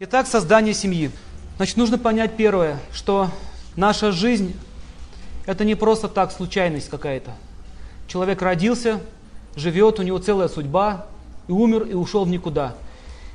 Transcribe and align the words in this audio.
Итак, 0.00 0.28
создание 0.28 0.74
семьи. 0.74 1.10
Значит, 1.56 1.76
нужно 1.76 1.98
понять 1.98 2.36
первое, 2.36 2.78
что 2.92 3.32
наша 3.74 4.12
жизнь– 4.12 4.54
это 5.46 5.64
не 5.64 5.74
просто 5.74 6.06
так 6.06 6.30
случайность 6.30 6.88
какая-то. 6.88 7.32
Человек 8.06 8.40
родился, 8.40 9.00
живет, 9.56 9.98
у 9.98 10.04
него 10.04 10.18
целая 10.18 10.46
судьба, 10.46 11.06
и 11.48 11.50
умер, 11.50 11.82
и 11.82 11.94
ушел 11.94 12.24
в 12.24 12.28
никуда. 12.28 12.76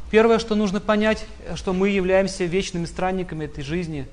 Первое, 0.09 0.39
что 0.39 0.55
нужно 0.55 0.79
понять, 0.79 1.25
что 1.55 1.73
мы 1.73 1.89
являемся 1.89 2.45
вечными 2.45 2.85
странниками 2.85 3.43
этой 3.43 3.61
жизни. 3.61 4.07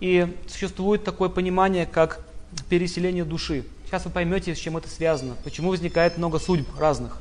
И 0.00 0.26
существует 0.48 1.04
такое 1.04 1.28
понимание, 1.28 1.84
как 1.84 2.20
переселение 2.70 3.26
души. 3.26 3.66
Сейчас 3.84 4.06
вы 4.06 4.10
поймете, 4.10 4.54
с 4.54 4.58
чем 4.58 4.78
это 4.78 4.88
связано, 4.88 5.36
почему 5.44 5.68
возникает 5.68 6.16
много 6.16 6.38
судьб 6.38 6.66
разных. 6.78 7.18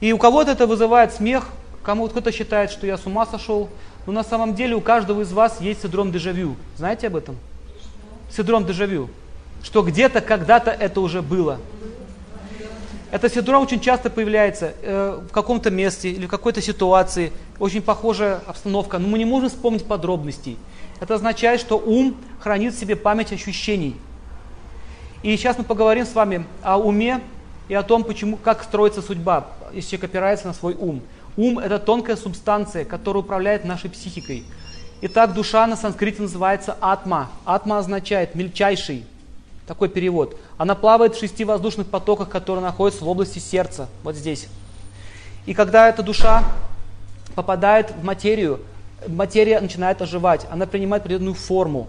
И 0.00 0.12
у 0.12 0.18
кого-то 0.18 0.50
это 0.50 0.66
вызывает 0.66 1.14
смех, 1.14 1.48
кому 1.86 2.08
кто-то 2.08 2.32
считает, 2.32 2.72
что 2.72 2.84
я 2.84 2.98
с 2.98 3.06
ума 3.06 3.26
сошел, 3.26 3.68
но 4.06 4.12
на 4.12 4.24
самом 4.24 4.56
деле 4.56 4.74
у 4.74 4.80
каждого 4.80 5.20
из 5.20 5.32
вас 5.32 5.60
есть 5.60 5.82
синдром 5.82 6.10
дежавю. 6.10 6.56
Знаете 6.76 7.06
об 7.06 7.14
этом? 7.14 7.36
Синдром 8.28 8.66
дежавю. 8.66 9.08
Что 9.62 9.82
где-то, 9.82 10.20
когда-то 10.20 10.72
это 10.72 11.00
уже 11.00 11.22
было. 11.22 11.60
Этот 13.12 13.32
синдром 13.32 13.62
очень 13.62 13.78
часто 13.78 14.10
появляется 14.10 14.74
э, 14.82 15.20
в 15.28 15.32
каком-то 15.32 15.70
месте 15.70 16.10
или 16.10 16.26
в 16.26 16.28
какой-то 16.28 16.60
ситуации, 16.60 17.32
очень 17.60 17.82
похожая 17.82 18.40
обстановка, 18.46 18.98
но 18.98 19.06
мы 19.06 19.18
не 19.18 19.24
можем 19.24 19.48
вспомнить 19.48 19.84
подробностей. 19.84 20.58
Это 20.98 21.14
означает, 21.14 21.60
что 21.60 21.78
ум 21.78 22.16
хранит 22.40 22.74
в 22.74 22.80
себе 22.80 22.96
память 22.96 23.32
ощущений. 23.32 23.94
И 25.22 25.36
сейчас 25.36 25.56
мы 25.56 25.62
поговорим 25.62 26.04
с 26.04 26.14
вами 26.16 26.46
о 26.62 26.78
уме 26.78 27.20
и 27.68 27.74
о 27.74 27.84
том, 27.84 28.02
почему, 28.02 28.36
как 28.36 28.64
строится 28.64 29.02
судьба, 29.02 29.46
если 29.72 29.90
человек 29.90 30.10
опирается 30.10 30.48
на 30.48 30.52
свой 30.52 30.74
ум. 30.74 31.00
Ум– 31.36 31.58
это 31.60 31.78
тонкая 31.78 32.16
субстанция, 32.16 32.84
которая 32.84 33.22
управляет 33.22 33.64
нашей 33.64 33.90
психикой. 33.90 34.44
Итак, 35.02 35.34
душа 35.34 35.66
на 35.66 35.76
санскрите 35.76 36.22
называется 36.22 36.76
атма. 36.80 37.30
Атма 37.44 37.78
означает 37.78 38.34
мельчайший, 38.34 39.04
такой 39.66 39.90
перевод. 39.90 40.38
Она 40.56 40.74
плавает 40.74 41.14
в 41.14 41.20
шести 41.20 41.44
воздушных 41.44 41.88
потоках, 41.88 42.30
которые 42.30 42.62
находятся 42.62 43.04
в 43.04 43.08
области 43.08 43.38
сердца, 43.38 43.88
вот 44.02 44.16
здесь. 44.16 44.48
И 45.44 45.52
когда 45.52 45.90
эта 45.90 46.02
душа 46.02 46.42
попадает 47.34 47.90
в 47.90 48.02
материю, 48.02 48.60
материя 49.06 49.60
начинает 49.60 50.00
оживать, 50.00 50.46
она 50.50 50.64
принимает 50.66 51.02
определенную 51.02 51.34
форму. 51.34 51.88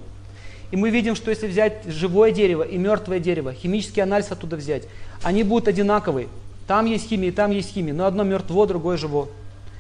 И 0.72 0.76
мы 0.76 0.90
видим, 0.90 1.16
что 1.16 1.32
если 1.32 1.48
взять 1.48 1.86
живое 1.86 2.32
дерево 2.32 2.64
и 2.64 2.78
мертвое 2.78 3.20
дерево, 3.20 3.54
химический 3.54 4.04
анализ 4.04 4.30
оттуда 4.30 4.58
взять, 4.58 4.84
они 5.24 5.44
будут 5.44 5.70
одинаковые. 5.70 6.28
Там 6.68 6.86
есть 6.86 7.08
химия, 7.08 7.30
и 7.30 7.32
там 7.32 7.52
есть 7.52 7.74
химия, 7.74 7.94
но 7.94 8.06
одно 8.06 8.24
мертво, 8.24 8.66
другое 8.68 8.98
живо. 8.98 9.30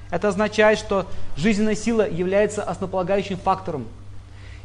Это 0.09 0.29
означает, 0.29 0.79
что 0.79 1.05
жизненная 1.35 1.75
сила 1.75 2.09
является 2.09 2.63
основополагающим 2.63 3.37
фактором. 3.37 3.85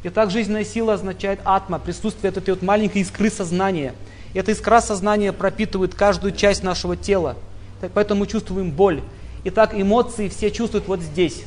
И 0.03 0.09
так 0.09 0.31
жизненная 0.31 0.63
сила 0.63 0.93
означает 0.93 1.39
атма, 1.43 1.79
присутствие 1.79 2.31
этой 2.31 2.51
вот 2.51 2.61
маленькой 2.61 3.01
искры 3.01 3.29
сознания. 3.29 3.93
И 4.33 4.39
эта 4.39 4.51
искра 4.51 4.81
сознания 4.81 5.33
пропитывает 5.33 5.95
каждую 5.95 6.33
часть 6.33 6.63
нашего 6.63 6.95
тела. 6.95 7.35
Так, 7.81 7.91
поэтому 7.93 8.21
мы 8.21 8.27
чувствуем 8.27 8.71
боль. 8.71 9.01
Итак, 9.43 9.73
эмоции 9.73 10.29
все 10.29 10.49
чувствуют 10.49 10.87
вот 10.87 11.01
здесь. 11.01 11.43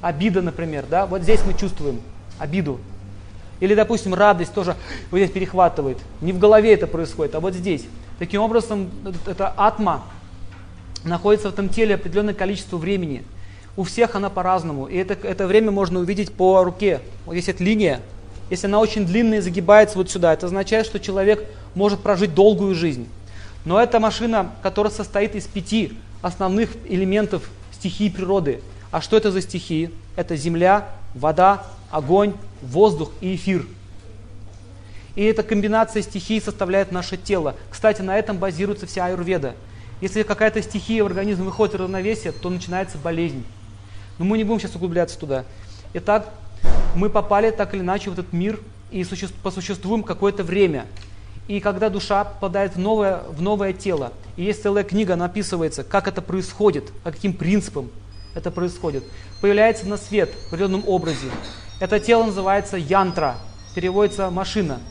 Обида, 0.00 0.42
например, 0.42 0.84
да, 0.88 1.06
вот 1.06 1.22
здесь 1.22 1.40
мы 1.44 1.54
чувствуем 1.54 2.00
обиду. 2.38 2.78
Или, 3.60 3.74
допустим, 3.74 4.14
радость 4.14 4.52
тоже 4.52 4.76
вот 5.10 5.18
здесь 5.18 5.30
перехватывает. 5.30 5.98
Не 6.20 6.32
в 6.32 6.38
голове 6.38 6.74
это 6.74 6.86
происходит, 6.86 7.34
а 7.34 7.40
вот 7.40 7.54
здесь. 7.54 7.84
Таким 8.18 8.42
образом, 8.42 8.90
эта 9.26 9.52
атма 9.56 10.02
находится 11.04 11.50
в 11.50 11.52
этом 11.52 11.68
теле 11.68 11.96
определенное 11.96 12.34
количество 12.34 12.76
времени. 12.76 13.24
У 13.76 13.82
всех 13.82 14.14
она 14.14 14.30
по-разному. 14.30 14.86
И 14.86 14.96
это, 14.96 15.14
это 15.26 15.46
время 15.46 15.70
можно 15.70 15.98
увидеть 15.98 16.32
по 16.32 16.62
руке. 16.62 17.00
Вот 17.26 17.32
здесь 17.32 17.48
эта 17.48 17.64
линия. 17.64 18.00
Если 18.50 18.66
она 18.66 18.78
очень 18.78 19.04
длинная 19.04 19.38
и 19.38 19.40
загибается 19.40 19.98
вот 19.98 20.10
сюда, 20.10 20.32
это 20.32 20.46
означает, 20.46 20.86
что 20.86 21.00
человек 21.00 21.44
может 21.74 22.00
прожить 22.00 22.34
долгую 22.34 22.74
жизнь. 22.74 23.08
Но 23.64 23.80
это 23.80 23.98
машина, 23.98 24.52
которая 24.62 24.92
состоит 24.92 25.34
из 25.34 25.46
пяти 25.46 25.94
основных 26.22 26.70
элементов 26.88 27.48
стихии 27.72 28.10
природы. 28.10 28.60
А 28.90 29.00
что 29.00 29.16
это 29.16 29.32
за 29.32 29.40
стихии? 29.40 29.90
Это 30.14 30.36
земля, 30.36 30.88
вода, 31.14 31.66
огонь, 31.90 32.34
воздух 32.62 33.10
и 33.20 33.34
эфир. 33.34 33.66
И 35.16 35.24
эта 35.24 35.42
комбинация 35.42 36.02
стихий 36.02 36.40
составляет 36.40 36.90
наше 36.90 37.16
тело. 37.16 37.54
Кстати, 37.70 38.02
на 38.02 38.18
этом 38.18 38.38
базируется 38.38 38.86
вся 38.86 39.06
аюрведа. 39.06 39.54
Если 40.00 40.22
какая-то 40.22 40.60
стихия 40.60 41.04
в 41.04 41.06
организм 41.06 41.44
выходит 41.44 41.74
из 41.74 41.80
равновесия, 41.80 42.32
то 42.32 42.50
начинается 42.50 42.98
болезнь. 42.98 43.44
Но 44.18 44.24
мы 44.24 44.36
не 44.38 44.44
будем 44.44 44.60
сейчас 44.60 44.74
углубляться 44.74 45.18
туда. 45.18 45.44
Итак, 45.94 46.30
мы 46.96 47.10
попали 47.10 47.50
так 47.50 47.74
или 47.74 47.80
иначе 47.80 48.10
в 48.10 48.14
этот 48.14 48.32
мир 48.32 48.58
и 48.90 49.06
посуществуем 49.42 50.02
какое-то 50.02 50.42
время. 50.42 50.86
И 51.46 51.60
когда 51.60 51.90
душа 51.90 52.24
попадает 52.24 52.74
в 52.74 52.78
новое, 52.78 53.22
в 53.28 53.40
новое 53.40 53.72
тело, 53.72 54.12
и 54.36 54.42
есть 54.42 54.62
целая 54.62 54.82
книга, 54.82 55.14
она 55.14 55.26
описывается, 55.26 55.84
как 55.84 56.08
это 56.08 56.22
происходит, 56.22 56.90
по 57.04 57.12
каким 57.12 57.34
принципам 57.34 57.90
это 58.34 58.50
происходит, 58.50 59.04
появляется 59.40 59.86
на 59.86 59.96
свет 59.96 60.30
в 60.32 60.46
определенном 60.48 60.82
образе. 60.88 61.28
Это 61.80 62.00
тело 62.00 62.24
называется 62.24 62.76
янтра, 62.76 63.36
переводится 63.74 64.30
машина– 64.30 64.80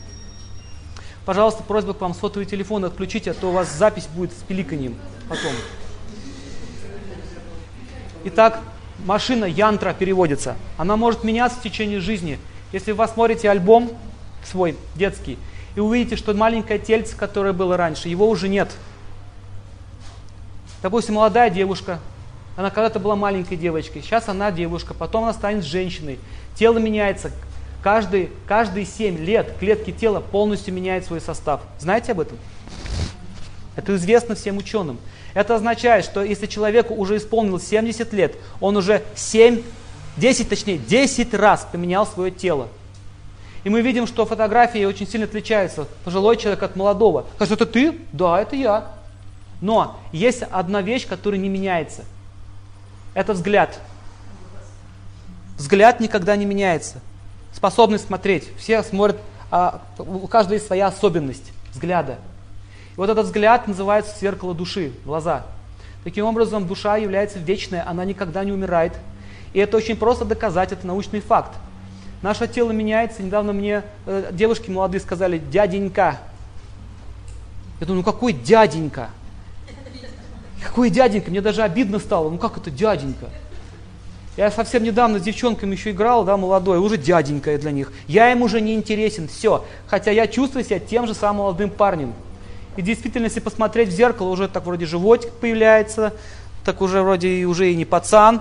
Пожалуйста, 1.24 1.62
просьба 1.62 1.94
к 1.94 2.00
вам 2.00 2.14
сотовый 2.14 2.46
телефон 2.46 2.84
отключите, 2.84 3.30
а 3.30 3.34
то 3.34 3.48
у 3.48 3.52
вас 3.52 3.72
запись 3.72 4.06
будет 4.06 4.32
с 4.32 4.42
пиликанием 4.42 4.96
потом. 5.28 5.52
Итак, 8.24 8.60
машина 9.04 9.44
янтра 9.44 9.94
переводится. 9.94 10.56
Она 10.76 10.96
может 10.96 11.24
меняться 11.24 11.58
в 11.58 11.62
течение 11.62 12.00
жизни. 12.00 12.38
Если 12.72 12.92
вы 12.92 12.98
посмотрите 12.98 13.48
альбом 13.48 13.90
свой 14.44 14.76
детский, 14.94 15.38
и 15.76 15.80
увидите, 15.80 16.16
что 16.16 16.34
маленькое 16.34 16.78
тельце, 16.78 17.16
которое 17.16 17.52
было 17.52 17.76
раньше, 17.76 18.08
его 18.08 18.28
уже 18.28 18.48
нет. 18.48 18.70
Допустим, 20.82 21.14
молодая 21.14 21.50
девушка, 21.50 21.98
она 22.56 22.70
когда-то 22.70 23.00
была 23.00 23.16
маленькой 23.16 23.56
девочкой, 23.56 24.02
сейчас 24.02 24.28
она 24.28 24.52
девушка, 24.52 24.94
потом 24.94 25.24
она 25.24 25.32
станет 25.32 25.64
женщиной. 25.64 26.18
Тело 26.54 26.78
меняется, 26.78 27.32
Каждые, 27.84 28.30
каждые 28.48 28.86
7 28.86 29.18
лет 29.18 29.58
клетки 29.60 29.90
тела 29.90 30.20
полностью 30.20 30.72
меняют 30.72 31.04
свой 31.04 31.20
состав. 31.20 31.60
Знаете 31.78 32.12
об 32.12 32.20
этом? 32.20 32.38
Это 33.76 33.94
известно 33.96 34.34
всем 34.34 34.56
ученым. 34.56 34.98
Это 35.34 35.54
означает, 35.54 36.06
что 36.06 36.24
если 36.24 36.46
человеку 36.46 36.94
уже 36.94 37.18
исполнилось 37.18 37.66
70 37.66 38.10
лет, 38.14 38.36
он 38.58 38.78
уже 38.78 39.02
7, 39.14 39.62
10 40.16 40.48
точнее, 40.48 40.78
10 40.78 41.34
раз 41.34 41.68
поменял 41.70 42.06
свое 42.06 42.30
тело. 42.30 42.68
И 43.64 43.68
мы 43.68 43.82
видим, 43.82 44.06
что 44.06 44.24
фотографии 44.24 44.86
очень 44.86 45.06
сильно 45.06 45.26
отличаются. 45.26 45.86
Пожилой 46.06 46.38
человек 46.38 46.62
от 46.62 46.76
молодого. 46.76 47.26
Кажется, 47.36 47.62
это 47.62 47.70
ты? 47.70 47.98
Да, 48.12 48.40
это 48.40 48.56
я. 48.56 48.92
Но 49.60 50.00
есть 50.10 50.42
одна 50.50 50.80
вещь, 50.80 51.06
которая 51.06 51.38
не 51.38 51.50
меняется. 51.50 52.06
Это 53.12 53.34
взгляд. 53.34 53.78
Взгляд 55.58 56.00
никогда 56.00 56.34
не 56.34 56.46
меняется 56.46 57.02
способность 57.54 58.06
смотреть. 58.06 58.48
Все 58.58 58.82
смотрят, 58.82 59.18
а, 59.50 59.82
у 59.98 60.26
каждого 60.26 60.54
есть 60.54 60.66
своя 60.66 60.88
особенность 60.88 61.52
взгляда. 61.72 62.18
И 62.94 62.96
вот 62.96 63.08
этот 63.08 63.26
взгляд 63.26 63.66
называется 63.68 64.18
зеркало 64.20 64.54
души, 64.54 64.92
глаза. 65.04 65.46
Таким 66.02 66.26
образом, 66.26 66.66
душа 66.66 66.96
является 66.96 67.38
вечной, 67.38 67.80
она 67.80 68.04
никогда 68.04 68.44
не 68.44 68.52
умирает. 68.52 68.92
И 69.52 69.58
это 69.58 69.76
очень 69.76 69.96
просто 69.96 70.24
доказать, 70.24 70.72
это 70.72 70.86
научный 70.86 71.20
факт. 71.20 71.52
Наше 72.22 72.48
тело 72.48 72.72
меняется. 72.72 73.22
Недавно 73.22 73.52
мне 73.52 73.82
э, 74.06 74.30
девушки 74.32 74.70
молодые 74.70 75.00
сказали, 75.00 75.38
дяденька. 75.38 76.18
Я 77.80 77.86
думаю, 77.86 77.98
ну 77.98 78.02
какой 78.02 78.32
дяденька? 78.32 79.10
Какой 80.62 80.88
дяденька? 80.90 81.30
Мне 81.30 81.40
даже 81.40 81.62
обидно 81.62 81.98
стало. 81.98 82.30
Ну 82.30 82.38
как 82.38 82.56
это 82.56 82.70
дяденька? 82.70 83.28
Я 84.36 84.50
совсем 84.50 84.82
недавно 84.82 85.20
с 85.20 85.22
девчонками 85.22 85.76
еще 85.76 85.92
играл, 85.92 86.24
да, 86.24 86.36
молодой, 86.36 86.78
уже 86.78 86.96
дяденька 86.96 87.56
для 87.56 87.70
них. 87.70 87.92
Я 88.08 88.32
им 88.32 88.42
уже 88.42 88.60
не 88.60 88.74
интересен, 88.74 89.28
все. 89.28 89.64
Хотя 89.86 90.10
я 90.10 90.26
чувствую 90.26 90.64
себя 90.64 90.80
тем 90.80 91.06
же 91.06 91.14
самым 91.14 91.42
молодым 91.42 91.70
парнем. 91.70 92.14
И 92.76 92.82
действительно, 92.82 93.26
если 93.26 93.38
посмотреть 93.38 93.90
в 93.90 93.92
зеркало, 93.92 94.30
уже 94.30 94.48
так 94.48 94.66
вроде 94.66 94.86
животик 94.86 95.30
появляется, 95.34 96.12
так 96.64 96.82
уже 96.82 97.02
вроде 97.02 97.28
и 97.28 97.44
уже 97.44 97.70
и 97.70 97.76
не 97.76 97.84
пацан. 97.84 98.40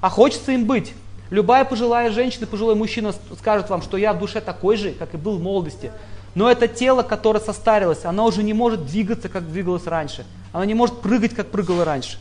А 0.00 0.10
хочется 0.10 0.50
им 0.52 0.64
быть. 0.64 0.92
Любая 1.30 1.64
пожилая 1.64 2.10
женщина, 2.10 2.48
пожилой 2.48 2.74
мужчина 2.74 3.14
скажет 3.38 3.70
вам, 3.70 3.82
что 3.82 3.96
я 3.96 4.12
в 4.12 4.18
душе 4.18 4.40
такой 4.40 4.76
же, 4.76 4.90
как 4.90 5.14
и 5.14 5.16
был 5.16 5.38
в 5.38 5.42
молодости. 5.42 5.92
Но 6.34 6.50
это 6.50 6.66
тело, 6.66 7.04
которое 7.04 7.38
состарилось, 7.38 8.04
оно 8.04 8.26
уже 8.26 8.42
не 8.42 8.54
может 8.54 8.86
двигаться, 8.86 9.28
как 9.28 9.50
двигалось 9.50 9.86
раньше. 9.86 10.26
Оно 10.52 10.64
не 10.64 10.74
может 10.74 11.00
прыгать, 11.00 11.34
как 11.34 11.46
прыгало 11.48 11.84
раньше. 11.84 12.18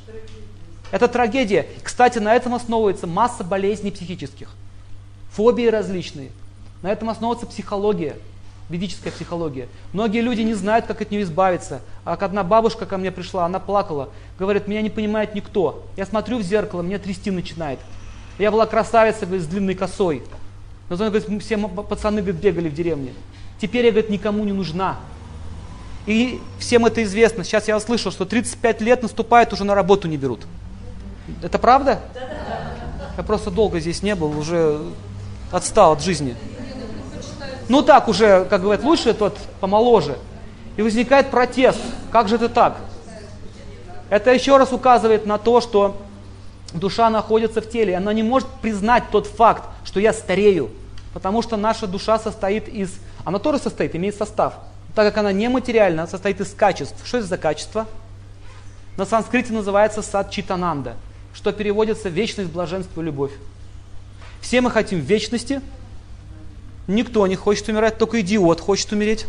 Это 0.92 1.08
трагедия. 1.08 1.68
Кстати, 1.84 2.20
на 2.20 2.36
этом 2.36 2.56
основывается 2.56 3.08
масса 3.08 3.44
болезней 3.44 3.92
психических. 3.92 4.50
Фобии 5.32 5.68
различные. 5.68 6.32
На 6.82 6.92
этом 6.92 7.10
основывается 7.10 7.46
психология, 7.46 8.16
ведическая 8.70 9.12
психология. 9.12 9.68
Многие 9.94 10.22
люди 10.22 10.42
не 10.42 10.54
знают, 10.54 10.86
как 10.86 11.02
от 11.02 11.12
нее 11.12 11.24
избавиться. 11.24 11.82
А 12.06 12.14
одна 12.14 12.44
бабушка 12.44 12.86
ко 12.86 12.98
мне 12.98 13.12
пришла, 13.12 13.46
она 13.46 13.60
плакала. 13.60 14.10
Говорит, 14.40 14.68
меня 14.68 14.82
не 14.82 14.90
понимает 14.90 15.36
никто. 15.36 15.84
Я 15.98 16.06
смотрю 16.06 16.38
в 16.38 16.44
зеркало, 16.44 16.82
меня 16.82 17.00
трясти 17.00 17.32
начинает. 17.32 17.80
Я 18.38 18.52
была 18.52 18.66
красавица, 18.66 19.26
говорит, 19.26 19.44
с 19.44 19.48
длинной 19.48 19.76
косой. 19.76 20.24
Но 20.90 20.96
зато, 20.96 21.12
говорит, 21.12 21.44
все 21.44 21.58
пацаны 21.58 22.22
говорит, 22.22 22.42
бегали 22.42 22.70
в 22.70 22.74
деревне. 22.74 23.14
Теперь 23.62 23.86
я, 23.86 23.92
говорит, 23.92 24.10
никому 24.10 24.44
не 24.46 24.54
нужна. 24.54 24.98
И 26.06 26.40
всем 26.58 26.86
это 26.86 27.04
известно. 27.04 27.44
Сейчас 27.44 27.68
я 27.68 27.78
услышал, 27.78 28.12
что 28.12 28.26
35 28.26 28.82
лет 28.82 29.04
наступает, 29.04 29.54
уже 29.54 29.66
на 29.66 29.76
работу 29.76 30.08
не 30.08 30.18
берут. 30.18 30.48
Это 31.42 31.60
правда? 31.60 32.00
Я 33.18 33.24
просто 33.24 33.52
долго 33.52 33.80
здесь 33.80 34.02
не 34.04 34.16
был, 34.16 34.38
уже 34.38 34.80
отстал 35.52 35.94
от 35.94 36.02
жизни. 36.02 36.36
Ну 37.68 37.82
так 37.82 38.08
уже, 38.08 38.46
как 38.46 38.62
говорят, 38.62 38.84
лучше 38.84 39.14
тот 39.14 39.38
помоложе. 39.60 40.18
И 40.78 40.82
возникает 40.82 41.30
протест. 41.30 41.80
Как 42.12 42.28
же 42.28 42.36
это 42.36 42.50
так? 42.50 42.78
Это 44.10 44.34
еще 44.34 44.58
раз 44.58 44.72
указывает 44.72 45.26
на 45.26 45.38
то, 45.38 45.62
что 45.62 45.98
душа 46.74 47.10
находится 47.10 47.62
в 47.62 47.70
теле. 47.70 47.96
Она 47.96 48.14
не 48.14 48.24
может 48.24 48.48
признать 48.62 49.04
тот 49.12 49.28
факт, 49.28 49.64
что 49.84 50.00
я 50.00 50.14
старею. 50.14 50.70
Потому 51.14 51.42
что 51.42 51.58
наша 51.58 51.88
душа 51.88 52.18
состоит 52.20 52.68
из... 52.68 52.98
Она 53.24 53.40
тоже 53.40 53.60
состоит, 53.60 53.96
имеет 53.96 54.16
состав. 54.16 54.54
Так 54.96 55.06
как 55.08 55.18
она 55.18 55.32
нематериальна, 55.32 56.08
состоит 56.08 56.42
из 56.42 56.54
качеств. 56.54 56.96
Что 57.06 57.18
это 57.18 57.28
за 57.28 57.38
качество? 57.38 57.86
На 58.98 59.06
санскрите 59.06 59.54
называется 59.54 60.02
сад 60.02 60.30
читананда, 60.30 60.96
что 61.34 61.52
переводится 61.52 62.10
вечность, 62.10 62.50
блаженство, 62.50 63.02
любовь. 63.02 63.32
Все 64.42 64.62
мы 64.62 64.72
хотим 64.72 65.00
вечности. 65.00 65.62
Никто 66.88 67.26
не 67.28 67.36
хочет 67.36 67.68
умирать, 67.70 67.98
только 67.98 68.22
идиот 68.22 68.60
хочет 68.60 68.92
умереть. 68.92 69.26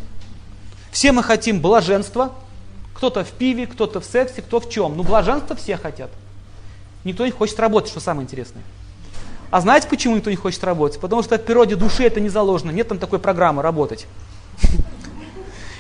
Все 0.90 1.12
мы 1.12 1.22
хотим 1.22 1.60
блаженства. 1.60 2.32
Кто-то 2.94 3.24
в 3.24 3.30
пиве, 3.30 3.66
кто-то 3.66 4.00
в 4.00 4.04
сексе, 4.04 4.42
кто 4.42 4.60
в 4.60 4.68
чем. 4.68 4.96
Ну, 4.96 5.02
блаженство 5.02 5.56
все 5.56 5.76
хотят. 5.76 6.10
Никто 7.04 7.24
не 7.24 7.32
хочет 7.32 7.58
работать, 7.58 7.90
что 7.90 8.00
самое 8.00 8.24
интересное. 8.24 8.62
А 9.50 9.60
знаете, 9.60 9.88
почему 9.88 10.16
никто 10.16 10.30
не 10.30 10.36
хочет 10.36 10.62
работать? 10.64 11.00
Потому 11.00 11.22
что 11.22 11.36
в 11.36 11.42
природе 11.42 11.76
души 11.76 12.04
это 12.04 12.20
не 12.20 12.28
заложено. 12.28 12.70
Нет 12.70 12.88
там 12.88 12.98
такой 12.98 13.18
программы 13.18 13.62
работать. 13.62 14.06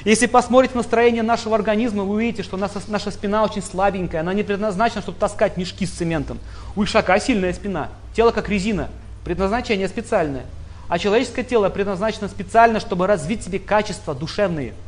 Если 0.04 0.26
посмотрите 0.26 0.76
настроение 0.76 1.22
нашего 1.22 1.54
организма, 1.56 2.04
вы 2.04 2.14
увидите, 2.14 2.42
что 2.42 2.56
наша, 2.56 2.80
наша 2.88 3.10
спина 3.10 3.44
очень 3.44 3.62
слабенькая. 3.62 4.22
Она 4.22 4.32
не 4.32 4.42
предназначена, 4.42 5.02
чтобы 5.02 5.18
таскать 5.18 5.56
мешки 5.56 5.86
с 5.86 5.90
цементом. 5.90 6.38
У 6.76 6.84
ишака 6.84 7.18
сильная 7.20 7.52
спина. 7.52 7.88
Тело 8.14 8.30
как 8.30 8.48
резина. 8.48 8.88
Предназначение 9.24 9.88
специальное. 9.88 10.46
А 10.88 10.98
человеческое 10.98 11.44
тело 11.44 11.68
предназначено 11.68 12.28
специально, 12.28 12.80
чтобы 12.80 13.06
развить 13.06 13.44
себе 13.44 13.58
качества 13.58 14.14
душевные– 14.14 14.74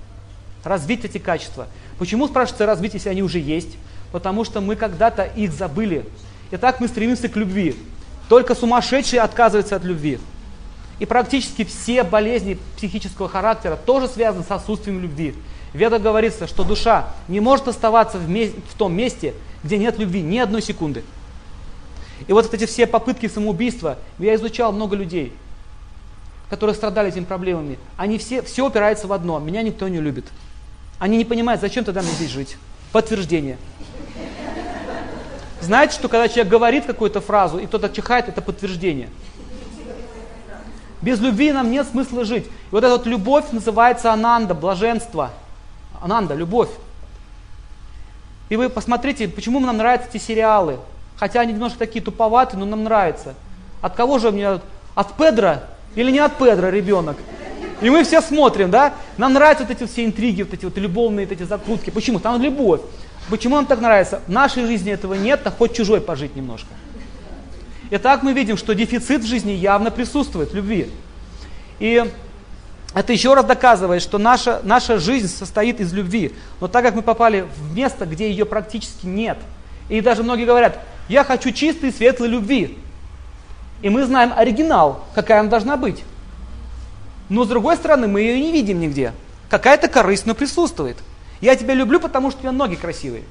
развить 0.65 1.05
эти 1.05 1.19
качества. 1.19 1.67
Почему, 1.99 2.29
спрашивается, 2.29 2.67
развить, 2.67 2.95
если 2.95 3.09
они 3.09 3.23
уже 3.23 3.39
есть? 3.39 3.77
Потому 4.11 4.45
что 4.45 4.61
мы 4.61 4.77
когда-то 4.77 5.25
их 5.25 5.53
забыли. 5.53 6.05
И 6.51 6.57
так 6.57 6.81
мы 6.81 6.89
стремимся 6.89 7.29
к 7.29 7.37
любви. 7.37 7.77
Только 8.29 8.55
сумасшедший 8.55 9.19
отказывается 9.19 9.77
от 9.77 9.85
любви. 9.85 10.19
И 11.03 11.05
практически 11.05 11.65
все 11.65 12.05
болезни 12.05 12.59
психического 12.77 13.29
характера 13.29 13.75
тоже 13.75 14.07
связаны 14.07 14.45
с 14.45 14.53
отсутствием 14.53 15.01
любви. 15.01 15.35
В 15.73 15.77
Ведах 15.77 16.01
говорится, 16.01 16.47
что 16.47 16.63
душа 16.63 17.13
не 17.27 17.41
может 17.41 17.67
оставаться 17.67 18.19
в, 18.19 18.29
месте, 18.29 18.61
в 18.71 18.79
том 18.79 18.95
месте, 18.95 19.35
где 19.65 19.79
нет 19.79 19.99
любви 19.99 20.23
ни 20.23 20.39
одной 20.39 20.63
секунды. 20.63 21.03
И 22.29 22.33
вот 22.33 22.55
эти 22.55 22.67
все 22.67 22.87
попытки 22.87 23.27
самоубийства, 23.27 23.99
я 24.21 24.37
изучал 24.37 24.71
много 24.71 24.95
людей, 24.95 25.33
которые 26.49 26.77
страдали 26.77 27.09
этими 27.09 27.25
проблемами. 27.25 27.81
Они 27.97 28.17
все, 28.17 28.41
все 28.41 28.65
опираются 28.65 29.09
в 29.09 29.13
одно. 29.13 29.41
Меня 29.41 29.63
никто 29.63 29.89
не 29.89 29.99
любит. 29.99 30.27
Они 31.01 31.17
не 31.17 31.25
понимают, 31.25 31.61
зачем 31.61 31.83
тогда 31.85 32.03
мне 32.03 32.13
здесь 32.13 32.31
жить. 32.31 32.57
Подтверждение. 32.93 33.59
Знаете, 35.61 35.95
что 35.95 36.09
когда 36.09 36.29
человек 36.29 36.47
говорит 36.47 36.87
какую-то 36.87 37.21
фразу, 37.21 37.59
и 37.59 37.67
кто-то 37.67 37.89
чихает, 37.89 38.29
это 38.29 38.41
подтверждение. 38.41 39.09
Без 41.03 41.21
любви 41.21 41.53
нам 41.53 41.71
нет 41.71 41.87
смысла 41.89 42.25
жить. 42.25 42.47
И 42.47 42.51
вот 42.71 42.85
эта 42.85 42.93
вот 42.93 43.07
любовь 43.07 43.51
называется 43.51 44.13
ананда, 44.13 44.55
блаженство. 44.55 45.31
Ананда, 46.01 46.35
любовь. 46.35 46.71
И 48.49 48.57
вы 48.57 48.69
посмотрите, 48.69 49.29
почему 49.29 49.59
нам 49.61 49.77
нравятся 49.77 50.09
эти 50.09 50.23
сериалы. 50.23 50.79
Хотя 51.17 51.41
они 51.41 51.53
немножко 51.53 51.81
такие 51.81 52.05
туповатые, 52.05 52.61
но 52.61 52.67
нам 52.67 52.85
нравятся. 52.85 53.35
От 53.81 53.95
кого 53.95 54.19
же 54.19 54.31
мне? 54.31 54.61
От 54.95 55.17
Педра 55.17 55.65
или 55.97 56.11
не 56.11 56.21
от 56.21 56.37
Педра 56.39 56.69
ребенок? 56.69 57.17
И 57.81 57.91
мы 57.91 58.05
все 58.05 58.21
смотрим, 58.21 58.71
да? 58.71 58.95
Нам 59.17 59.33
нравятся 59.33 59.65
вот 59.65 59.73
эти 59.73 59.91
все 59.91 60.05
интриги, 60.05 60.43
вот 60.43 60.55
эти 60.55 60.65
вот 60.65 60.79
любовные 60.79 61.27
вот 61.27 61.33
эти 61.33 61.43
закрутки. 61.43 61.91
Почему? 61.91 62.21
Там 62.21 62.41
любовь. 62.41 62.81
Почему 63.29 63.57
нам 63.57 63.67
так 63.67 63.81
нравится? 63.81 64.21
В 64.27 64.31
нашей 64.31 64.67
жизни 64.67 64.93
этого 64.93 65.15
нет, 65.15 65.41
а 65.45 65.51
хоть 65.51 65.75
чужой 65.75 66.01
пожить 66.01 66.37
немножко. 66.37 66.69
И 67.93 67.99
так 67.99 68.23
мы 68.23 68.33
видим, 68.33 68.57
что 68.57 68.75
дефицит 68.75 69.23
в 69.23 69.27
жизни 69.27 69.51
явно 69.51 69.91
присутствует, 69.91 70.55
любви. 70.55 70.89
И 71.79 72.03
это 72.95 73.13
еще 73.13 73.35
раз 73.35 73.45
доказывает, 73.45 74.01
что 74.01 74.17
наша, 74.17 74.63
наша 74.65 74.99
жизнь 74.99 75.29
состоит 75.29 75.79
из 75.79 75.93
любви. 75.93 76.35
Но 76.63 76.69
так 76.69 76.87
как 76.87 76.95
мы 76.95 77.03
попали 77.03 77.43
в 77.55 77.77
место, 77.77 78.07
где 78.07 78.31
ее 78.31 78.47
практически 78.47 79.05
нет, 79.05 79.37
и 79.91 80.01
даже 80.01 80.23
многие 80.23 80.47
говорят, 80.47 80.79
я 81.11 81.23
хочу 81.23 81.51
чистой, 81.51 81.93
светлой 81.93 82.29
любви. 82.29 82.79
И 83.83 83.91
мы 83.91 84.07
знаем 84.07 84.33
оригинал, 84.35 85.05
какая 85.15 85.41
она 85.41 85.51
должна 85.51 85.77
быть. 85.77 86.03
Но 87.29 87.45
с 87.45 87.49
другой 87.49 87.77
стороны, 87.77 88.09
мы 88.09 88.23
ее 88.23 88.41
не 88.41 88.53
видим 88.53 88.81
нигде. 88.81 89.13
Какая-то 89.51 89.89
корысть, 89.89 90.25
но 90.25 90.35
присутствует. 90.35 90.97
Я 91.43 91.57
тебя 91.57 91.75
люблю, 91.75 92.01
потому 92.01 92.31
что 92.31 92.39
у 92.39 92.41
тебя 92.41 92.53
ноги 92.53 92.75
красивые. 92.75 93.25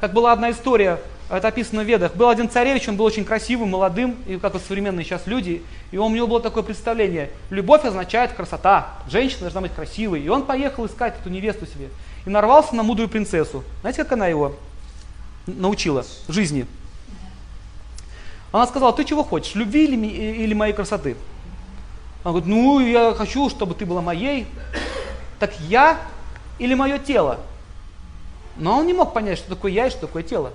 Как 0.00 0.12
была 0.12 0.30
одна 0.30 0.52
история, 0.52 1.00
это 1.36 1.48
описано 1.48 1.82
в 1.82 1.86
Ведах. 1.86 2.14
Был 2.14 2.30
один 2.30 2.48
царевич, 2.48 2.88
он 2.88 2.96
был 2.96 3.04
очень 3.04 3.24
красивым, 3.24 3.70
молодым, 3.70 4.16
и 4.26 4.38
как 4.38 4.54
вот 4.54 4.62
современные 4.62 5.04
сейчас 5.04 5.26
люди. 5.26 5.62
И 5.90 5.98
у 5.98 6.08
него 6.08 6.26
было 6.26 6.40
такое 6.40 6.62
представление. 6.62 7.30
Любовь 7.50 7.84
означает 7.84 8.32
красота. 8.32 8.94
Женщина 9.10 9.42
должна 9.42 9.60
быть 9.60 9.74
красивой. 9.74 10.22
И 10.22 10.28
он 10.28 10.44
поехал 10.44 10.86
искать 10.86 11.18
эту 11.20 11.28
невесту 11.28 11.66
себе. 11.66 11.90
И 12.24 12.30
нарвался 12.30 12.74
на 12.74 12.82
мудрую 12.82 13.10
принцессу. 13.10 13.62
Знаете, 13.82 14.04
как 14.04 14.12
она 14.12 14.26
его 14.26 14.54
научила 15.46 16.04
жизни? 16.28 16.66
Она 18.50 18.66
сказала, 18.66 18.94
ты 18.94 19.04
чего 19.04 19.22
хочешь, 19.22 19.54
любви 19.54 19.84
или, 19.84 20.06
или 20.06 20.54
моей 20.54 20.72
красоты? 20.72 21.16
Он 22.24 22.32
говорит, 22.32 22.48
ну 22.48 22.80
я 22.80 23.12
хочу, 23.12 23.50
чтобы 23.50 23.74
ты 23.74 23.84
была 23.84 24.00
моей. 24.00 24.46
Так 25.38 25.52
я 25.60 25.98
или 26.58 26.72
мое 26.72 26.98
тело? 26.98 27.38
Но 28.56 28.78
он 28.78 28.86
не 28.86 28.94
мог 28.94 29.12
понять, 29.12 29.38
что 29.38 29.50
такое 29.50 29.70
я 29.72 29.86
и 29.86 29.90
что 29.90 30.00
такое 30.00 30.22
тело. 30.22 30.52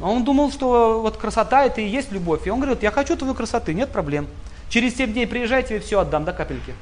Он 0.00 0.24
думал, 0.24 0.50
что 0.50 1.00
вот 1.02 1.16
красота 1.16 1.64
это 1.64 1.80
и 1.80 1.86
есть 1.86 2.10
любовь. 2.10 2.46
И 2.46 2.50
он 2.50 2.60
говорит, 2.60 2.82
я 2.82 2.90
хочу 2.90 3.16
твою 3.16 3.34
красоты, 3.34 3.74
нет 3.74 3.90
проблем. 3.90 4.26
Через 4.68 4.96
7 4.96 5.12
дней 5.12 5.26
приезжайте, 5.26 5.74
я 5.74 5.80
все 5.80 6.00
отдам 6.00 6.24
до 6.24 6.32
капельки. 6.32 6.74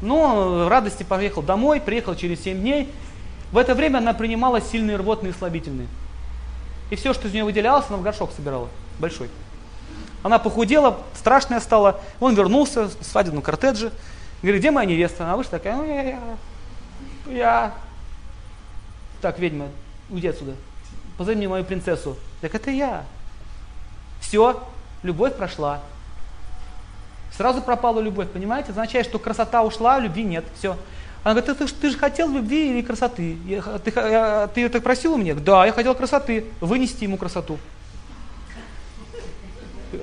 Ну, 0.00 0.64
в 0.64 0.68
радости 0.68 1.02
поехал 1.02 1.42
домой, 1.42 1.80
приехал 1.80 2.14
через 2.14 2.42
7 2.42 2.58
дней. 2.58 2.90
В 3.52 3.58
это 3.58 3.74
время 3.74 3.98
она 3.98 4.14
принимала 4.14 4.60
сильные 4.60 4.96
рвотные 4.96 5.32
и 5.32 5.36
слабительные. 5.36 5.88
И 6.90 6.96
все, 6.96 7.12
что 7.12 7.28
из 7.28 7.34
нее 7.34 7.44
выделялось, 7.44 7.86
она 7.88 7.98
в 7.98 8.02
горшок 8.02 8.30
собирала, 8.34 8.68
большой. 8.98 9.28
Она 10.22 10.38
похудела, 10.38 10.98
страшная 11.14 11.60
стала. 11.60 12.00
Он 12.20 12.34
вернулся 12.34 12.88
в 12.88 13.02
свадебном 13.02 13.42
кортедже. 13.42 13.92
Говорит, 14.42 14.60
где 14.60 14.70
моя 14.70 14.88
невеста? 14.88 15.24
Она 15.24 15.36
вышла 15.36 15.52
такая, 15.52 15.76
ну 15.76 15.84
я, 15.84 16.02
я, 16.02 16.20
я. 17.28 17.74
Так, 19.20 19.38
ведьма, 19.38 19.68
уйди 20.10 20.28
отсюда. 20.28 20.52
Позови 21.16 21.36
мне 21.36 21.48
мою 21.48 21.64
принцессу. 21.64 22.16
Так 22.40 22.54
это 22.54 22.70
я. 22.70 23.04
Все, 24.20 24.62
любовь 25.02 25.34
прошла. 25.36 25.80
Сразу 27.36 27.60
пропала 27.62 28.00
любовь, 28.00 28.30
понимаете? 28.30 28.70
Означает, 28.70 29.06
что 29.06 29.18
красота 29.18 29.62
ушла, 29.62 29.98
любви 29.98 30.24
нет. 30.24 30.44
Все. 30.58 30.76
Она 31.22 31.34
говорит, 31.34 31.58
ты, 31.58 31.66
ты, 31.66 31.74
ты 31.74 31.90
же 31.90 31.98
хотел 31.98 32.30
любви 32.30 32.70
или 32.70 32.82
красоты? 32.82 33.36
Я, 33.46 33.62
ты, 33.62 33.92
я, 33.94 34.48
ты 34.48 34.64
это 34.64 34.80
просил 34.80 35.14
у 35.14 35.16
меня? 35.16 35.34
Да, 35.34 35.66
я 35.66 35.72
хотел 35.72 35.94
красоты. 35.94 36.46
Вынести 36.60 37.04
ему 37.04 37.16
красоту 37.16 37.58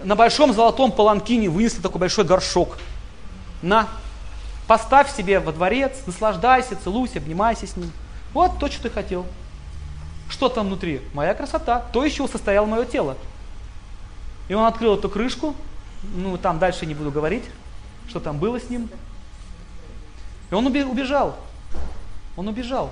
на 0.03 0.15
большом 0.15 0.53
золотом 0.53 0.91
паланкине 0.91 1.49
вынесли 1.49 1.81
такой 1.81 1.99
большой 1.99 2.25
горшок. 2.25 2.77
На, 3.61 3.87
поставь 4.67 5.13
себе 5.15 5.39
во 5.39 5.51
дворец, 5.51 6.01
наслаждайся, 6.05 6.77
целуйся, 6.81 7.19
обнимайся 7.19 7.67
с 7.67 7.75
ним. 7.77 7.91
Вот 8.33 8.59
то, 8.59 8.69
что 8.69 8.83
ты 8.83 8.89
хотел. 8.89 9.25
Что 10.33 10.49
там 10.49 10.67
внутри? 10.67 11.01
Моя 11.13 11.33
красота. 11.33 11.79
То, 11.79 12.03
из 12.03 12.13
чего 12.13 12.27
состояло 12.27 12.65
мое 12.65 12.85
тело. 12.85 13.15
И 14.49 14.53
он 14.53 14.65
открыл 14.65 14.95
эту 14.95 15.07
крышку. 15.07 15.55
Ну, 16.15 16.37
там 16.37 16.59
дальше 16.59 16.85
не 16.85 16.93
буду 16.93 17.11
говорить, 17.11 17.43
что 18.09 18.19
там 18.19 18.39
было 18.39 18.59
с 18.59 18.69
ним. 18.69 18.89
И 20.51 20.53
он 20.53 20.65
убежал. 20.67 21.37
Он 22.35 22.47
убежал. 22.47 22.91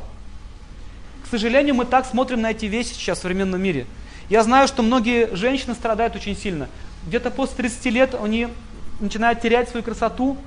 К 1.25 1.27
сожалению, 1.27 1.75
мы 1.75 1.85
так 1.85 2.05
смотрим 2.05 2.41
на 2.41 2.51
эти 2.51 2.67
вещи 2.67 2.93
сейчас 2.93 3.17
в 3.17 3.21
современном 3.23 3.61
мире. 3.61 3.85
Я 4.29 4.43
знаю, 4.43 4.67
что 4.67 4.83
многие 4.83 5.35
женщины 5.35 5.73
страдают 5.73 6.15
очень 6.15 6.37
сильно 6.37 6.69
где-то 7.05 7.31
после 7.31 7.57
30 7.57 7.85
лет 7.87 8.15
они 8.15 8.47
начинают 8.99 9.41
терять 9.41 9.69
свою 9.69 9.83
красоту, 9.83 10.37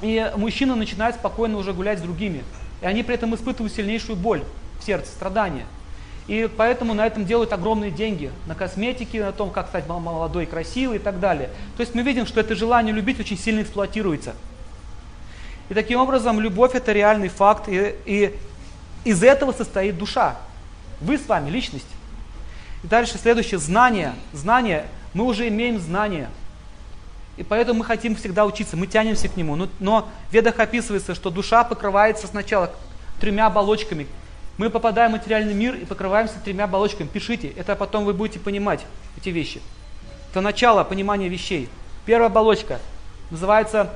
и 0.00 0.30
мужчина 0.36 0.74
начинает 0.74 1.16
спокойно 1.16 1.58
уже 1.58 1.72
гулять 1.72 1.98
с 1.98 2.02
другими. 2.02 2.42
И 2.80 2.86
они 2.86 3.02
при 3.02 3.14
этом 3.14 3.34
испытывают 3.34 3.74
сильнейшую 3.74 4.16
боль 4.16 4.42
в 4.80 4.84
сердце, 4.84 5.10
страдания. 5.10 5.66
И 6.30 6.48
поэтому 6.56 6.94
на 6.94 7.04
этом 7.04 7.26
делают 7.26 7.52
огромные 7.52 7.90
деньги. 7.90 8.30
На 8.46 8.54
косметике, 8.54 9.24
на 9.24 9.32
том, 9.32 9.50
как 9.50 9.66
стать 9.66 9.88
молодой, 9.88 10.46
красивой 10.46 10.96
и 10.96 10.98
так 11.00 11.18
далее. 11.18 11.50
То 11.76 11.80
есть 11.80 11.92
мы 11.92 12.02
видим, 12.02 12.24
что 12.24 12.38
это 12.38 12.54
желание 12.54 12.94
любить 12.94 13.18
очень 13.18 13.36
сильно 13.36 13.62
эксплуатируется. 13.62 14.34
И 15.70 15.74
таким 15.74 15.98
образом 15.98 16.38
любовь 16.38 16.76
это 16.76 16.92
реальный 16.92 17.26
факт. 17.26 17.64
И, 17.66 17.96
и 18.06 18.38
из 19.02 19.24
этого 19.24 19.50
состоит 19.50 19.98
душа. 19.98 20.36
Вы 21.00 21.18
с 21.18 21.26
вами 21.26 21.50
личность. 21.50 21.88
И 22.84 22.86
дальше 22.86 23.18
следующее, 23.18 23.58
знание. 23.58 24.14
Знание, 24.32 24.86
мы 25.14 25.24
уже 25.24 25.48
имеем 25.48 25.80
знание. 25.80 26.30
И 27.38 27.42
поэтому 27.42 27.80
мы 27.80 27.84
хотим 27.84 28.14
всегда 28.14 28.46
учиться, 28.46 28.76
мы 28.76 28.86
тянемся 28.86 29.28
к 29.28 29.36
нему. 29.36 29.56
Но, 29.56 29.68
но 29.80 30.08
в 30.28 30.32
ведах 30.32 30.60
описывается, 30.60 31.16
что 31.16 31.30
душа 31.30 31.64
покрывается 31.64 32.28
сначала 32.28 32.70
тремя 33.18 33.46
оболочками, 33.46 34.06
мы 34.60 34.68
попадаем 34.68 35.08
в 35.08 35.12
материальный 35.12 35.54
мир 35.54 35.74
и 35.74 35.86
покрываемся 35.86 36.34
тремя 36.44 36.64
оболочками. 36.64 37.08
Пишите, 37.08 37.48
это 37.48 37.74
потом 37.74 38.04
вы 38.04 38.12
будете 38.12 38.38
понимать 38.38 38.84
эти 39.16 39.30
вещи. 39.30 39.62
Это 40.30 40.42
начало 40.42 40.84
понимания 40.84 41.30
вещей. 41.30 41.70
Первая 42.04 42.28
оболочка 42.28 42.78
называется 43.30 43.90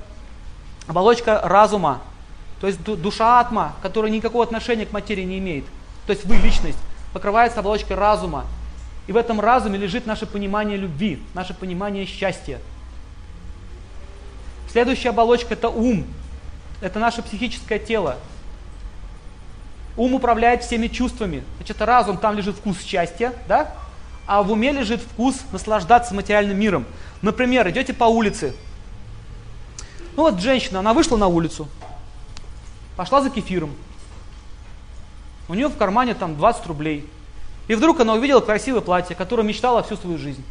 оболочка 0.86 1.42
разума. 1.44 2.00
То 2.62 2.66
есть 2.66 2.82
душа 2.82 3.40
атма, 3.40 3.74
которая 3.82 4.10
никакого 4.10 4.42
отношения 4.42 4.86
к 4.86 4.92
материи 4.92 5.24
не 5.24 5.38
имеет. 5.38 5.66
То 6.06 6.14
есть 6.14 6.24
вы 6.24 6.36
личность, 6.36 6.78
покрывается 7.12 7.60
оболочкой 7.60 7.98
разума. 7.98 8.46
И 9.06 9.12
в 9.12 9.18
этом 9.18 9.40
разуме 9.40 9.76
лежит 9.76 10.06
наше 10.06 10.24
понимание 10.24 10.78
любви, 10.78 11.22
наше 11.34 11.52
понимание 11.52 12.06
счастья. 12.06 12.58
Следующая 14.72 15.10
оболочка 15.10 15.52
это 15.52 15.68
ум. 15.68 16.06
Это 16.80 16.98
наше 17.00 17.20
психическое 17.20 17.78
тело. 17.78 18.16
Ум 19.96 20.14
управляет 20.14 20.64
всеми 20.64 20.88
чувствами. 20.88 21.44
Значит, 21.56 21.80
разум, 21.80 22.18
там 22.18 22.36
лежит 22.36 22.56
вкус 22.56 22.82
счастья, 22.82 23.32
да? 23.46 23.72
А 24.26 24.42
в 24.42 24.50
уме 24.50 24.72
лежит 24.72 25.00
вкус 25.00 25.36
наслаждаться 25.52 26.14
материальным 26.14 26.58
миром. 26.58 26.84
Например, 27.22 27.68
идете 27.68 27.92
по 27.92 28.04
улице. 28.04 28.54
Ну 30.16 30.24
вот 30.24 30.40
женщина, 30.40 30.80
она 30.80 30.94
вышла 30.94 31.16
на 31.16 31.26
улицу, 31.26 31.68
пошла 32.96 33.20
за 33.20 33.30
кефиром. 33.30 33.74
У 35.48 35.54
нее 35.54 35.68
в 35.68 35.76
кармане 35.76 36.14
там 36.14 36.36
20 36.36 36.66
рублей. 36.66 37.08
И 37.68 37.74
вдруг 37.74 38.00
она 38.00 38.14
увидела 38.14 38.40
красивое 38.40 38.80
платье, 38.80 39.14
которое 39.16 39.42
мечтала 39.42 39.82
всю 39.82 39.96
свою 39.96 40.18
жизнь. 40.18 40.44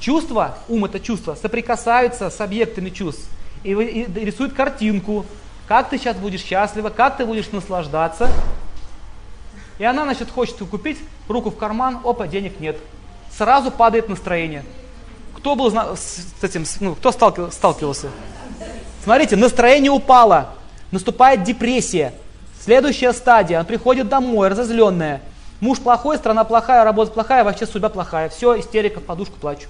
Чувства, 0.00 0.58
ум 0.68 0.86
это 0.86 0.98
чувство, 0.98 1.34
соприкасаются 1.34 2.30
с 2.30 2.40
объектами 2.40 2.90
чувств 2.90 3.28
и, 3.64 3.72
и 3.72 4.24
рисуют 4.24 4.54
картинку, 4.54 5.26
как 5.70 5.88
ты 5.88 5.98
сейчас 5.98 6.16
будешь 6.16 6.42
счастлива, 6.42 6.90
как 6.90 7.16
ты 7.16 7.24
будешь 7.24 7.52
наслаждаться. 7.52 8.28
И 9.78 9.84
она, 9.84 10.02
значит, 10.02 10.28
хочет 10.28 10.56
купить, 10.56 10.98
руку 11.28 11.50
в 11.50 11.56
карман, 11.56 12.00
опа, 12.02 12.26
денег 12.26 12.58
нет. 12.58 12.76
Сразу 13.30 13.70
падает 13.70 14.08
настроение. 14.08 14.64
Кто 15.36 15.54
был 15.54 15.70
с 15.70 16.26
этим, 16.42 16.64
ну, 16.80 16.96
кто 16.96 17.12
сталкивался? 17.12 18.08
Смотрите, 19.04 19.36
настроение 19.36 19.92
упало, 19.92 20.54
наступает 20.90 21.44
депрессия. 21.44 22.14
Следующая 22.60 23.12
стадия, 23.12 23.60
он 23.60 23.64
приходит 23.64 24.08
домой, 24.08 24.48
разозленная. 24.48 25.22
Муж 25.60 25.78
плохой, 25.78 26.18
страна 26.18 26.42
плохая, 26.42 26.82
работа 26.82 27.12
плохая, 27.12 27.44
вообще 27.44 27.64
судьба 27.64 27.90
плохая. 27.90 28.28
Все, 28.28 28.58
истерика, 28.58 28.98
в 28.98 29.04
подушку 29.04 29.36
плачу. 29.36 29.68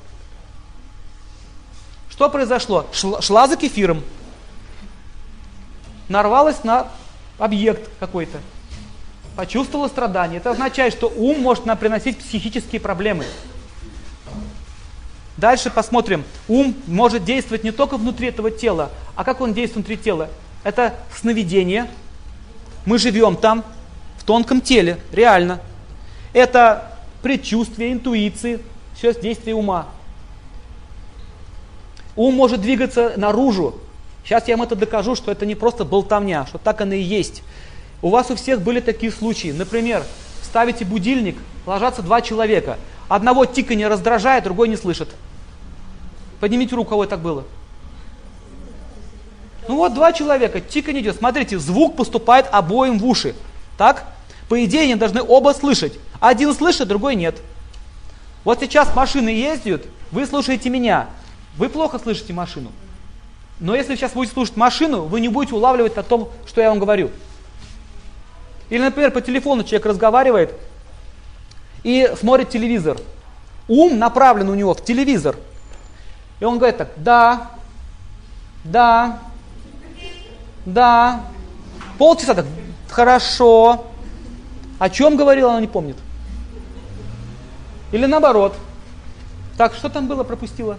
Что 2.09 2.31
произошло? 2.31 2.87
Шла, 2.91 3.21
шла 3.21 3.47
за 3.47 3.59
кефиром, 3.59 4.03
нарвалась 6.11 6.65
на 6.65 6.89
объект 7.39 7.89
какой-то, 7.99 8.39
почувствовала 9.37 9.89
страдание. 9.89 10.39
Это 10.39 10.51
означает, 10.51 10.93
что 10.93 11.07
ум 11.09 11.41
может 11.41 11.65
нам 11.65 11.79
приносить 11.79 12.19
психические 12.19 12.81
проблемы. 12.81 13.25
Дальше 15.39 15.71
посмотрим. 15.71 16.25
Ум 16.49 16.75
может 16.87 17.25
действовать 17.25 17.65
не 17.65 17.71
только 17.71 17.97
внутри 17.97 18.29
этого 18.29 18.51
тела, 18.51 18.91
а 19.17 19.25
как 19.25 19.41
он 19.41 19.55
действует 19.55 19.87
внутри 19.87 20.05
тела. 20.05 20.29
Это 20.65 20.95
сновидение. 21.19 21.89
Мы 22.85 22.99
живем 22.99 23.37
там, 23.37 23.65
в 24.19 24.25
тонком 24.25 24.61
теле, 24.61 24.99
реально. 25.13 25.61
Это 26.35 26.99
предчувствие, 27.23 27.93
интуиции, 27.93 28.61
все 28.95 29.15
действие 29.15 29.55
ума. 29.55 29.87
Ум 32.17 32.35
может 32.35 32.61
двигаться 32.61 33.15
наружу, 33.17 33.81
Сейчас 34.25 34.49
я 34.49 34.57
вам 34.57 34.67
это 34.67 34.77
докажу, 34.77 35.15
что 35.15 35.31
это 35.33 35.47
не 35.47 35.55
просто 35.55 35.85
болтовня, 35.85 36.47
что 36.47 36.59
так 36.59 36.81
оно 36.81 36.95
и 36.95 37.03
есть. 37.03 37.43
У 38.03 38.09
вас 38.09 38.31
у 38.31 38.37
всех 38.37 38.61
были 38.63 38.81
такие 38.81 39.13
случаи. 39.13 39.53
Например, 39.53 40.05
ставите 40.43 40.85
будильник, 40.85 41.37
ложатся 41.67 42.03
два 42.03 42.21
человека. 42.21 42.79
Одного 43.09 43.45
тиканье 43.45 43.89
раздражает, 43.89 44.45
другой 44.45 44.69
не 44.69 44.77
слышит. 44.77 45.09
Поднимите 46.39 46.75
руку, 46.75 46.91
кого 46.91 47.07
так 47.07 47.21
было. 47.21 47.45
Ну 49.69 49.77
вот 49.77 49.95
два 49.95 50.13
человека, 50.13 50.61
тиканье 50.61 51.03
идет. 51.03 51.17
Смотрите, 51.17 51.59
звук 51.59 51.97
поступает 51.97 52.47
обоим 52.51 52.99
в 52.99 53.07
уши. 53.07 53.35
Так? 53.77 54.05
По 54.49 54.65
идее, 54.65 54.83
они 54.83 54.95
должны 54.95 55.23
оба 55.23 55.53
слышать. 55.55 55.93
Один 56.19 56.55
слышит, 56.55 56.89
другой 56.89 57.15
нет. 57.15 57.37
Вот 58.45 58.61
сейчас 58.61 58.95
машины 58.95 59.29
ездят, 59.29 59.85
вы 60.11 60.27
слушаете 60.27 60.71
меня. 60.71 61.09
Вы 61.57 61.69
плохо 61.69 61.99
слышите 61.99 62.33
машину. 62.33 62.73
Но 63.61 63.77
если 63.77 63.91
вы 63.91 63.97
сейчас 63.97 64.13
будете 64.13 64.33
слушать 64.33 64.57
машину, 64.57 65.03
вы 65.03 65.21
не 65.21 65.29
будете 65.29 65.55
улавливать 65.55 65.97
о 65.99 66.03
том, 66.03 66.31
что 66.47 66.63
я 66.63 66.71
вам 66.71 66.79
говорю. 66.79 67.11
Или, 68.71 68.83
например, 68.83 69.11
по 69.11 69.21
телефону 69.21 69.65
человек 69.65 69.87
разговаривает 69.87 70.55
и 71.83 72.11
смотрит 72.19 72.49
телевизор. 72.49 72.99
Ум 73.69 73.99
направлен 73.99 74.49
у 74.49 74.55
него 74.55 74.75
в 74.75 74.83
телевизор. 74.83 75.37
И 76.41 76.45
он 76.45 76.57
говорит 76.57 76.79
так, 76.79 76.93
да, 76.97 77.51
да, 78.65 79.21
да. 80.65 81.21
Полчаса 81.99 82.35
так, 82.35 82.47
хорошо. 82.89 83.87
О 84.79 84.89
чем 84.89 85.17
говорил, 85.17 85.51
она 85.51 85.61
не 85.61 85.67
помнит. 85.67 85.97
Или 87.93 88.07
наоборот. 88.07 88.55
Так, 89.59 89.75
что 89.75 89.91
там 89.91 90.07
было, 90.07 90.25
пропустила? 90.25 90.79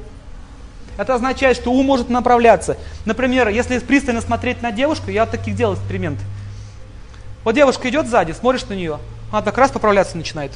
Это 0.98 1.15
означает, 1.15 1.57
что 1.57 1.71
ум 1.71 1.86
может 1.86 2.10
направляться. 2.10 2.77
Например, 3.05 3.48
если 3.48 3.79
пристально 3.79 4.21
смотреть 4.21 4.62
на 4.62 4.71
девушку, 4.71 5.10
я 5.10 5.25
вот 5.25 5.31
таких 5.31 5.55
делал 5.55 5.75
эксперимент. 5.75 6.19
Вот 7.43 7.55
девушка 7.55 7.89
идет 7.89 8.07
сзади, 8.07 8.33
смотришь 8.33 8.65
на 8.65 8.74
нее, 8.74 9.00
она 9.31 9.41
так 9.41 9.57
раз 9.57 9.71
поправляться 9.71 10.17
начинает. 10.17 10.51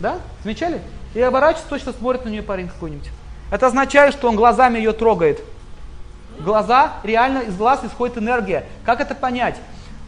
Да? 0.00 0.18
Замечали? 0.42 0.82
И 1.14 1.20
оборачивается, 1.20 1.68
точно 1.68 1.92
смотрит 1.92 2.24
на 2.24 2.28
нее 2.28 2.42
парень 2.42 2.68
какой-нибудь. 2.68 3.08
Это 3.50 3.66
означает, 3.66 4.14
что 4.14 4.28
он 4.28 4.36
глазами 4.36 4.78
ее 4.78 4.92
трогает. 4.92 5.40
Глаза, 6.40 6.94
реально 7.04 7.40
из 7.40 7.56
глаз 7.56 7.80
исходит 7.84 8.18
энергия. 8.18 8.64
Как 8.84 9.00
это 9.00 9.14
понять? 9.14 9.56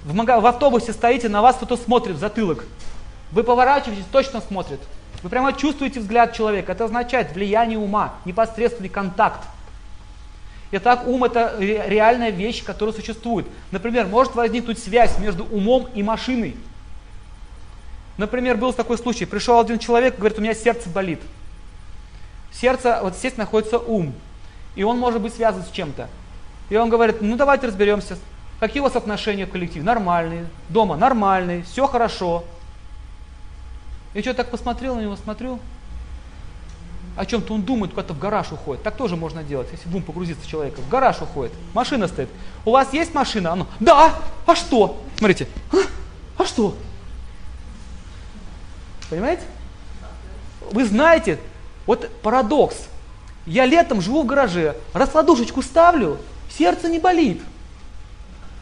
В, 0.05 0.15
в 0.15 0.47
автобусе 0.47 0.93
стоите, 0.93 1.29
на 1.29 1.43
вас 1.43 1.57
кто-то 1.57 1.77
смотрит 1.77 2.17
в 2.17 2.19
затылок. 2.19 2.65
Вы 3.31 3.45
поворачиваетесь, 3.45 4.05
точно 4.11 4.41
смотрит. 4.41 4.81
Вы 5.25 5.31
прямо 5.31 5.55
чувствуете 5.55 6.01
взгляд 6.01 6.35
человека. 6.35 6.73
Это 6.73 6.85
означает 6.85 7.33
влияние 7.33 7.79
ума, 7.79 8.13
непосредственный 8.27 8.91
контакт. 8.91 9.41
Итак, 10.71 11.07
ум 11.07 11.25
это 11.25 11.57
реальная 11.59 12.29
вещь, 12.29 12.63
которая 12.63 12.95
существует. 12.95 13.47
Например, 13.71 14.07
может 14.07 14.35
возникнуть 14.35 14.79
связь 14.79 15.19
между 15.19 15.45
умом 15.47 15.89
и 15.95 16.03
машиной. 16.03 16.55
Например, 18.19 18.59
был 18.59 18.75
такой 18.75 18.99
случай. 18.99 19.25
Пришел 19.25 19.59
один 19.59 19.79
человек, 19.79 20.19
говорит, 20.19 20.39
у 20.39 20.43
меня 20.43 20.53
сердце 20.53 20.91
болит. 20.91 21.21
Сердце, 22.53 23.01
вот 23.03 23.17
здесь 23.17 23.39
находится 23.39 23.79
ум. 23.79 24.13
И 24.77 24.83
он 24.83 24.99
может 24.99 25.23
быть 25.23 25.33
связан 25.33 25.63
с 25.63 25.71
чем-то. 25.71 26.11
И 26.69 26.77
он 26.77 26.91
говорит, 26.91 27.23
ну 27.23 27.37
давайте 27.37 27.69
разберемся, 27.69 28.19
какие 28.61 28.81
у 28.81 28.85
вас 28.85 28.95
отношения 28.95 29.47
в 29.47 29.51
коллективе? 29.51 29.87
Нормальные, 29.87 30.49
дома 30.69 30.99
нормальные, 30.99 31.63
все 31.63 31.87
хорошо. 31.87 32.45
Я 34.15 34.23
что 34.23 34.33
так 34.33 34.51
посмотрел 34.51 34.95
на 34.95 35.01
него, 35.01 35.17
смотрю, 35.17 35.59
о 37.17 37.27
чем-то 37.27 37.55
он 37.55 37.63
думает, 37.63 37.93
куда-то 37.93 38.15
в 38.15 38.19
гараж 38.19 38.53
уходит. 38.53 38.83
Так 38.83 38.97
тоже 38.97 39.17
можно 39.17 39.43
делать, 39.43 39.69
если 39.73 39.89
в 39.89 39.95
ум 39.95 40.03
погрузиться 40.03 40.49
человека. 40.49 40.81
В 40.81 40.89
гараж 40.89 41.21
уходит, 41.21 41.53
машина 41.73 42.09
стоит. 42.09 42.29
У 42.65 42.71
вас 42.71 42.93
есть 42.93 43.13
машина? 43.15 43.53
Оно, 43.53 43.67
да, 43.81 44.15
а 44.47 44.55
что? 44.57 45.01
Смотрите, 45.17 45.49
а, 45.73 45.77
а 46.43 46.45
что? 46.45 46.77
Понимаете? 49.11 49.43
Вы 50.71 50.85
знаете, 50.85 51.39
вот 51.87 52.09
парадокс. 52.23 52.77
Я 53.47 53.67
летом 53.67 54.01
живу 54.01 54.23
в 54.23 54.27
гараже, 54.27 54.77
раскладушечку 54.93 55.61
ставлю, 55.61 56.19
сердце 56.57 56.89
не 56.89 56.99
болит. 56.99 57.43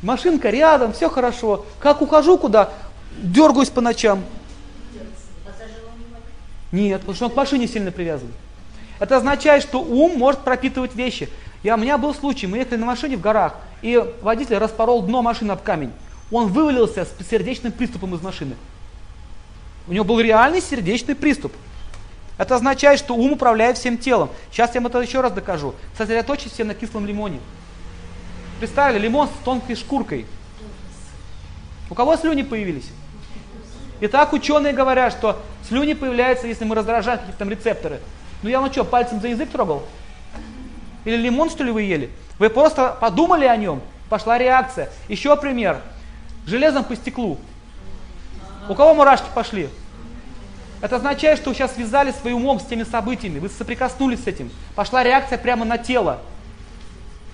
Машинка 0.02 0.50
рядом, 0.50 0.92
все 0.92 1.08
хорошо. 1.08 1.64
Как 1.78 2.02
ухожу 2.02 2.36
куда, 2.36 2.70
дергаюсь 3.16 3.70
по 3.70 3.80
ночам, 3.80 4.24
нет, 6.72 7.00
потому 7.00 7.14
что 7.14 7.26
он 7.26 7.32
к 7.32 7.36
машине 7.36 7.68
сильно 7.68 7.92
привязан. 7.92 8.28
Это 8.98 9.18
означает, 9.18 9.62
что 9.62 9.82
ум 9.82 10.18
может 10.18 10.40
пропитывать 10.40 10.94
вещи. 10.94 11.28
Я, 11.62 11.74
у 11.76 11.78
меня 11.78 11.98
был 11.98 12.14
случай, 12.14 12.46
мы 12.46 12.58
ехали 12.58 12.78
на 12.78 12.86
машине 12.86 13.16
в 13.16 13.20
горах, 13.20 13.56
и 13.82 14.02
водитель 14.22 14.56
распорол 14.56 15.02
дно 15.02 15.22
машины 15.22 15.52
об 15.52 15.62
камень. 15.62 15.92
он 16.30 16.48
вывалился 16.48 17.04
с 17.04 17.28
сердечным 17.28 17.72
приступом 17.72 18.14
из 18.14 18.22
машины. 18.22 18.56
У 19.86 19.92
него 19.92 20.04
был 20.04 20.20
реальный 20.20 20.60
сердечный 20.60 21.14
приступ. 21.14 21.52
Это 22.38 22.56
означает, 22.56 22.98
что 22.98 23.14
ум 23.14 23.32
управляет 23.32 23.76
всем 23.76 23.98
телом. 23.98 24.30
Сейчас 24.50 24.74
я 24.74 24.80
вам 24.80 24.88
это 24.88 25.00
еще 25.00 25.20
раз 25.20 25.32
докажу. 25.32 25.74
Сосредоточьтесь 25.96 26.56
на 26.58 26.74
кислом 26.74 27.06
лимоне. 27.06 27.40
Представили, 28.58 28.98
лимон 28.98 29.28
с 29.28 29.44
тонкой 29.44 29.76
шкуркой. 29.76 30.26
У 31.90 31.94
кого 31.94 32.16
слюни 32.16 32.42
появились? 32.42 32.88
Итак, 34.04 34.32
ученые 34.32 34.72
говорят, 34.72 35.12
что 35.12 35.40
слюни 35.68 35.92
появляются, 35.92 36.48
если 36.48 36.64
мы 36.64 36.74
раздражаем 36.74 37.20
какие-то 37.20 37.38
там 37.38 37.48
рецепторы. 37.48 38.00
Ну 38.42 38.48
я 38.48 38.60
вам 38.60 38.72
что, 38.72 38.82
пальцем 38.82 39.20
за 39.20 39.28
язык 39.28 39.48
трогал? 39.48 39.84
Или 41.04 41.16
лимон, 41.16 41.48
что 41.48 41.62
ли, 41.62 41.70
вы 41.70 41.82
ели? 41.82 42.10
Вы 42.40 42.50
просто 42.50 42.96
подумали 43.00 43.44
о 43.44 43.56
нем, 43.56 43.80
пошла 44.08 44.38
реакция. 44.38 44.90
Еще 45.06 45.36
пример. 45.36 45.80
Железом 46.46 46.82
по 46.82 46.96
стеклу. 46.96 47.38
У 48.68 48.74
кого 48.74 48.92
мурашки 48.92 49.28
пошли? 49.36 49.68
Это 50.80 50.96
означает, 50.96 51.38
что 51.38 51.50
вы 51.50 51.54
сейчас 51.54 51.72
связали 51.72 52.10
своим 52.10 52.38
умом 52.38 52.58
с 52.58 52.64
теми 52.64 52.82
событиями, 52.82 53.38
вы 53.38 53.48
соприкоснулись 53.48 54.24
с 54.24 54.26
этим. 54.26 54.50
Пошла 54.74 55.04
реакция 55.04 55.38
прямо 55.38 55.64
на 55.64 55.78
тело. 55.78 56.18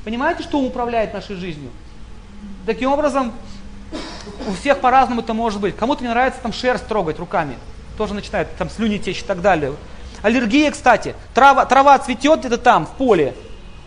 Понимаете, 0.04 0.42
что 0.42 0.60
управляет 0.60 1.14
нашей 1.14 1.36
жизнью? 1.36 1.70
Таким 2.66 2.92
образом, 2.92 3.32
у 4.46 4.52
всех 4.52 4.80
по-разному 4.80 5.20
это 5.20 5.34
может 5.34 5.60
быть. 5.60 5.76
Кому-то 5.76 6.02
не 6.02 6.10
нравится 6.10 6.40
там 6.40 6.52
шерсть 6.52 6.86
трогать 6.86 7.18
руками. 7.18 7.56
Тоже 7.96 8.14
начинает 8.14 8.54
там 8.56 8.70
слюни 8.70 8.98
течь 8.98 9.20
и 9.20 9.24
так 9.24 9.40
далее. 9.40 9.74
Аллергия, 10.22 10.70
кстати. 10.70 11.14
Трава, 11.34 11.64
трава 11.64 11.98
цветет 11.98 12.40
где-то 12.40 12.58
там, 12.58 12.86
в 12.86 12.90
поле. 12.90 13.34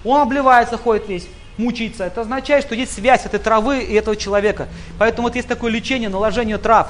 Он 0.03 0.21
обливается, 0.21 0.77
ходит 0.77 1.07
весь, 1.07 1.27
мучается. 1.57 2.05
Это 2.05 2.21
означает, 2.21 2.65
что 2.65 2.75
есть 2.75 2.93
связь 2.93 3.25
этой 3.25 3.39
травы 3.39 3.83
и 3.83 3.93
этого 3.93 4.15
человека. 4.15 4.67
Поэтому 4.97 5.27
вот 5.27 5.35
есть 5.35 5.47
такое 5.47 5.71
лечение, 5.71 6.09
наложение 6.09 6.57
трав. 6.57 6.89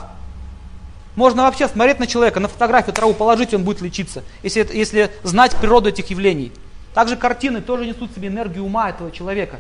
Можно 1.16 1.44
вообще 1.44 1.68
смотреть 1.68 2.00
на 2.00 2.08
человека, 2.08 2.40
на 2.40 2.48
фотографию 2.48 2.94
траву 2.94 3.14
положить, 3.14 3.54
он 3.54 3.64
будет 3.66 3.82
лечиться, 3.82 4.24
если, 4.44 4.66
если 4.72 5.12
знать 5.24 5.56
природу 5.58 5.90
этих 5.90 6.10
явлений. 6.10 6.54
Также 6.94 7.18
картины 7.18 7.62
тоже 7.62 7.86
несут 7.86 8.12
в 8.12 8.16
себе 8.16 8.30
энергию 8.30 8.64
ума 8.64 8.90
этого 8.90 9.12
человека. 9.12 9.60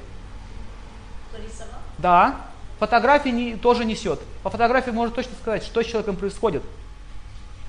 Да, 1.97 2.35
фотография 2.81 3.29
не, 3.31 3.55
тоже 3.55 3.85
несет. 3.85 4.19
По 4.41 4.49
фотографии 4.49 4.89
можно 4.89 5.13
точно 5.13 5.33
сказать, 5.39 5.63
что 5.63 5.83
с 5.83 5.85
человеком 5.85 6.15
происходит. 6.15 6.63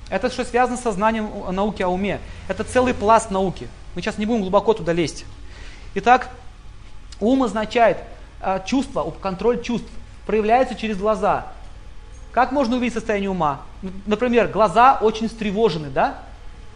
Это 0.09 0.31
что 0.31 0.43
связано 0.43 0.79
со 0.79 0.91
знанием 0.91 1.29
науки 1.55 1.83
о 1.83 1.91
уме. 1.91 2.19
Это 2.49 2.65
целый 2.65 2.95
пласт 2.95 3.31
науки. 3.31 3.69
Мы 3.95 4.01
сейчас 4.01 4.17
не 4.17 4.25
будем 4.25 4.41
глубоко 4.41 4.73
туда 4.73 4.95
лезть. 4.95 5.27
Итак, 5.97 6.31
ум 7.21 7.43
означает 7.43 7.99
э, 8.41 8.61
чувство, 8.65 9.11
контроль 9.21 9.63
чувств. 9.63 9.91
Проявляется 10.27 10.77
через 10.77 10.97
глаза. 10.97 11.49
Как 12.33 12.51
можно 12.51 12.77
увидеть 12.77 12.95
состояние 12.95 13.29
ума? 13.29 13.61
Например, 14.07 14.49
глаза 14.49 14.97
очень 14.99 15.29
встревожены, 15.29 15.91
да? 15.91 16.21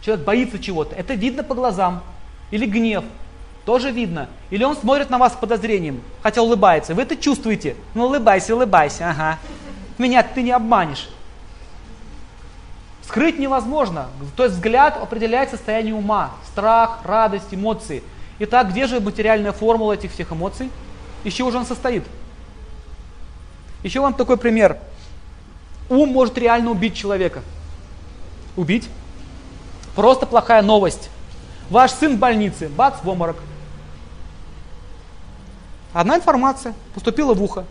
Человек 0.01 0.23
боится 0.23 0.59
чего-то. 0.59 0.93
Это 0.93 1.15
видно 1.15 1.43
по 1.43 1.55
глазам. 1.55 2.03
Или 2.51 2.67
гнев. 2.67 3.03
Тоже 3.67 3.91
видно. 3.91 4.29
Или 4.49 4.63
он 4.63 4.77
смотрит 4.77 5.09
на 5.09 5.17
вас 5.17 5.33
с 5.33 5.35
подозрением, 5.35 6.01
хотя 6.23 6.41
улыбается. 6.41 6.95
Вы 6.95 7.01
это 7.01 7.17
чувствуете. 7.17 7.75
Ну 7.95 8.05
улыбайся, 8.05 8.55
улыбайся, 8.55 9.09
ага. 9.09 9.39
Меня 9.97 10.23
ты 10.23 10.41
не 10.41 10.51
обманешь. 10.51 11.09
Скрыть 13.03 13.37
невозможно. 13.37 14.07
То 14.37 14.45
есть 14.45 14.55
взгляд 14.55 14.95
определяет 14.95 15.49
состояние 15.49 15.95
ума. 15.95 16.31
Страх, 16.47 16.99
радость, 17.03 17.47
эмоции. 17.51 18.03
Итак, 18.39 18.69
где 18.69 18.87
же 18.87 19.01
материальная 19.01 19.51
формула 19.51 19.91
этих 19.91 20.13
всех 20.13 20.31
эмоций? 20.31 20.71
Из 21.25 21.33
чего 21.33 21.51
же 21.51 21.57
он 21.57 21.65
состоит? 21.65 22.05
Еще 23.83 23.99
вам 23.99 24.13
такой 24.13 24.37
пример. 24.37 24.77
Ум 25.89 26.13
может 26.13 26.37
реально 26.37 26.71
убить 26.71 26.95
человека. 26.95 27.41
Убить. 28.55 28.87
Просто 29.93 30.25
плохая 30.25 30.61
новость. 30.61 31.09
Ваш 31.69 31.91
сын 31.91 32.15
в 32.15 32.19
больнице, 32.19 32.69
бац, 32.69 32.93
в 33.03 33.09
обморок. 33.09 33.35
Одна 35.97 36.17
информация 36.17 36.75
поступила 36.93 37.33
в 37.33 37.41
ухо. 37.41 37.65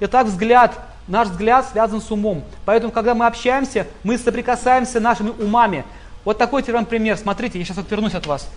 Итак, 0.00 0.26
взгляд, 0.26 0.76
наш 1.06 1.28
взгляд 1.28 1.68
связан 1.70 2.02
с 2.02 2.10
умом. 2.10 2.42
Поэтому, 2.64 2.90
когда 2.90 3.14
мы 3.14 3.26
общаемся, 3.26 3.86
мы 4.02 4.18
соприкасаемся 4.18 4.98
нашими 4.98 5.30
умами. 5.30 5.84
Вот 6.24 6.36
такой 6.36 6.64
тебе 6.64 6.72
вам 6.72 6.84
пример. 6.84 7.16
Смотрите, 7.16 7.60
я 7.60 7.64
сейчас 7.64 7.78
отвернусь 7.78 8.14
от 8.14 8.26
вас. 8.26 8.48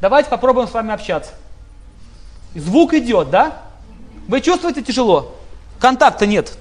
Давайте 0.00 0.28
попробуем 0.28 0.66
с 0.66 0.72
вами 0.72 0.92
общаться. 0.92 1.30
Звук 2.56 2.94
идет, 2.94 3.30
да? 3.30 3.62
Вы 4.26 4.40
чувствуете 4.40 4.82
тяжело? 4.82 5.36
Контакта 5.78 6.26
нет. 6.26 6.58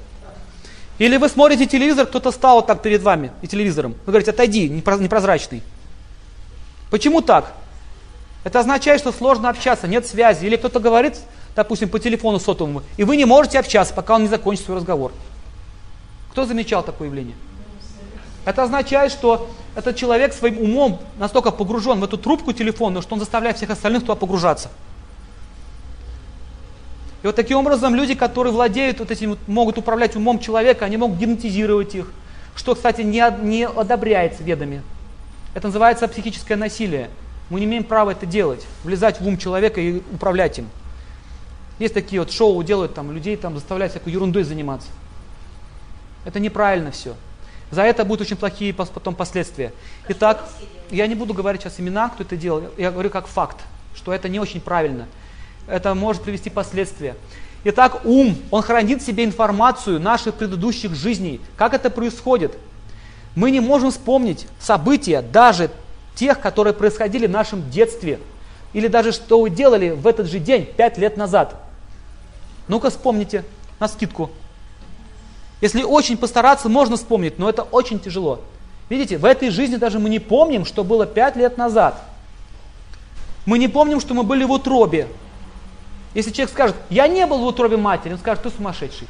Или 0.99 1.17
вы 1.17 1.27
смотрите 1.27 1.65
телевизор, 1.65 2.05
кто-то 2.05 2.31
стал 2.31 2.57
вот 2.57 2.67
так 2.67 2.83
перед 2.83 3.01
вами 3.01 3.31
и 3.41 3.47
телевизором. 3.47 3.95
Вы 4.05 4.11
говорите, 4.11 4.29
отойди, 4.29 4.69
непрозрачный. 4.69 5.63
Почему 6.91 7.21
так? 7.21 7.51
Это 8.45 8.59
означает, 8.59 9.01
что 9.01 9.11
сложно 9.11 9.49
общаться, 9.49 9.87
нет 9.87 10.05
связи. 10.05 10.45
Или 10.45 10.55
кто-то 10.55 10.79
говорит, 10.79 11.19
допустим, 11.55 11.89
по 11.89 11.99
телефону 11.99 12.39
сотовому, 12.39 12.83
и 12.95 13.03
вы 13.03 13.17
не 13.17 13.25
можете 13.25 13.57
общаться, 13.57 13.91
пока 13.91 14.15
он 14.15 14.21
не 14.21 14.27
закончит 14.27 14.63
свой 14.63 14.77
разговор. 14.77 15.11
Кто 16.29 16.45
замечал 16.45 16.83
такое 16.83 17.07
явление? 17.07 17.35
Это 18.45 18.61
означает, 18.61 19.11
что 19.11 19.49
этот 19.75 19.95
человек 19.95 20.31
своим 20.31 20.59
умом 20.59 21.01
настолько 21.17 21.49
погружен 21.49 21.99
в 21.99 22.03
эту 22.03 22.19
трубку 22.19 22.53
телефонную, 22.53 23.01
что 23.01 23.15
он 23.15 23.19
заставляет 23.19 23.57
всех 23.57 23.71
остальных 23.71 24.03
туда 24.03 24.13
погружаться. 24.13 24.69
И 27.23 27.25
вот 27.25 27.35
таким 27.35 27.57
образом 27.57 27.95
люди, 27.95 28.13
которые 28.13 28.53
владеют 28.53 28.99
вот 28.99 29.09
этим, 29.09 29.39
могут 29.47 29.79
управлять 29.79 30.15
умом 30.15 30.37
человека, 30.37 30.85
они 30.85 30.97
могут 30.97 31.17
гипнотизировать 31.17 31.95
их, 31.95 32.13
что, 32.55 32.75
кстати, 32.75 33.01
не, 33.01 33.27
не 33.41 33.65
одобряется 33.65 34.43
ведами. 34.43 34.83
Это 35.55 35.69
называется 35.69 36.07
психическое 36.07 36.57
насилие. 36.57 37.09
Мы 37.49 37.59
не 37.59 37.65
имеем 37.65 37.83
права 37.83 38.11
это 38.11 38.25
делать, 38.25 38.65
влезать 38.83 39.21
в 39.21 39.27
ум 39.27 39.37
человека 39.37 39.79
и 39.79 40.01
управлять 40.11 40.59
им. 40.59 40.69
Есть 41.79 41.93
такие 41.93 42.21
вот 42.21 42.31
шоу 42.31 42.61
делают, 42.63 42.93
там 42.93 43.11
людей 43.11 43.37
там 43.37 43.55
заставляют 43.55 43.91
всякой 43.91 44.13
ерундой 44.13 44.43
заниматься. 44.43 44.87
Это 46.25 46.39
неправильно 46.39 46.91
все. 46.91 47.15
За 47.71 47.81
это 47.81 48.05
будут 48.05 48.21
очень 48.21 48.37
плохие 48.37 48.73
потом 48.73 49.15
последствия. 49.15 49.73
Итак, 50.07 50.47
я 50.89 51.07
не 51.07 51.15
буду 51.15 51.33
говорить 51.33 51.61
сейчас 51.61 51.79
имена, 51.79 52.09
кто 52.09 52.23
это 52.23 52.37
делал, 52.37 52.63
я 52.77 52.91
говорю 52.91 53.09
как 53.09 53.27
факт, 53.27 53.57
что 53.95 54.13
это 54.13 54.29
не 54.29 54.39
очень 54.39 54.61
правильно 54.61 55.07
это 55.67 55.93
может 55.93 56.23
привести 56.23 56.49
последствия. 56.49 57.15
Итак, 57.63 58.05
ум, 58.05 58.37
он 58.51 58.61
хранит 58.61 59.01
в 59.01 59.05
себе 59.05 59.25
информацию 59.25 59.99
наших 59.99 60.35
предыдущих 60.35 60.93
жизней. 60.93 61.41
Как 61.57 61.73
это 61.73 61.89
происходит? 61.89 62.55
Мы 63.35 63.51
не 63.51 63.59
можем 63.59 63.91
вспомнить 63.91 64.47
события, 64.59 65.21
даже 65.21 65.71
тех, 66.15 66.39
которые 66.39 66.73
происходили 66.73 67.27
в 67.27 67.31
нашем 67.31 67.69
детстве. 67.69 68.19
Или 68.73 68.87
даже 68.87 69.11
что 69.11 69.39
вы 69.39 69.49
делали 69.49 69.91
в 69.91 70.07
этот 70.07 70.27
же 70.27 70.39
день, 70.39 70.65
пять 70.65 70.97
лет 70.97 71.17
назад. 71.17 71.55
Ну-ка 72.67 72.89
вспомните 72.89 73.43
на 73.79 73.87
скидку. 73.87 74.31
Если 75.61 75.83
очень 75.83 76.17
постараться, 76.17 76.67
можно 76.67 76.97
вспомнить, 76.97 77.39
но 77.39 77.49
это 77.49 77.63
очень 77.63 77.99
тяжело. 77.99 78.41
Видите, 78.89 79.17
в 79.17 79.25
этой 79.25 79.49
жизни 79.49 79.77
даже 79.77 79.99
мы 79.99 80.09
не 80.09 80.19
помним, 80.19 80.65
что 80.65 80.83
было 80.83 81.05
пять 81.05 81.35
лет 81.35 81.57
назад. 81.57 82.01
Мы 83.45 83.57
не 83.59 83.67
помним, 83.67 83.99
что 83.99 84.13
мы 84.13 84.23
были 84.23 84.43
в 84.43 84.51
утробе. 84.51 85.07
Если 86.13 86.31
человек 86.31 86.51
скажет, 86.51 86.75
я 86.89 87.07
не 87.07 87.25
был 87.25 87.39
в 87.39 87.45
утробе 87.45 87.77
матери, 87.77 88.13
он 88.13 88.19
скажет, 88.19 88.43
ты 88.43 88.49
сумасшедший. 88.49 89.07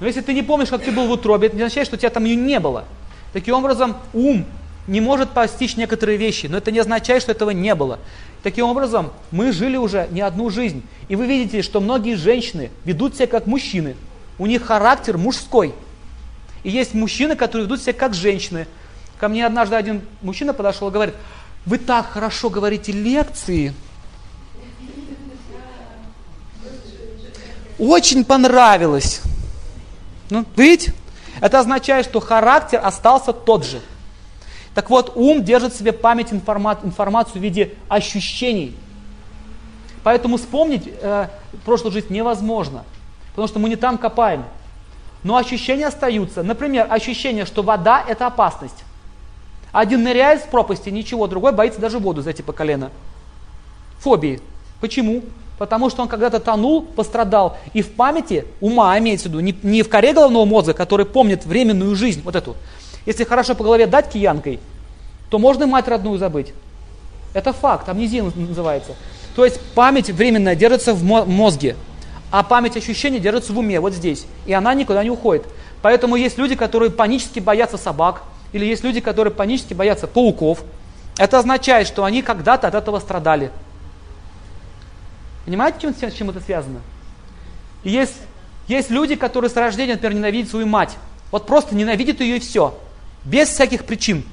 Но 0.00 0.06
если 0.06 0.20
ты 0.20 0.32
не 0.34 0.42
помнишь, 0.42 0.68
как 0.68 0.82
ты 0.82 0.92
был 0.92 1.06
в 1.06 1.10
утробе, 1.10 1.48
это 1.48 1.56
не 1.56 1.62
означает, 1.62 1.86
что 1.86 1.96
тебя 1.96 2.10
там 2.10 2.24
ее 2.24 2.36
не 2.36 2.60
было. 2.60 2.84
Таким 3.32 3.54
образом, 3.54 3.96
ум 4.12 4.46
не 4.86 5.00
может 5.00 5.30
постичь 5.30 5.76
некоторые 5.76 6.18
вещи, 6.18 6.46
но 6.46 6.58
это 6.58 6.70
не 6.70 6.78
означает, 6.78 7.22
что 7.22 7.32
этого 7.32 7.50
не 7.50 7.74
было. 7.74 7.98
Таким 8.42 8.66
образом, 8.66 9.12
мы 9.30 9.52
жили 9.52 9.76
уже 9.76 10.08
не 10.10 10.20
одну 10.20 10.50
жизнь. 10.50 10.82
И 11.08 11.16
вы 11.16 11.26
видите, 11.26 11.62
что 11.62 11.80
многие 11.80 12.14
женщины 12.14 12.70
ведут 12.84 13.16
себя 13.16 13.26
как 13.26 13.46
мужчины. 13.46 13.96
У 14.38 14.46
них 14.46 14.62
характер 14.62 15.18
мужской. 15.18 15.74
И 16.62 16.70
есть 16.70 16.94
мужчины, 16.94 17.36
которые 17.36 17.66
ведут 17.66 17.82
себя 17.82 17.92
как 17.92 18.14
женщины. 18.14 18.66
Ко 19.18 19.28
мне 19.28 19.44
однажды 19.46 19.76
один 19.76 20.02
мужчина 20.22 20.52
подошел 20.52 20.88
и 20.88 20.92
говорит, 20.92 21.14
вы 21.64 21.78
так 21.78 22.10
хорошо 22.10 22.50
говорите 22.50 22.92
лекции, 22.92 23.74
очень 27.78 28.24
понравилось. 28.24 29.20
Ну, 30.30 30.44
видите? 30.56 30.94
Это 31.40 31.60
означает, 31.60 32.06
что 32.06 32.20
характер 32.20 32.80
остался 32.82 33.32
тот 33.32 33.64
же. 33.64 33.80
Так 34.76 34.90
вот, 34.90 35.12
ум 35.14 35.42
держит 35.42 35.72
в 35.72 35.78
себе 35.78 35.90
память 35.90 36.34
информа- 36.34 36.78
информацию 36.82 37.40
в 37.40 37.42
виде 37.42 37.72
ощущений. 37.88 38.76
Поэтому 40.02 40.36
вспомнить 40.36 40.86
э, 41.00 41.28
прошлую 41.64 41.92
жизнь 41.94 42.12
невозможно, 42.12 42.84
потому 43.30 43.48
что 43.48 43.58
мы 43.58 43.70
не 43.70 43.76
там 43.76 43.96
копаем. 43.96 44.44
Но 45.22 45.38
ощущения 45.38 45.86
остаются. 45.86 46.42
Например, 46.42 46.86
ощущение, 46.90 47.46
что 47.46 47.62
вода– 47.62 48.04
это 48.06 48.26
опасность. 48.26 48.84
Один 49.72 50.02
ныряет 50.02 50.42
в 50.42 50.48
пропасти, 50.48 50.90
ничего, 50.90 51.26
другой 51.26 51.52
боится 51.52 51.80
даже 51.80 51.98
воду 51.98 52.20
зайти 52.20 52.42
по 52.42 52.52
колено. 52.52 52.90
Фобии. 54.00 54.42
Почему? 54.82 55.22
Потому 55.58 55.88
что 55.88 56.02
он 56.02 56.08
когда-то 56.08 56.38
тонул, 56.38 56.82
пострадал. 56.82 57.56
И 57.72 57.80
в 57.80 57.94
памяти 57.94 58.44
ума, 58.60 58.98
имеется 58.98 59.28
в 59.28 59.30
виду, 59.30 59.40
не, 59.40 59.56
не 59.62 59.82
в 59.82 59.88
коре 59.88 60.12
головного 60.12 60.44
мозга, 60.44 60.74
который 60.74 61.06
помнит 61.06 61.46
временную 61.46 61.96
жизнь, 61.96 62.20
вот 62.22 62.36
эту. 62.36 62.56
Если 63.06 63.24
хорошо 63.24 63.54
по 63.54 63.64
голове 63.64 63.86
дать 63.86 64.10
киянкой, 64.10 64.60
то 65.30 65.38
можно 65.38 65.66
мать 65.66 65.88
родную 65.88 66.18
забыть. 66.18 66.52
Это 67.32 67.52
факт, 67.52 67.88
амнезия 67.88 68.22
называется. 68.22 68.92
То 69.34 69.44
есть 69.44 69.60
память 69.74 70.10
временная 70.10 70.56
держится 70.56 70.94
в 70.94 71.04
мозге, 71.04 71.76
а 72.30 72.42
память 72.42 72.76
ощущений 72.76 73.20
держится 73.20 73.52
в 73.52 73.58
уме, 73.58 73.78
вот 73.80 73.92
здесь. 73.92 74.26
И 74.46 74.52
она 74.52 74.74
никуда 74.74 75.04
не 75.04 75.10
уходит. 75.10 75.44
Поэтому 75.82 76.16
есть 76.16 76.38
люди, 76.38 76.56
которые 76.56 76.90
панически 76.90 77.38
боятся 77.38 77.76
собак, 77.76 78.22
или 78.52 78.64
есть 78.64 78.82
люди, 78.82 79.00
которые 79.00 79.32
панически 79.32 79.74
боятся 79.74 80.06
пауков. 80.06 80.64
Это 81.18 81.38
означает, 81.38 81.86
что 81.86 82.04
они 82.04 82.22
когда-то 82.22 82.66
от 82.66 82.74
этого 82.74 82.98
страдали. 82.98 83.50
Понимаете, 85.44 85.78
чем, 85.80 85.94
с 85.94 86.12
чем 86.12 86.30
это 86.30 86.40
связано? 86.40 86.80
Есть, 87.84 88.16
есть 88.66 88.90
люди, 88.90 89.14
которые 89.14 89.50
с 89.50 89.54
рождения, 89.54 89.92
например, 89.92 90.16
ненавидят 90.16 90.50
свою 90.50 90.66
мать. 90.66 90.96
Вот 91.30 91.46
просто 91.46 91.74
ненавидят 91.74 92.20
ее 92.20 92.38
и 92.38 92.40
все. 92.40 92.76
Без 93.26 93.48
всяких 93.48 93.84
причин. 93.84 94.24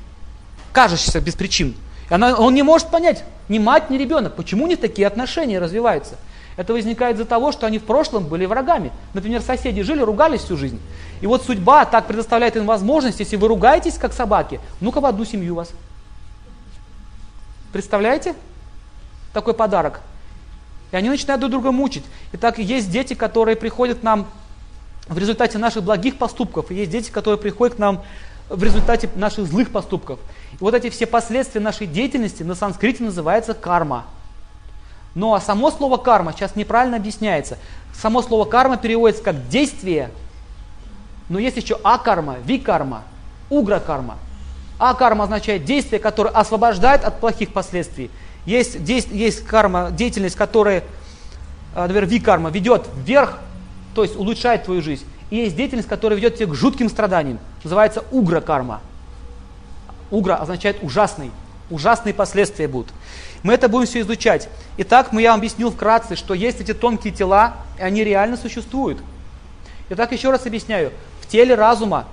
Кажущихся 0.72 1.20
без 1.20 1.36
причин. 1.36 1.76
И 2.10 2.14
она, 2.14 2.36
он 2.36 2.54
не 2.54 2.64
может 2.64 2.90
понять, 2.90 3.24
ни 3.50 3.60
мать, 3.60 3.90
ни 3.90 3.98
ребенок, 3.98 4.36
почему 4.36 4.66
у 4.66 4.68
них 4.68 4.80
такие 4.80 5.08
отношения 5.08 5.60
развиваются. 5.60 6.16
Это 6.56 6.74
возникает 6.74 7.16
из-за 7.16 7.26
того, 7.26 7.52
что 7.52 7.66
они 7.66 7.80
в 7.80 7.84
прошлом 7.84 8.28
были 8.28 8.46
врагами. 8.46 8.92
Например, 9.14 9.42
соседи 9.42 9.82
жили, 9.82 10.02
ругались 10.02 10.42
всю 10.42 10.56
жизнь. 10.56 10.80
И 11.22 11.26
вот 11.26 11.44
судьба 11.44 11.86
так 11.86 12.06
предоставляет 12.06 12.56
им 12.56 12.68
возможность, 12.68 13.20
если 13.20 13.36
вы 13.36 13.48
ругаетесь, 13.48 13.98
как 13.98 14.14
собаки, 14.14 14.60
ну-ка 14.80 15.02
в 15.02 15.06
одну 15.06 15.26
семью 15.26 15.56
вас. 15.56 15.72
Представляете? 17.72 18.36
Такой 19.34 19.56
подарок. 19.56 20.02
И 20.92 20.96
они 20.96 21.10
начинают 21.10 21.40
друг 21.40 21.52
друга 21.52 21.72
мучить. 21.72 22.04
Итак, 22.34 22.60
есть 22.60 22.92
дети, 22.92 23.16
которые 23.16 23.56
приходят 23.56 24.00
к 24.00 24.04
нам 24.04 24.28
в 25.08 25.18
результате 25.18 25.58
наших 25.58 25.84
благих 25.84 26.18
поступков, 26.18 26.70
и 26.70 26.76
есть 26.76 26.92
дети, 26.92 27.10
которые 27.10 27.40
приходят 27.40 27.76
к 27.76 27.80
нам 27.80 28.04
в 28.54 28.64
результате 28.64 29.10
наших 29.16 29.48
злых 29.48 29.72
поступков. 29.72 30.20
И 30.54 30.58
вот 30.60 30.76
эти 30.76 30.90
все 30.90 31.08
последствия 31.08 31.60
нашей 31.60 31.88
деятельности 31.88 32.44
на 32.44 32.56
санскрите 32.56 33.04
называется 33.04 33.54
карма. 33.54 34.06
Ну 35.16 35.34
а 35.34 35.42
само 35.42 35.72
слово 35.72 35.98
карма 35.98 36.34
сейчас 36.34 36.56
неправильно 36.56 36.98
объясняется. 36.98 37.58
Само 37.94 38.22
слово 38.22 38.46
карма 38.46 38.78
переводится 38.78 39.24
как 39.24 39.48
действие, 39.50 40.12
но 41.30 41.40
есть 41.40 41.58
еще 41.58 41.80
акарма, 41.84 42.38
викарма, 42.46 43.04
угракарма. 43.50 44.18
А-карма 44.80 45.26
означает 45.26 45.66
действие, 45.66 46.00
которое 46.00 46.30
освобождает 46.30 47.04
от 47.04 47.20
плохих 47.20 47.54
последствий. 47.54 48.12
Есть, 48.46 48.76
есть 48.88 49.46
карма, 49.46 49.90
деятельность, 49.92 50.36
которая, 50.36 50.84
э, 51.76 51.82
например, 51.82 52.06
ви-карма 52.06 52.50
ведет 52.50 52.88
вверх, 52.96 53.40
то 53.96 54.04
есть 54.04 54.16
улучшает 54.16 54.66
твою 54.66 54.82
жизнь. 54.82 55.06
И 55.34 55.38
есть 55.38 55.56
деятельность, 55.56 55.90
которая 55.90 56.16
ведет 56.16 56.36
тебя 56.36 56.46
к 56.46 56.54
жутким 56.54 56.88
страданиям. 56.88 57.40
Называется 57.64 58.06
угра-карма. 58.12 58.82
Угра 60.12 60.36
означает 60.36 60.84
ужасный. 60.84 61.32
Ужасные 61.72 62.14
последствия 62.14 62.68
будут. 62.68 62.94
Мы 63.42 63.56
это 63.56 63.68
будем 63.68 63.88
все 63.88 64.02
изучать. 64.02 64.48
Итак, 64.78 65.12
мы, 65.12 65.24
я 65.24 65.32
вам 65.32 65.40
объяснил 65.40 65.72
вкратце, 65.72 66.16
что 66.16 66.36
есть 66.36 66.62
эти 66.62 66.72
тонкие 66.76 67.12
тела, 67.12 67.56
и 67.80 67.82
они 67.82 68.04
реально 68.04 68.38
существуют. 68.38 69.00
Итак, 69.90 70.12
еще 70.12 70.30
раз 70.30 70.46
объясняю. 70.46 70.92
В 71.22 71.26
теле 71.26 71.56
разума 71.56 72.06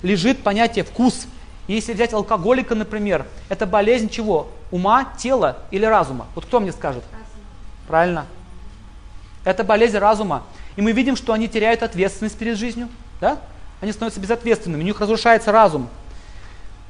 лежит 0.00 0.42
понятие 0.42 0.86
вкус. 0.86 1.26
Если 1.68 1.92
взять 1.92 2.14
алкоголика, 2.14 2.74
например, 2.74 3.26
это 3.50 3.66
болезнь 3.66 4.08
чего? 4.08 4.48
Ума, 4.70 5.12
тела 5.18 5.58
или 5.72 5.84
разума? 5.84 6.26
Вот 6.34 6.46
кто 6.46 6.58
мне 6.58 6.72
скажет? 6.72 7.04
Разум. 7.12 7.26
Правильно. 7.86 8.26
Это 9.44 9.62
болезнь 9.62 9.98
разума. 9.98 10.44
И 10.76 10.82
мы 10.82 10.92
видим, 10.92 11.16
что 11.16 11.32
они 11.32 11.48
теряют 11.48 11.82
ответственность 11.82 12.36
перед 12.36 12.56
жизнью. 12.56 12.88
Да? 13.20 13.38
Они 13.80 13.92
становятся 13.92 14.20
безответственными, 14.20 14.82
у 14.82 14.84
них 14.84 15.00
разрушается 15.00 15.52
разум. 15.52 15.88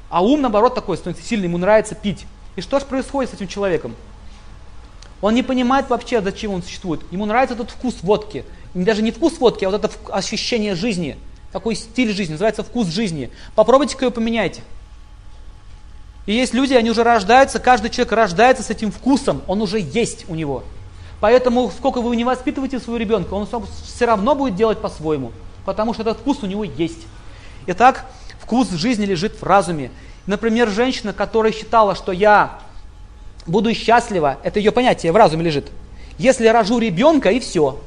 А 0.09 0.23
ум, 0.23 0.41
наоборот, 0.41 0.75
такой 0.75 0.97
становится 0.97 1.27
сильный, 1.27 1.47
ему 1.47 1.57
нравится 1.57 1.95
пить. 1.95 2.25
И 2.55 2.61
что 2.61 2.79
же 2.79 2.85
происходит 2.85 3.31
с 3.31 3.33
этим 3.33 3.47
человеком? 3.47 3.95
Он 5.21 5.33
не 5.33 5.41
понимает 5.41 5.89
вообще, 5.89 6.21
зачем 6.21 6.51
он 6.51 6.61
существует. 6.61 7.01
Ему 7.11 7.25
нравится 7.25 7.55
этот 7.55 7.71
вкус 7.71 7.95
водки. 8.03 8.45
Даже 8.73 9.01
не 9.01 9.11
вкус 9.11 9.39
водки, 9.39 9.65
а 9.65 9.69
вот 9.69 9.83
это 9.83 9.89
ощущение 10.09 10.75
жизни. 10.75 11.17
Такой 11.51 11.75
стиль 11.75 12.13
жизни, 12.13 12.33
называется 12.33 12.63
вкус 12.63 12.87
жизни. 12.87 13.31
Попробуйте-ка 13.55 14.05
его 14.05 14.11
поменяйте. 14.11 14.61
И 16.25 16.33
есть 16.33 16.53
люди, 16.53 16.73
они 16.73 16.89
уже 16.89 17.03
рождаются, 17.03 17.59
каждый 17.59 17.89
человек 17.89 18.13
рождается 18.13 18.63
с 18.63 18.69
этим 18.69 18.91
вкусом, 18.91 19.41
он 19.47 19.61
уже 19.61 19.79
есть 19.79 20.25
у 20.29 20.35
него. 20.35 20.63
Поэтому, 21.23 21.71
сколько 21.71 22.01
вы 22.01 22.17
не 22.17 22.25
воспитываете 22.25 22.81
своего 22.81 22.97
ребенка, 22.97 23.33
он 23.33 23.47
все 23.47 24.05
равно 24.05 24.35
будет 24.35 24.55
делать 24.55 24.81
по-своему, 24.81 25.31
потому 25.63 25.93
что 25.93 26.01
этот 26.01 26.17
вкус 26.17 26.39
у 26.43 26.47
него 26.47 26.65
есть. 26.65 27.07
Итак, 27.65 28.03
вкус 28.41 28.69
жизни 28.71 29.05
лежит 29.05 29.41
в 29.41 29.43
разуме. 29.43 29.89
Например, 30.25 30.67
женщина, 30.67 31.13
которая 31.13 31.53
считала, 31.53 31.95
что 31.95 32.11
я 32.11 32.59
буду 33.47 33.73
счастлива, 33.73 34.37
это 34.43 34.59
ее 34.59 34.73
понятие 34.73 35.13
в 35.13 35.15
разуме 35.15 35.45
лежит. 35.45 35.71
Если 36.17 36.43
я 36.43 36.51
рожу 36.51 36.77
ребенка 36.77 37.29
и 37.29 37.39
все. 37.39 37.79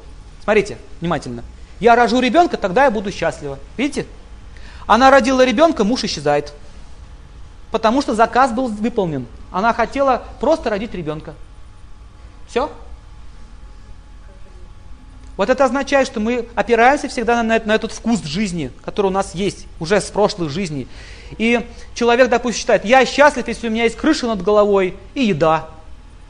Смотрите, 0.43 0.79
внимательно. 0.99 1.43
Я 1.79 1.95
рожу 1.95 2.19
ребенка, 2.19 2.57
тогда 2.57 2.85
я 2.85 2.89
буду 2.89 3.11
счастлива. 3.11 3.59
Видите? 3.77 4.07
Она 4.87 5.11
родила 5.11 5.45
ребенка, 5.45 5.83
муж 5.83 6.03
исчезает. 6.05 6.53
Потому 7.69 8.01
что 8.01 8.15
заказ 8.15 8.51
был 8.51 8.67
выполнен. 8.67 9.27
Она 9.51 9.73
хотела 9.73 10.23
просто 10.39 10.71
родить 10.71 10.95
ребенка. 10.95 11.35
Все? 12.47 12.71
Вот 15.37 15.51
это 15.51 15.63
означает, 15.63 16.07
что 16.07 16.19
мы 16.19 16.47
опираемся 16.55 17.07
всегда 17.07 17.43
на, 17.43 17.61
на 17.63 17.75
этот 17.75 17.91
вкус 17.91 18.23
жизни, 18.23 18.71
который 18.83 19.07
у 19.07 19.11
нас 19.11 19.35
есть 19.35 19.67
уже 19.79 20.01
с 20.01 20.05
прошлых 20.05 20.49
жизней. 20.49 20.87
И 21.37 21.63
человек, 21.93 22.29
допустим, 22.29 22.59
считает, 22.59 22.83
я 22.85 23.05
счастлив, 23.05 23.47
если 23.47 23.67
у 23.67 23.71
меня 23.71 23.83
есть 23.83 23.95
крыша 23.95 24.25
над 24.25 24.41
головой 24.41 24.95
и 25.13 25.25
еда. 25.25 25.69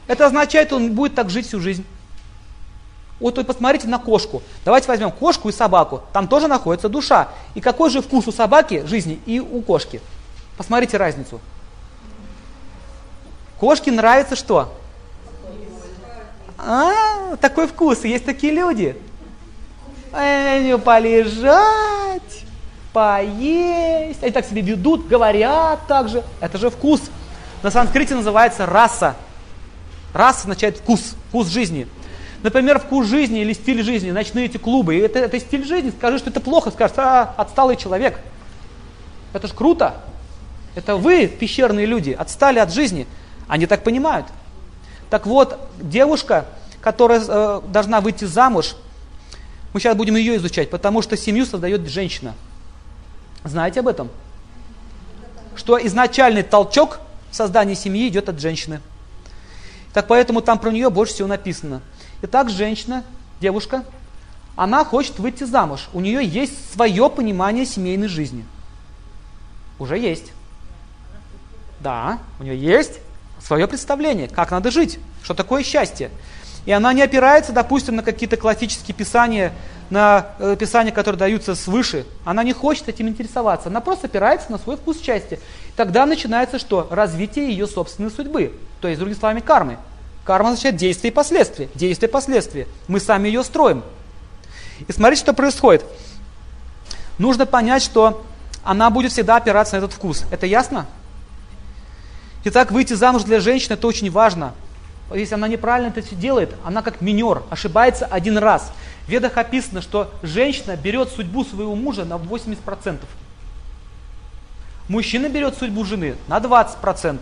Это 0.06 0.26
означает, 0.26 0.72
он 0.74 0.92
будет 0.92 1.14
так 1.14 1.30
жить 1.30 1.46
всю 1.46 1.58
жизнь. 1.58 1.86
Вот 3.18 3.36
вы 3.36 3.44
посмотрите 3.44 3.88
на 3.88 3.98
кошку. 3.98 4.42
Давайте 4.64 4.88
возьмем 4.88 5.10
кошку 5.10 5.48
и 5.48 5.52
собаку. 5.52 6.02
Там 6.12 6.28
тоже 6.28 6.46
находится 6.46 6.88
душа. 6.88 7.28
И 7.54 7.60
какой 7.60 7.90
же 7.90 8.02
вкус 8.02 8.28
у 8.28 8.32
собаки 8.32 8.84
жизни 8.86 9.20
и 9.26 9.40
у 9.40 9.60
кошки? 9.62 10.00
Посмотрите 10.56 10.98
разницу. 10.98 11.40
Кошке 13.58 13.90
нравится 13.90 14.36
что? 14.36 14.72
А, 16.58 16.92
такой 17.36 17.66
вкус. 17.66 18.04
Есть 18.04 18.24
такие 18.24 18.52
люди. 18.52 18.96
Э, 20.12 20.78
полежать 20.78 22.44
поесть. 22.92 24.22
Они 24.22 24.32
так 24.32 24.46
себя 24.46 24.62
ведут, 24.62 25.06
говорят 25.06 25.86
также. 25.86 26.24
Это 26.40 26.58
же 26.58 26.70
вкус. 26.70 27.02
На 27.62 27.70
санскрите 27.70 28.14
называется 28.14 28.66
раса. 28.66 29.16
Раса 30.14 30.40
означает 30.40 30.78
вкус, 30.78 31.14
вкус 31.28 31.48
жизни. 31.48 31.86
Например, 32.42 32.78
вкус 32.78 33.06
жизни 33.06 33.40
или 33.40 33.52
стиль 33.52 33.82
жизни, 33.82 34.10
ночные 34.10 34.46
эти 34.46 34.56
клубы. 34.58 34.96
И 34.96 35.00
это, 35.00 35.18
это 35.18 35.40
стиль 35.40 35.66
жизни, 35.66 35.90
скажи, 35.90 36.18
что 36.18 36.30
это 36.30 36.40
плохо, 36.40 36.70
скажешь, 36.70 36.96
а, 36.96 37.34
отсталый 37.36 37.76
человек. 37.76 38.20
Это 39.32 39.48
же 39.48 39.54
круто. 39.54 39.96
Это 40.74 40.96
вы, 40.96 41.26
пещерные 41.26 41.86
люди, 41.86 42.12
отстали 42.12 42.60
от 42.60 42.72
жизни. 42.72 43.06
Они 43.48 43.66
так 43.66 43.82
понимают. 43.82 44.26
Так 45.10 45.26
вот, 45.26 45.58
девушка, 45.80 46.46
которая 46.88 47.22
э, 47.22 47.60
должна 47.68 48.00
выйти 48.00 48.24
замуж, 48.24 48.74
мы 49.74 49.80
сейчас 49.80 49.94
будем 49.94 50.16
ее 50.16 50.36
изучать, 50.36 50.70
потому 50.70 51.02
что 51.02 51.18
семью 51.18 51.44
создает 51.44 51.86
женщина. 51.86 52.34
Знаете 53.44 53.80
об 53.80 53.88
этом? 53.88 54.08
Что 55.54 55.78
изначальный 55.86 56.42
толчок 56.42 57.00
в 57.30 57.36
создании 57.36 57.74
семьи 57.74 58.08
идет 58.08 58.30
от 58.30 58.40
женщины. 58.40 58.80
Так 59.92 60.06
поэтому 60.06 60.40
там 60.40 60.58
про 60.58 60.70
нее 60.70 60.88
больше 60.88 61.12
всего 61.12 61.28
написано. 61.28 61.82
Итак, 62.22 62.48
женщина, 62.48 63.04
девушка, 63.38 63.84
она 64.56 64.82
хочет 64.82 65.18
выйти 65.18 65.44
замуж. 65.44 65.90
У 65.92 66.00
нее 66.00 66.24
есть 66.24 66.72
свое 66.72 67.10
понимание 67.10 67.66
семейной 67.66 68.08
жизни. 68.08 68.46
Уже 69.78 69.98
есть. 69.98 70.32
Да, 71.80 72.18
у 72.40 72.44
нее 72.44 72.58
есть 72.58 73.00
свое 73.44 73.68
представление, 73.68 74.26
как 74.26 74.52
надо 74.52 74.70
жить, 74.70 74.98
что 75.22 75.34
такое 75.34 75.62
счастье. 75.62 76.10
И 76.66 76.72
она 76.72 76.92
не 76.92 77.02
опирается, 77.02 77.52
допустим, 77.52 77.96
на 77.96 78.02
какие-то 78.02 78.36
классические 78.36 78.94
писания, 78.94 79.52
на 79.90 80.26
э, 80.38 80.56
писания, 80.58 80.92
которые 80.92 81.18
даются 81.18 81.54
свыше. 81.54 82.04
Она 82.24 82.42
не 82.42 82.52
хочет 82.52 82.88
этим 82.88 83.08
интересоваться. 83.08 83.68
Она 83.68 83.80
просто 83.80 84.06
опирается 84.06 84.52
на 84.52 84.58
свой 84.58 84.76
вкус 84.76 85.00
счастья. 85.00 85.38
Тогда 85.76 86.04
начинается 86.04 86.58
что? 86.58 86.86
Развитие 86.90 87.48
ее 87.48 87.66
собственной 87.66 88.10
судьбы. 88.10 88.52
То 88.80 88.88
есть, 88.88 88.98
другими 88.98 89.18
словами, 89.18 89.40
кармы. 89.40 89.78
Карма 90.24 90.50
означает 90.50 90.76
действие 90.76 91.10
и 91.10 91.14
последствия. 91.14 91.68
Действие 91.74 92.08
и 92.08 92.12
последствия. 92.12 92.66
Мы 92.86 93.00
сами 93.00 93.28
ее 93.28 93.42
строим. 93.42 93.82
И 94.86 94.92
смотрите, 94.92 95.22
что 95.22 95.32
происходит. 95.32 95.84
Нужно 97.18 97.46
понять, 97.46 97.82
что 97.82 98.24
она 98.62 98.90
будет 98.90 99.12
всегда 99.12 99.36
опираться 99.36 99.76
на 99.76 99.78
этот 99.78 99.94
вкус. 99.94 100.24
Это 100.30 100.44
ясно? 100.44 100.86
Итак, 102.44 102.70
выйти 102.70 102.92
замуж 102.92 103.24
для 103.24 103.40
женщины– 103.40 103.72
это 103.74 103.86
очень 103.86 104.10
важно. 104.10 104.54
Если 105.16 105.34
она 105.34 105.48
неправильно 105.48 105.88
это 105.88 106.02
все 106.02 106.14
делает, 106.14 106.54
она 106.64 106.82
как 106.82 107.00
минер, 107.00 107.42
ошибается 107.50 108.04
один 108.06 108.36
раз. 108.36 108.72
В 109.06 109.08
ведах 109.08 109.38
описано, 109.38 109.80
что 109.80 110.12
женщина 110.22 110.76
берет 110.76 111.08
судьбу 111.08 111.44
своего 111.44 111.74
мужа 111.74 112.04
на 112.04 112.14
80%. 112.14 112.98
Мужчина 114.88 115.28
берет 115.28 115.56
судьбу 115.56 115.84
жены 115.84 116.16
на 116.28 116.38
20%. 116.38 117.20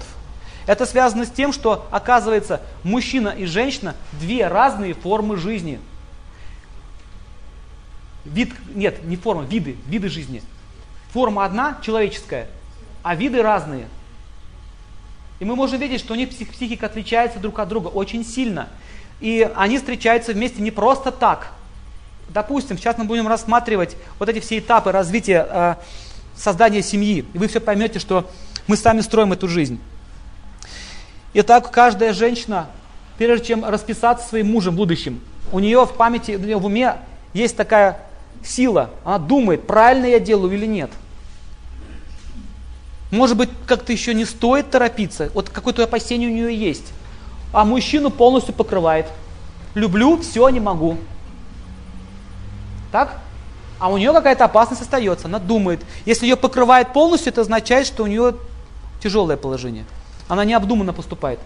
Это 0.66 0.85
связано 0.85 1.25
с 1.25 1.31
тем, 1.31 1.53
что, 1.53 1.87
оказывается, 1.92 2.61
мужчина 2.83 3.29
и 3.29 3.46
женщина– 3.46 3.94
две 4.20 4.49
разные 4.49 4.94
формы 4.94 5.37
жизни. 5.37 5.81
Вид, 8.25 8.53
нет, 8.75 9.05
не 9.05 9.16
форма, 9.16 9.44
виды, 9.44 9.77
виды 9.87 10.09
жизни. 10.09 10.42
Форма 11.12 11.44
одна, 11.44 11.79
человеческая, 11.83 12.49
а 13.05 13.14
виды 13.14 13.42
разные. 13.42 13.87
И 15.38 15.44
мы 15.44 15.55
можем 15.55 15.81
видеть, 15.81 16.01
что 16.01 16.14
у 16.14 16.16
них 16.16 16.31
психика 16.31 16.87
отличается 16.87 17.38
друг 17.38 17.59
от 17.59 17.68
друга 17.68 17.88
очень 17.88 18.25
сильно. 18.25 18.68
И 19.20 19.49
они 19.55 19.79
встречаются 19.79 20.33
вместе 20.33 20.62
не 20.62 20.70
просто 20.70 21.11
так. 21.11 21.49
Допустим, 22.29 22.77
сейчас 22.77 22.99
мы 22.99 23.05
будем 23.05 23.29
рассматривать 23.29 23.96
вот 24.18 24.29
эти 24.29 24.40
все 24.40 24.59
этапы 24.59 24.92
развития 24.92 25.46
э, 25.49 25.75
создания 26.37 26.83
семьи. 26.83 27.25
И 27.33 27.38
вы 27.38 27.49
все 27.49 27.61
поймете, 27.61 27.99
что 27.99 28.31
мы 28.66 28.77
сами 28.77 29.01
строим 29.01 29.33
эту 29.33 29.49
жизнь. 29.49 29.81
Итак, 31.35 31.70
каждая 31.70 32.12
женщина, 32.12 32.66
прежде 33.18 33.49
чем 33.49 33.64
расписаться 33.64 34.27
своим 34.27 34.51
мужем 34.51 34.75
будущим, 34.75 35.20
у 35.53 35.61
нее 35.61 35.85
в 35.85 35.92
памяти, 35.92 36.33
у 36.33 36.40
нее 36.40 36.57
в 36.57 36.64
уме 36.64 36.96
есть 37.33 37.57
такая 37.57 38.01
сила. 38.42 38.90
Она 39.05 39.18
думает, 39.18 39.66
правильно 39.66 40.07
я 40.07 40.18
делаю 40.18 40.53
или 40.55 40.66
нет. 40.66 40.90
Может 43.16 43.37
быть, 43.37 43.48
как-то 43.66 43.92
еще 43.92 44.12
не 44.12 44.26
стоит 44.26 44.70
торопиться. 44.70 45.31
Вот 45.33 45.48
какое-то 45.48 45.83
опасение 45.83 46.29
у 46.29 46.33
нее 46.33 46.55
есть. 46.55 46.92
А 47.52 47.64
мужчину 47.64 48.11
полностью 48.11 48.55
покрывает. 48.55 49.07
Люблю, 49.74 50.20
все, 50.20 50.48
не 50.50 50.61
могу. 50.61 50.98
Так? 52.92 53.20
А 53.79 53.90
у 53.90 53.96
нее 53.96 54.12
какая-то 54.12 54.44
опасность 54.44 54.83
остается. 54.83 55.29
Она 55.29 55.38
думает. 55.38 55.81
Если 56.05 56.26
ее 56.26 56.37
покрывает 56.37 56.92
полностью, 56.92 57.33
это 57.33 57.40
означает, 57.40 57.87
что 57.87 58.05
у 58.05 58.07
нее 58.07 58.37
тяжелое 59.02 59.38
положение. 59.38 59.87
Она 60.29 60.44
необдуманно 60.44 60.92
поступает. 60.92 61.38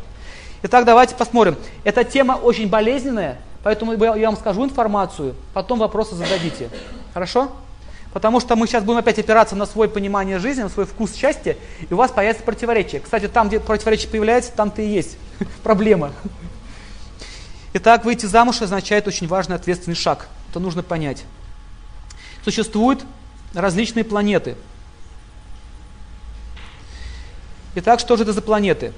Итак, 0.62 0.84
давайте 0.84 1.14
посмотрим. 1.14 1.56
Эта 1.84 2.02
тема 2.02 2.32
очень 2.32 2.68
болезненная, 2.68 3.38
поэтому 3.62 3.92
я 3.92 4.26
вам 4.26 4.36
скажу 4.36 4.64
информацию, 4.64 5.34
потом 5.54 5.78
вопросы 5.78 6.16
зададите. 6.16 6.68
Хорошо? 7.14 7.50
Потому 8.12 8.40
что 8.40 8.56
мы 8.56 8.66
сейчас 8.66 8.82
будем 8.82 8.98
опять 8.98 9.18
опираться 9.18 9.54
на 9.54 9.66
свое 9.66 9.88
понимание 9.88 10.38
жизни, 10.38 10.62
на 10.62 10.68
свой 10.68 10.86
вкус 10.86 11.14
счастья, 11.14 11.56
и 11.88 11.94
у 11.94 11.96
вас 11.96 12.10
появится 12.10 12.42
противоречие. 12.42 13.00
Кстати, 13.00 13.28
там, 13.28 13.48
где 13.48 13.60
противоречие 13.60 14.08
появляется, 14.08 14.52
там-то 14.52 14.82
и 14.82 14.88
есть 14.88 15.16
проблема. 15.62 16.12
Итак, 17.72 18.04
выйти 18.04 18.26
замуж 18.26 18.62
означает 18.62 19.06
очень 19.06 19.28
важный 19.28 19.56
ответственный 19.56 19.94
шаг. 19.94 20.28
Это 20.50 20.58
нужно 20.58 20.82
понять. 20.82 21.24
Существуют 22.44 23.04
различные 23.54 24.04
планеты– 24.04 24.56
Итак, 27.76 28.00
что 28.00 28.16
же 28.16 28.24
это 28.24 28.32
за 28.32 28.42
планеты? 28.42 28.92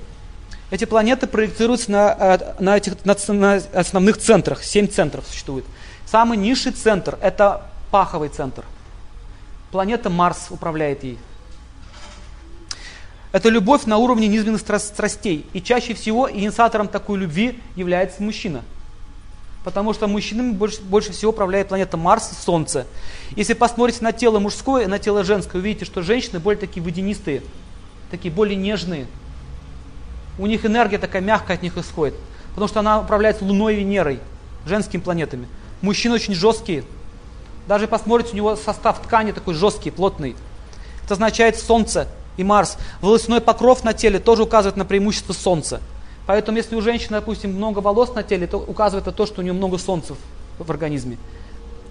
Эти 0.70 0.86
планеты 0.86 1.26
проецируются 1.26 1.90
на, 1.90 2.16
э, 2.18 2.54
на, 2.58 2.78
этих, 2.78 3.04
на, 3.04 3.14
на 3.28 3.60
основных 3.74 4.16
центрах. 4.16 4.64
Семь 4.64 4.88
центров 4.88 5.26
существует. 5.26 5.66
Самый 6.06 6.38
низший 6.38 6.72
центр– 6.72 7.18
это 7.20 7.66
паховый 7.90 8.30
центр. 8.30 8.64
Планета 9.72 10.10
Марс 10.10 10.48
управляет 10.50 11.02
ей. 11.02 11.18
Это 13.32 13.48
любовь 13.48 13.86
на 13.86 13.96
уровне 13.96 14.28
низменных 14.28 14.60
страстей. 14.60 15.46
И 15.52 15.60
чаще 15.60 15.94
всего 15.94 16.30
инициатором 16.30 16.86
такой 16.86 17.18
любви 17.18 17.58
является 17.74 18.22
мужчина. 18.22 18.62
Потому 19.64 19.94
что 19.94 20.06
мужчинами 20.06 20.52
больше, 20.52 20.80
больше 20.82 21.12
всего 21.12 21.32
управляет 21.32 21.68
планета 21.68 21.96
Марс, 21.96 22.30
Солнце. 22.44 22.86
Если 23.34 23.54
посмотрите 23.54 24.04
на 24.04 24.12
тело 24.12 24.38
мужское 24.38 24.84
и 24.84 24.86
на 24.86 24.98
тело 25.00 25.24
женское, 25.24 25.58
увидите, 25.58 25.84
что 25.84 26.02
женщины 26.02 26.38
более 26.38 26.60
такие 26.60 26.82
водянистые– 26.82 27.42
такие 28.12 28.32
более 28.32 28.56
нежные. 28.56 29.06
У 30.38 30.46
них 30.46 30.64
энергия 30.64 30.98
такая 30.98 31.22
мягкая 31.22 31.56
от 31.56 31.62
них 31.62 31.76
исходит, 31.78 32.14
потому 32.50 32.68
что 32.68 32.80
она 32.80 33.00
управляется 33.00 33.44
Луной 33.44 33.74
и 33.74 33.78
Венерой, 33.78 34.20
женскими 34.66 35.00
планетами. 35.00 35.48
Мужчины 35.80 36.14
очень 36.14 36.34
жесткие. 36.34 36.84
Даже 37.66 37.86
посмотрите, 37.86 38.32
у 38.32 38.36
него 38.36 38.56
состав 38.56 39.00
ткани 39.02 39.32
такой 39.32 39.54
жесткий, 39.54 39.90
плотный. 39.90 40.36
Это 41.04 41.14
означает 41.14 41.58
Солнце 41.58 42.08
и 42.36 42.44
Марс. 42.44 42.76
Волосяной 43.00 43.40
покров 43.40 43.84
на 43.84 43.92
теле 43.92 44.18
тоже 44.18 44.42
указывает 44.42 44.76
на 44.76 44.84
преимущество 44.84 45.32
Солнца. 45.32 45.80
Поэтому 46.26 46.56
если 46.56 46.76
у 46.76 46.80
женщины, 46.80 47.18
допустим, 47.18 47.52
много 47.52 47.80
волос 47.80 48.14
на 48.14 48.22
теле, 48.22 48.46
то 48.46 48.58
указывает 48.58 49.06
на 49.06 49.12
то, 49.12 49.26
что 49.26 49.40
у 49.40 49.42
нее 49.42 49.52
много 49.52 49.78
Солнца 49.78 50.14
в 50.58 50.70
организме. 50.70 51.18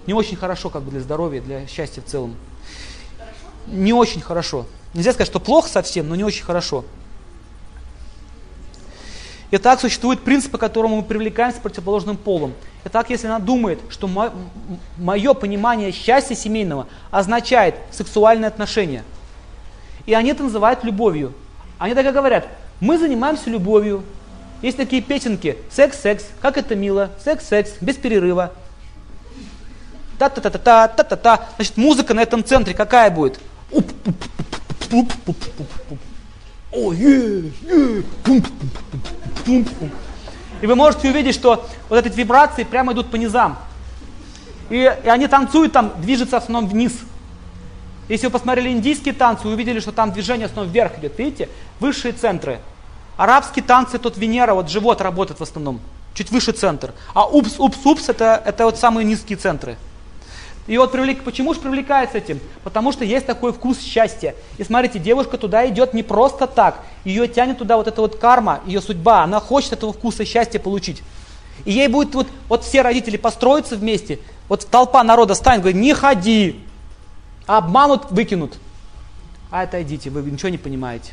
Не 0.06 0.14
очень 0.14 0.36
хорошо 0.36 0.70
как 0.70 0.82
бы 0.82 0.90
для 0.90 1.00
здоровья, 1.00 1.40
для 1.40 1.66
счастья 1.66 2.02
в 2.02 2.06
целом. 2.06 2.34
Хорошо? 3.16 3.34
Не 3.66 3.92
очень 3.92 4.20
хорошо. 4.20 4.66
Нельзя 4.94 5.12
сказать, 5.12 5.28
что 5.28 5.40
плохо 5.40 5.68
совсем, 5.68 6.08
но 6.08 6.16
не 6.16 6.24
очень 6.24 6.44
хорошо. 6.44 6.84
Итак, 9.54 9.80
существует 9.80 10.22
принцип, 10.22 10.50
по 10.50 10.56
которому 10.56 10.96
мы 10.96 11.02
привлекаемся 11.02 11.58
к 11.58 11.62
противоположным 11.62 12.16
полом. 12.16 12.54
Итак, 12.86 13.10
если 13.10 13.26
она 13.26 13.38
думает, 13.38 13.80
что 13.90 14.08
мое 14.96 15.34
понимание 15.34 15.92
счастья 15.92 16.34
семейного 16.34 16.86
означает 17.10 17.74
сексуальные 17.90 18.48
отношения, 18.48 19.04
и 20.06 20.14
они 20.14 20.30
это 20.30 20.42
называют 20.42 20.84
любовью, 20.84 21.34
они 21.78 21.94
так 21.94 22.06
и 22.06 22.10
говорят, 22.12 22.48
мы 22.80 22.96
занимаемся 22.96 23.50
любовью. 23.50 24.04
Есть 24.62 24.78
такие 24.78 25.02
песенки, 25.02 25.58
секс-секс, 25.70 26.24
как 26.40 26.56
это 26.56 26.74
мило, 26.74 27.10
секс-секс, 27.22 27.72
без 27.82 27.96
перерыва. 27.96 28.54
Та-та-та-та-та, 30.18 30.88
та-та-та. 30.88 31.48
Значит, 31.56 31.76
музыка 31.76 32.14
на 32.14 32.20
этом 32.20 32.42
центре 32.42 32.72
какая 32.72 33.10
будет? 33.10 33.38
О, 36.74 36.94
е, 36.94 37.42
е, 37.68 38.02
пум, 38.22 38.40
пум, 38.40 38.70
пум, 38.90 39.01
И 39.46 40.66
вы 40.66 40.74
можете 40.74 41.10
увидеть, 41.10 41.34
что 41.34 41.68
вот 41.88 42.06
эти 42.06 42.14
вибрации 42.16 42.64
прямо 42.64 42.92
идут 42.92 43.10
по 43.10 43.16
низам. 43.16 43.58
И, 44.70 44.76
и 44.76 45.08
они 45.08 45.26
танцуют 45.26 45.72
там, 45.72 45.92
движутся 46.00 46.40
в 46.40 46.42
основном 46.42 46.70
вниз. 46.70 46.92
Если 48.08 48.26
вы 48.26 48.32
посмотрели 48.32 48.70
индийские 48.70 49.14
танцы, 49.14 49.44
вы 49.44 49.54
увидели, 49.54 49.80
что 49.80 49.92
там 49.92 50.12
движение 50.12 50.46
в 50.46 50.50
основном 50.50 50.72
вверх 50.72 50.98
идет. 50.98 51.18
Видите? 51.18 51.48
Высшие 51.80 52.12
центры. 52.12 52.60
Арабские 53.16 53.64
танцы, 53.64 53.98
тут 53.98 54.16
Венера, 54.16 54.54
вот 54.54 54.70
живот 54.70 55.00
работает 55.00 55.40
в 55.40 55.42
основном. 55.42 55.80
Чуть 56.14 56.30
выше 56.30 56.52
центр. 56.52 56.92
А 57.14 57.26
упс, 57.26 57.58
упс, 57.58 57.78
упс, 57.84 58.08
это, 58.08 58.42
это 58.44 58.64
вот 58.64 58.78
самые 58.78 59.04
низкие 59.04 59.38
центры. 59.38 59.76
И 60.66 60.78
вот 60.78 60.92
привлек, 60.92 61.24
почему 61.24 61.54
же 61.54 61.60
привлекается 61.60 62.18
этим? 62.18 62.38
Потому 62.62 62.92
что 62.92 63.04
есть 63.04 63.26
такой 63.26 63.52
вкус 63.52 63.80
счастья. 63.80 64.34
И 64.58 64.64
смотрите, 64.64 65.00
девушка 65.00 65.36
туда 65.36 65.68
идет 65.68 65.92
не 65.92 66.02
просто 66.04 66.46
так. 66.46 66.84
Ее 67.04 67.26
тянет 67.26 67.58
туда 67.58 67.76
вот 67.76 67.88
эта 67.88 68.00
вот 68.00 68.16
карма, 68.16 68.60
ее 68.64 68.80
судьба. 68.80 69.24
Она 69.24 69.40
хочет 69.40 69.72
этого 69.72 69.92
вкуса 69.92 70.24
счастья 70.24 70.60
получить. 70.60 71.02
И 71.64 71.72
ей 71.72 71.88
будет 71.88 72.14
вот, 72.14 72.28
вот 72.48 72.64
все 72.64 72.82
родители 72.82 73.16
построиться 73.16 73.76
вместе, 73.76 74.20
вот 74.48 74.66
толпа 74.66 75.02
народа 75.02 75.34
станет, 75.34 75.60
говорит, 75.62 75.80
не 75.80 75.94
ходи, 75.94 76.60
обманут, 77.46 78.10
выкинут. 78.10 78.58
А 79.50 79.62
отойдите, 79.62 80.10
вы 80.10 80.22
ничего 80.22 80.48
не 80.48 80.58
понимаете. 80.58 81.12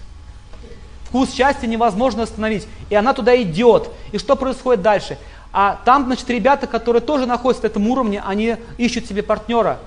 Вкус 1.06 1.34
счастья 1.34 1.66
невозможно 1.66 2.24
остановить. 2.24 2.68
И 2.90 2.96
она 2.96 3.14
туда 3.14 3.40
идет. 3.42 3.90
И 4.12 4.20
что 4.20 4.36
происходит 4.36 4.84
дальше? 4.84 5.18
А 5.52 5.80
там, 5.84 6.06
значит, 6.06 6.30
ребята, 6.30 6.68
которые 6.68 7.02
тоже 7.02 7.26
находятся 7.26 7.64
на 7.64 7.68
этом 7.68 7.88
уровне, 7.88 8.22
они 8.26 8.58
ищут 8.78 9.08
себе 9.08 9.24
партнера. 9.24 9.80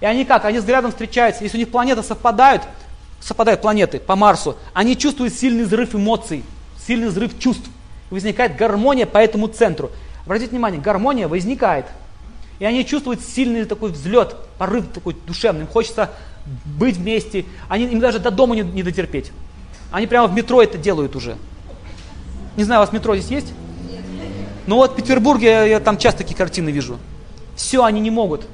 И 0.00 0.06
они 0.06 0.24
как? 0.24 0.44
Они 0.44 0.58
взглядом 0.58 0.90
встречаются. 0.90 1.42
Если 1.42 1.56
у 1.56 1.60
них 1.60 1.70
планеты 1.70 2.02
совпадают, 2.02 2.62
совпадают 3.20 3.62
планеты 3.62 3.98
по 3.98 4.14
Марсу, 4.14 4.56
они 4.72 4.96
чувствуют 4.96 5.34
сильный 5.34 5.64
взрыв 5.64 5.94
эмоций, 5.94 6.44
сильный 6.86 7.08
взрыв 7.08 7.38
чувств. 7.38 7.68
Возникает 8.10 8.56
гармония 8.56 9.06
по 9.06 9.18
этому 9.18 9.48
центру. 9.48 9.90
Обратите 10.24 10.50
внимание, 10.50 10.80
гармония 10.80 11.26
возникает. 11.26 11.86
И 12.58 12.64
они 12.64 12.86
чувствуют 12.86 13.20
сильный 13.20 13.64
такой 13.64 13.90
взлет, 13.90 14.36
порыв 14.58 14.86
такой 14.92 15.16
душевный. 15.26 15.62
Им 15.62 15.66
хочется 15.66 16.10
быть 16.64 16.96
вместе. 16.96 17.44
Они, 17.68 17.84
им 17.84 17.98
даже 17.98 18.20
до 18.20 18.30
дома 18.30 18.54
не, 18.54 18.62
не 18.62 18.82
дотерпеть. 18.82 19.32
Они 19.90 20.06
прямо 20.06 20.28
в 20.28 20.34
метро 20.34 20.62
это 20.62 20.78
делают 20.78 21.16
уже. 21.16 21.36
Не 22.56 22.64
знаю, 22.64 22.80
у 22.80 22.84
вас 22.84 22.92
метро 22.92 23.16
здесь 23.16 23.30
есть? 23.42 23.52
Ну 24.66 24.76
вот 24.76 24.92
в 24.92 24.96
Петербурге 24.96 25.46
я, 25.46 25.64
я 25.64 25.80
там 25.80 25.96
часто 25.98 26.18
такие 26.18 26.36
картины 26.36 26.70
вижу. 26.70 26.98
Все, 27.54 27.84
они 27.84 28.00
не 28.00 28.10
могут. 28.10 28.46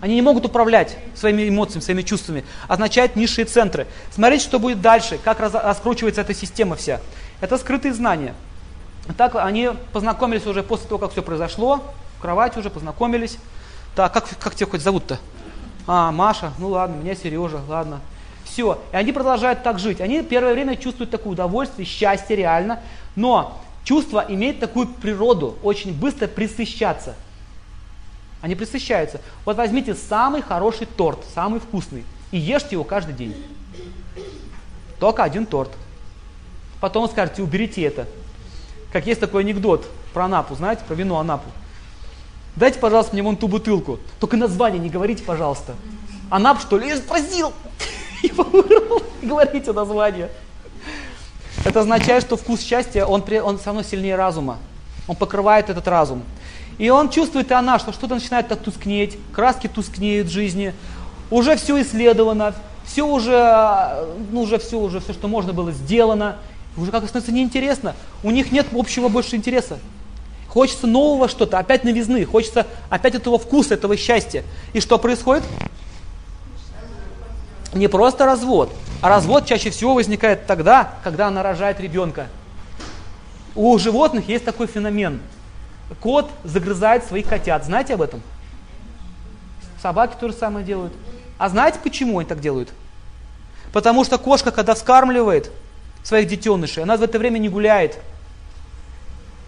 Они 0.00 0.14
не 0.14 0.22
могут 0.22 0.46
управлять 0.46 0.96
своими 1.14 1.48
эмоциями, 1.48 1.82
своими 1.82 2.02
чувствами. 2.02 2.44
Означает 2.68 3.16
низшие 3.16 3.44
центры. 3.44 3.86
Смотрите, 4.10 4.44
что 4.44 4.58
будет 4.58 4.80
дальше, 4.80 5.18
как 5.22 5.40
раз, 5.40 5.52
раскручивается 5.54 6.22
эта 6.22 6.34
система 6.34 6.74
вся. 6.74 7.00
Это 7.40 7.58
скрытые 7.58 7.92
знания. 7.92 8.34
Так 9.16 9.34
они 9.36 9.70
познакомились 9.92 10.46
уже 10.46 10.62
после 10.62 10.88
того, 10.88 10.98
как 10.98 11.12
все 11.12 11.22
произошло, 11.22 11.82
в 12.18 12.22
кровати 12.22 12.58
уже 12.58 12.70
познакомились. 12.70 13.38
Так, 13.94 14.12
как, 14.12 14.28
как 14.38 14.54
тебя 14.54 14.70
хоть 14.70 14.82
зовут-то? 14.82 15.18
А, 15.86 16.10
Маша, 16.12 16.52
ну 16.58 16.68
ладно, 16.68 16.96
меня 16.96 17.14
Сережа, 17.14 17.60
ладно. 17.68 18.00
Все. 18.44 18.78
И 18.92 18.96
они 18.96 19.12
продолжают 19.12 19.62
так 19.62 19.78
жить. 19.78 20.00
Они 20.00 20.22
первое 20.22 20.54
время 20.54 20.76
чувствуют 20.76 21.10
такое 21.10 21.32
удовольствие, 21.32 21.86
счастье 21.86 22.36
реально. 22.36 22.80
Но 23.16 23.60
Чувство 23.84 24.24
имеет 24.28 24.60
такую 24.60 24.86
природу, 24.86 25.56
очень 25.62 25.92
быстро 25.92 26.26
присыщаться. 26.26 27.14
Они 28.40 28.54
присыщаются. 28.54 29.20
Вот 29.44 29.56
возьмите 29.56 29.94
самый 29.94 30.42
хороший 30.42 30.86
торт, 30.86 31.18
самый 31.34 31.60
вкусный, 31.60 32.04
и 32.30 32.38
ешьте 32.38 32.70
его 32.72 32.84
каждый 32.84 33.14
день. 33.14 33.34
Только 34.98 35.22
один 35.22 35.46
торт. 35.46 35.70
Потом 36.80 37.08
скажете, 37.08 37.42
уберите 37.42 37.82
это. 37.82 38.06
Как 38.92 39.06
есть 39.06 39.20
такой 39.20 39.42
анекдот 39.42 39.86
про 40.12 40.24
Анапу, 40.24 40.54
знаете, 40.54 40.82
про 40.86 40.94
вино 40.94 41.18
Анапу. 41.18 41.48
Дайте, 42.56 42.78
пожалуйста, 42.78 43.12
мне 43.12 43.22
вон 43.22 43.36
ту 43.36 43.48
бутылку. 43.48 43.98
Только 44.18 44.36
название 44.36 44.80
не 44.80 44.90
говорите, 44.90 45.22
пожалуйста. 45.22 45.74
Анап, 46.30 46.60
что 46.60 46.78
ли? 46.78 46.88
Я 46.88 46.96
спросил. 46.96 47.52
Его 48.22 48.44
вырвал. 48.44 49.02
Говорите 49.22 49.72
название. 49.72 50.30
Это 51.64 51.80
означает, 51.80 52.22
что 52.22 52.36
вкус 52.36 52.60
счастья, 52.60 53.04
он, 53.04 53.22
он 53.42 53.58
все 53.58 53.66
равно 53.66 53.82
сильнее 53.82 54.16
разума. 54.16 54.58
Он 55.06 55.16
покрывает 55.16 55.68
этот 55.68 55.86
разум. 55.88 56.22
И 56.78 56.88
он 56.88 57.10
чувствует, 57.10 57.50
и 57.50 57.54
она, 57.54 57.78
что 57.78 57.92
что-то 57.92 58.14
начинает 58.14 58.48
так 58.48 58.60
тускнеть, 58.60 59.18
краски 59.32 59.66
тускнеют 59.66 60.28
в 60.28 60.30
жизни, 60.30 60.72
уже 61.30 61.56
все 61.56 61.80
исследовано, 61.82 62.54
все 62.84 63.06
уже, 63.06 64.06
ну, 64.32 64.42
уже 64.42 64.58
все, 64.58 64.78
уже 64.78 65.00
все, 65.00 65.12
что 65.12 65.28
можно 65.28 65.52
было, 65.52 65.72
сделано, 65.72 66.36
уже 66.76 66.90
как-то 66.90 67.08
становится 67.08 67.32
неинтересно. 67.32 67.94
У 68.22 68.30
них 68.30 68.50
нет 68.50 68.68
общего 68.72 69.08
больше 69.08 69.36
интереса. 69.36 69.78
Хочется 70.48 70.86
нового 70.86 71.28
что-то, 71.28 71.58
опять 71.58 71.84
новизны, 71.84 72.24
хочется 72.24 72.66
опять 72.88 73.14
этого 73.14 73.38
вкуса, 73.38 73.74
этого 73.74 73.96
счастья. 73.96 74.42
И 74.72 74.80
что 74.80 74.98
происходит? 74.98 75.44
Не 77.72 77.86
просто 77.86 78.24
развод, 78.24 78.72
а 79.00 79.08
развод 79.08 79.46
чаще 79.46 79.70
всего 79.70 79.94
возникает 79.94 80.46
тогда, 80.46 80.94
когда 81.04 81.28
она 81.28 81.42
рожает 81.42 81.80
ребенка. 81.80 82.26
У 83.54 83.76
животных 83.78 84.28
есть 84.28 84.44
такой 84.44 84.66
феномен. 84.66 85.20
Кот 86.00 86.30
загрызает 86.44 87.04
своих 87.04 87.26
котят. 87.26 87.64
Знаете 87.64 87.94
об 87.94 88.02
этом? 88.02 88.22
Собаки 89.80 90.16
то 90.18 90.28
же 90.28 90.34
самое 90.34 90.64
делают. 90.64 90.92
А 91.38 91.48
знаете, 91.48 91.78
почему 91.82 92.18
они 92.18 92.28
так 92.28 92.40
делают? 92.40 92.70
Потому 93.72 94.04
что 94.04 94.18
кошка, 94.18 94.50
когда 94.50 94.74
вскармливает 94.74 95.50
своих 96.02 96.28
детенышей, 96.28 96.82
она 96.82 96.96
в 96.96 97.02
это 97.02 97.18
время 97.18 97.38
не 97.38 97.48
гуляет. 97.48 97.98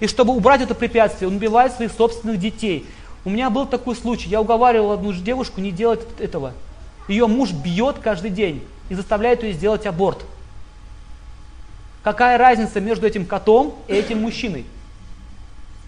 И 0.00 0.06
чтобы 0.06 0.34
убрать 0.34 0.60
это 0.60 0.74
препятствие, 0.74 1.28
он 1.28 1.36
убивает 1.36 1.72
своих 1.72 1.92
собственных 1.92 2.38
детей. 2.38 2.86
У 3.24 3.30
меня 3.30 3.50
был 3.50 3.66
такой 3.66 3.94
случай. 3.94 4.28
Я 4.28 4.40
уговаривал 4.40 4.92
одну 4.92 5.12
девушку 5.12 5.60
не 5.60 5.70
делать 5.70 6.00
этого. 6.18 6.54
Ее 7.08 7.26
муж 7.26 7.52
бьет 7.52 7.98
каждый 7.98 8.30
день 8.30 8.66
и 8.88 8.94
заставляет 8.94 9.42
ее 9.42 9.52
сделать 9.52 9.86
аборт. 9.86 10.24
Какая 12.02 12.38
разница 12.38 12.80
между 12.80 13.06
этим 13.06 13.26
котом 13.26 13.74
и 13.88 13.94
этим 13.94 14.22
мужчиной? 14.22 14.66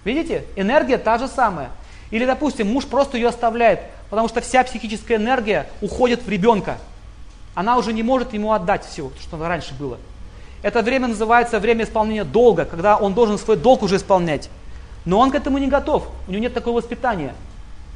Видите? 0.05 0.45
Энергия 0.57 0.99
та 0.99 1.19
же 1.19 1.29
самая. 1.29 1.71
Или, 2.11 2.25
допустим, 2.27 2.73
муж 2.73 2.87
просто 2.87 3.17
ее 3.17 3.29
оставляет, 3.29 3.81
потому 4.11 4.29
что 4.29 4.41
вся 4.41 4.63
психическая 4.63 5.17
энергия 5.17 5.69
уходит 5.81 6.23
в 6.23 6.29
ребенка. 6.29 6.79
Она 7.55 7.79
уже 7.79 7.93
не 7.93 8.03
может 8.03 8.33
ему 8.33 8.53
отдать 8.53 8.85
все, 8.85 9.11
что 9.21 9.37
раньше 9.47 9.75
было. 9.75 9.99
Это 10.63 10.83
время 10.83 11.09
называется 11.09 11.61
время 11.61 11.85
исполнения 11.85 12.25
долга, 12.25 12.65
когда 12.65 12.97
он 12.97 13.15
должен 13.15 13.39
свой 13.39 13.57
долг 13.57 13.83
уже 13.83 13.97
исполнять. 13.97 14.49
Но 15.05 15.19
он 15.19 15.31
к 15.31 15.35
этому 15.35 15.59
не 15.59 15.69
готов, 15.69 16.09
у 16.27 16.31
него 16.31 16.43
нет 16.43 16.55
такого 16.55 16.77
воспитания. 16.77 17.35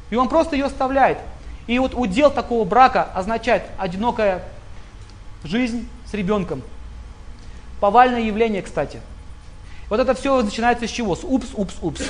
И 0.09 0.15
он 0.15 0.29
просто 0.29 0.55
ее 0.55 0.65
оставляет. 0.65 1.17
И 1.69 1.77
вот 1.77 1.93
удел 1.93 2.31
такого 2.31 2.65
брака 2.65 3.03
означает 3.13 3.61
одинокая 3.77 4.43
жизнь 5.43 5.87
с 6.09 6.15
ребенком. 6.15 6.63
Повальное 7.79 8.21
явление, 8.21 8.63
кстати. 8.63 8.99
Вот 9.87 9.99
это 9.99 10.15
все 10.15 10.41
начинается 10.41 10.87
с 10.87 10.89
чего? 10.89 11.15
С 11.15 11.23
упс, 11.23 11.49
упс, 11.53 11.75
упс. 11.83 12.01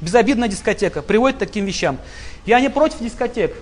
Безобидная 0.00 0.48
дискотека 0.48 1.00
приводит 1.00 1.36
к 1.36 1.38
таким 1.38 1.64
вещам. 1.64 1.96
Я 2.44 2.58
не 2.58 2.68
против 2.70 2.98
дискотек. 2.98 3.54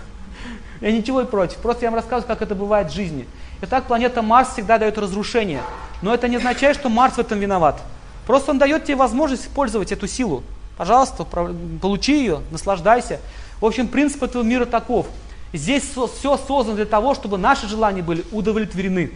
Я 0.80 0.92
ничего 0.92 1.22
не 1.22 1.26
против. 1.26 1.56
Просто 1.56 1.84
я 1.84 1.90
вам 1.90 1.96
рассказываю, 1.96 2.28
как 2.28 2.42
это 2.42 2.54
бывает 2.54 2.88
в 2.88 2.94
жизни. 2.94 3.26
Итак, 3.62 3.86
планета 3.86 4.22
Марс 4.22 4.50
всегда 4.50 4.78
дает 4.78 4.96
разрушение. 4.96 5.60
Но 6.02 6.14
это 6.14 6.28
не 6.28 6.36
означает, 6.36 6.76
что 6.76 6.88
Марс 6.88 7.14
в 7.14 7.18
этом 7.18 7.40
виноват. 7.40 7.80
Просто 8.26 8.52
он 8.52 8.58
дает 8.58 8.84
тебе 8.84 8.96
возможность 8.96 9.44
использовать 9.44 9.90
эту 9.90 10.06
силу. 10.06 10.44
Пожалуйста, 10.76 11.24
получи 11.24 12.18
ее, 12.18 12.42
наслаждайся. 12.50 13.20
В 13.62 13.64
общем, 13.64 13.86
принцип 13.86 14.20
этого 14.24 14.42
мира 14.42 14.64
таков. 14.64 15.06
Здесь 15.52 15.84
все 15.84 16.36
создано 16.36 16.74
для 16.74 16.84
того, 16.84 17.14
чтобы 17.14 17.38
наши 17.38 17.68
желания 17.68 18.02
были 18.02 18.24
удовлетворены. 18.32 19.12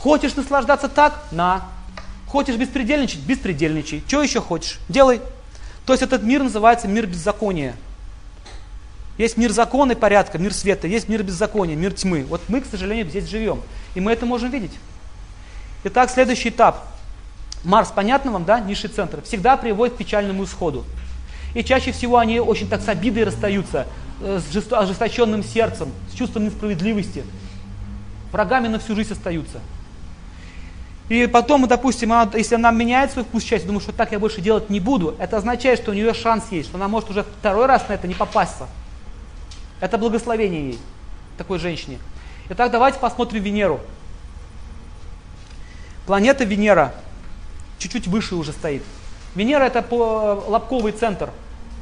Хочешь 0.00 0.34
наслаждаться 0.34 0.88
так? 0.88 1.22
На. 1.30 1.62
Хочешь 2.26 2.56
беспредельничать? 2.56 3.20
Беспредельничай. 3.20 4.02
Что 4.04 4.20
еще 4.20 4.40
хочешь? 4.40 4.80
Делай. 4.88 5.20
То 5.86 5.92
есть 5.92 6.02
этот 6.02 6.24
мир 6.24 6.42
называется 6.42 6.88
мир 6.88 7.06
беззакония. 7.06 7.76
Есть 9.16 9.36
мир 9.36 9.52
закона 9.52 9.92
и 9.92 9.94
порядка, 9.94 10.38
мир 10.38 10.52
света, 10.52 10.88
есть 10.88 11.08
мир 11.08 11.22
беззакония, 11.22 11.76
мир 11.76 11.92
тьмы. 11.92 12.24
Вот 12.28 12.40
мы, 12.48 12.60
к 12.60 12.66
сожалению, 12.66 13.08
здесь 13.08 13.28
живем. 13.28 13.62
И 13.94 14.00
мы 14.00 14.10
это 14.10 14.26
можем 14.26 14.50
видеть. 14.50 14.72
Итак, 15.84 16.10
следующий 16.10 16.48
этап. 16.48 16.84
Марс, 17.62 17.92
понятно 17.94 18.32
вам, 18.32 18.44
да, 18.44 18.58
низший 18.58 18.90
центр, 18.90 19.22
всегда 19.22 19.56
приводит 19.56 19.94
к 19.94 19.98
печальному 19.98 20.42
исходу. 20.42 20.84
И 21.58 21.64
чаще 21.64 21.90
всего 21.90 22.18
они 22.18 22.38
очень 22.38 22.68
так 22.68 22.80
с 22.80 22.88
обидой 22.88 23.24
расстаются, 23.24 23.88
э, 24.20 24.38
с 24.38 24.72
ожесточенным 24.72 25.42
сердцем, 25.42 25.88
с 26.08 26.14
чувством 26.14 26.44
несправедливости. 26.44 27.24
Врагами 28.30 28.68
на 28.68 28.78
всю 28.78 28.94
жизнь 28.94 29.12
остаются. 29.12 29.58
И 31.08 31.26
потом, 31.26 31.66
допустим, 31.66 32.12
она, 32.12 32.30
если 32.34 32.54
она 32.54 32.70
меняет 32.70 33.10
свой 33.10 33.24
вкус 33.24 33.42
счастья, 33.42 33.66
думает, 33.66 33.82
что 33.82 33.92
так 33.92 34.12
я 34.12 34.20
больше 34.20 34.40
делать 34.40 34.70
не 34.70 34.78
буду, 34.78 35.16
это 35.18 35.36
означает, 35.36 35.80
что 35.80 35.90
у 35.90 35.94
нее 35.94 36.14
шанс 36.14 36.44
есть, 36.52 36.68
что 36.68 36.76
она 36.78 36.86
может 36.86 37.10
уже 37.10 37.24
второй 37.24 37.66
раз 37.66 37.88
на 37.88 37.94
это 37.94 38.06
не 38.06 38.14
попасться. 38.14 38.68
Это 39.80 39.98
благословение 39.98 40.62
ей, 40.64 40.78
такой 41.38 41.58
женщине. 41.58 41.98
Итак, 42.50 42.70
давайте 42.70 43.00
посмотрим 43.00 43.42
Венеру. 43.42 43.80
Планета 46.06 46.44
Венера 46.44 46.94
чуть-чуть 47.78 48.06
выше 48.06 48.36
уже 48.36 48.52
стоит. 48.52 48.84
Венера 49.34 49.64
это 49.64 49.82
по 49.82 50.44
лобковый 50.46 50.92
центр. 50.92 51.30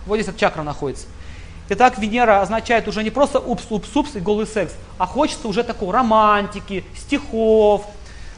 Вот 0.07 0.17
здесь 0.17 0.29
эта 0.29 0.39
чакра 0.39 0.63
находится. 0.63 1.07
Итак, 1.69 1.99
Венера 1.99 2.41
означает 2.41 2.87
уже 2.87 3.03
не 3.03 3.11
просто 3.11 3.39
упс-упс-упс 3.39 4.17
и 4.17 4.21
голый 4.21 4.47
секс, 4.47 4.73
а 4.99 5.07
хочется 5.07 5.49
уже 5.49 5.65
такого 5.65 5.93
романтики, 5.93 6.85
стихов, 6.97 7.85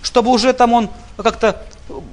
чтобы 0.03 0.31
уже 0.31 0.55
там 0.55 0.73
он 0.73 0.91
как-то 1.17 1.63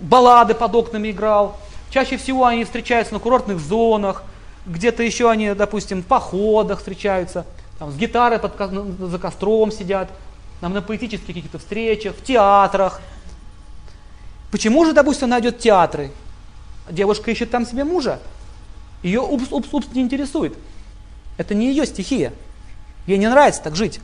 баллады 0.02 0.54
под 0.54 0.76
окнами 0.76 1.12
играл. 1.12 1.58
Чаще 1.90 2.18
всего 2.18 2.46
они 2.46 2.66
встречаются 2.66 3.14
на 3.14 3.22
курортных 3.22 3.60
зонах, 3.60 4.24
где-то 4.66 5.04
еще 5.04 5.30
они, 5.30 5.54
допустим, 5.54 6.04
в 6.04 6.06
походах 6.06 6.80
встречаются, 6.80 7.46
там, 7.80 7.92
с 7.92 7.96
гитарой 7.96 8.40
под, 8.40 8.54
за 9.00 9.20
костром 9.20 9.72
сидят, 9.72 10.10
там, 10.60 10.74
на 10.74 10.82
поэтических 10.82 11.28
каких-то 11.28 11.60
встречах, 11.60 12.16
в 12.16 12.24
театрах. 12.24 13.00
Почему 14.52 14.84
же, 14.86 14.94
допустим, 14.94 15.26
она 15.26 15.40
идет 15.40 15.58
в 15.58 15.60
театры? 15.60 16.12
Девушка 16.90 17.32
ищет 17.32 17.52
там 17.52 17.66
себе 17.66 17.84
мужа. 17.84 18.20
Ее 19.06 19.22
упс-упс-упс 19.22 19.94
не 19.94 20.02
интересует. 20.02 20.56
Это 21.38 21.54
не 21.54 21.70
ее 21.70 21.86
стихия. 21.86 22.34
Ей 23.06 23.20
не 23.20 23.30
нравится 23.30 23.62
так 23.62 23.76
жить. 23.76 24.00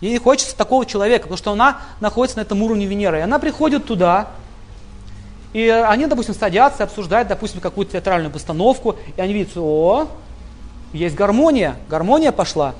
Ей 0.00 0.16
хочется 0.16 0.56
такого 0.56 0.86
человека, 0.86 1.24
потому 1.24 1.36
что 1.36 1.52
она 1.52 1.82
находится 2.00 2.38
на 2.38 2.42
этом 2.42 2.62
уровне 2.62 2.86
Венеры. 2.86 3.18
И 3.18 3.20
она 3.20 3.38
приходит 3.38 3.84
туда, 3.84 4.30
и 5.52 5.68
они, 5.68 6.06
допустим, 6.06 6.34
садятся, 6.34 6.84
обсуждают, 6.84 7.28
допустим, 7.28 7.60
какую-то 7.60 7.92
театральную 7.92 8.32
постановку, 8.32 8.96
и 9.14 9.20
они 9.20 9.34
видят, 9.34 9.54
о, 9.58 10.08
есть 10.94 11.16
гармония, 11.16 11.76
гармония 11.90 12.32
пошла, 12.32 12.74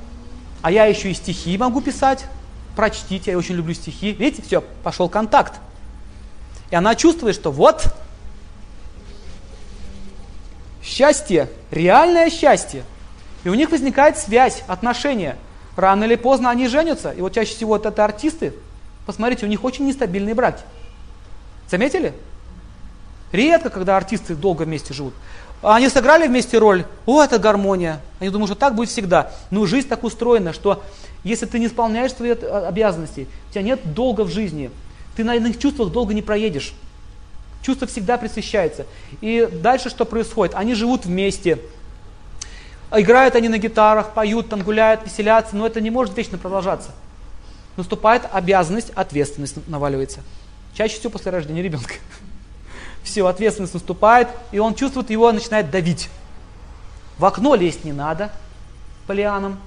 а 0.62 0.70
я 0.70 0.86
еще 0.86 1.10
и 1.10 1.14
стихи 1.14 1.58
могу 1.58 1.82
писать, 1.82 2.24
прочтите, 2.74 3.32
я 3.32 3.36
очень 3.38 3.56
люблю 3.56 3.74
стихи. 3.74 4.12
Видите, 4.12 4.40
все, 4.40 4.62
пошел 4.82 5.10
контакт. 5.10 5.60
И 6.70 6.74
она 6.74 6.94
чувствует, 6.94 7.34
что 7.34 7.52
вот, 7.52 7.92
счастье, 10.82 11.48
реальное 11.70 12.30
счастье. 12.30 12.84
И 13.44 13.48
у 13.48 13.54
них 13.54 13.70
возникает 13.70 14.18
связь, 14.18 14.62
отношения– 14.68 15.36
Рано 15.76 16.04
или 16.04 16.16
поздно 16.16 16.50
они 16.50 16.68
женятся. 16.68 17.10
И 17.10 17.20
вот 17.20 17.32
чаще 17.32 17.54
всего 17.54 17.70
вот 17.70 17.86
это 17.86 18.04
артисты. 18.04 18.52
Посмотрите, 19.06 19.46
у 19.46 19.48
них 19.48 19.64
очень 19.64 19.86
нестабильные 19.86 20.34
браки. 20.34 20.62
Заметили? 21.70 22.12
Редко, 23.32 23.70
когда 23.70 23.96
артисты 23.96 24.34
долго 24.34 24.64
вместе 24.64 24.92
живут. 24.92 25.14
Они 25.62 25.88
сыграли 25.88 26.26
вместе 26.26 26.58
роль, 26.58 26.84
о, 27.06 27.22
это 27.22 27.38
гармония. 27.38 28.00
Они 28.18 28.30
думают, 28.30 28.50
что 28.50 28.58
так 28.58 28.74
будет 28.74 28.88
всегда. 28.88 29.32
Но 29.50 29.64
жизнь 29.66 29.88
так 29.88 30.04
устроена, 30.04 30.52
что 30.52 30.82
если 31.22 31.46
ты 31.46 31.58
не 31.58 31.66
исполняешь 31.66 32.12
свои 32.12 32.30
обязанности, 32.30 33.28
у 33.48 33.52
тебя 33.52 33.62
нет 33.62 33.94
долга 33.94 34.22
в 34.22 34.30
жизни, 34.30 34.70
ты 35.16 35.22
на 35.22 35.34
иных 35.34 35.58
чувствах 35.58 35.92
долго 35.92 36.14
не 36.14 36.22
проедешь. 36.22 36.72
Чувство 37.62 37.86
всегда 37.86 38.16
пресыщается. 38.18 38.86
И 39.20 39.48
дальше 39.52 39.90
что 39.90 40.04
происходит? 40.04 40.54
Они 40.54 40.74
живут 40.74 41.04
вместе, 41.04 41.58
Играют 42.92 43.36
они 43.36 43.48
на 43.48 43.58
гитарах, 43.58 44.14
поют, 44.14 44.48
там 44.48 44.62
гуляют, 44.62 45.04
веселятся, 45.04 45.54
но 45.54 45.66
это 45.66 45.80
не 45.80 45.90
может 45.90 46.16
вечно 46.16 46.38
продолжаться. 46.38 46.90
Наступает 47.76 48.22
обязанность, 48.32 48.90
ответственность 48.90 49.68
наваливается. 49.68 50.20
Чаще 50.74 50.98
всего 50.98 51.10
после 51.10 51.30
рождения 51.30 51.62
ребенка. 51.62 51.94
все, 53.04 53.24
ответственность 53.26 53.74
наступает, 53.74 54.28
и 54.50 54.58
он 54.58 54.74
чувствует, 54.74 55.10
его 55.10 55.30
начинает 55.30 55.70
давить. 55.70 56.08
В 57.16 57.24
окно 57.24 57.54
лезть 57.54 57.84
не 57.84 57.92
надо 57.92 58.32
по 59.06 59.12
лианам, 59.12 59.60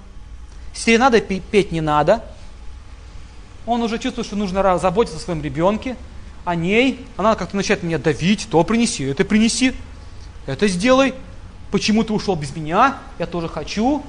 серенады 0.73 1.21
петь 1.21 1.71
не 1.71 1.81
надо. 1.81 2.23
Он 3.65 3.81
уже 3.83 3.99
чувствует, 3.99 4.27
что 4.27 4.35
нужно 4.35 4.77
заботиться 4.77 5.17
о 5.17 5.21
своем 5.21 5.41
ребенке, 5.41 5.95
о 6.45 6.55
ней. 6.55 7.05
Она 7.17 7.35
как-то 7.35 7.55
начинает 7.55 7.83
меня 7.83 7.97
давить, 7.97 8.47
то 8.49 8.63
принеси, 8.63 9.03
это 9.05 9.25
принеси, 9.25 9.73
это 10.45 10.67
сделай. 10.67 11.13
Почему 11.71 12.03
ты 12.03 12.13
ушел 12.13 12.35
без 12.35 12.55
меня? 12.55 12.97
Я 13.17 13.25
тоже 13.25 13.49
хочу. 13.49 14.03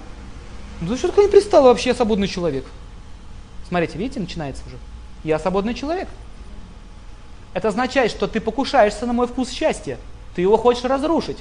Ну 0.80 0.96
что 0.96 1.08
такое 1.08 1.26
не 1.26 1.30
пристал 1.30 1.64
вообще, 1.64 1.90
я 1.90 1.94
свободный 1.94 2.28
человек. 2.28 2.64
Смотрите, 3.68 3.96
видите, 3.96 4.20
начинается 4.20 4.62
уже. 4.66 4.76
Я 5.22 5.38
свободный 5.38 5.74
человек. 5.74 6.08
Это 7.54 7.68
означает, 7.68 8.10
что 8.10 8.26
ты 8.26 8.40
покушаешься 8.40 9.06
на 9.06 9.12
мой 9.12 9.26
вкус 9.26 9.50
счастья. 9.50 9.98
Ты 10.34 10.42
его 10.42 10.56
хочешь 10.56 10.84
разрушить. 10.84 11.38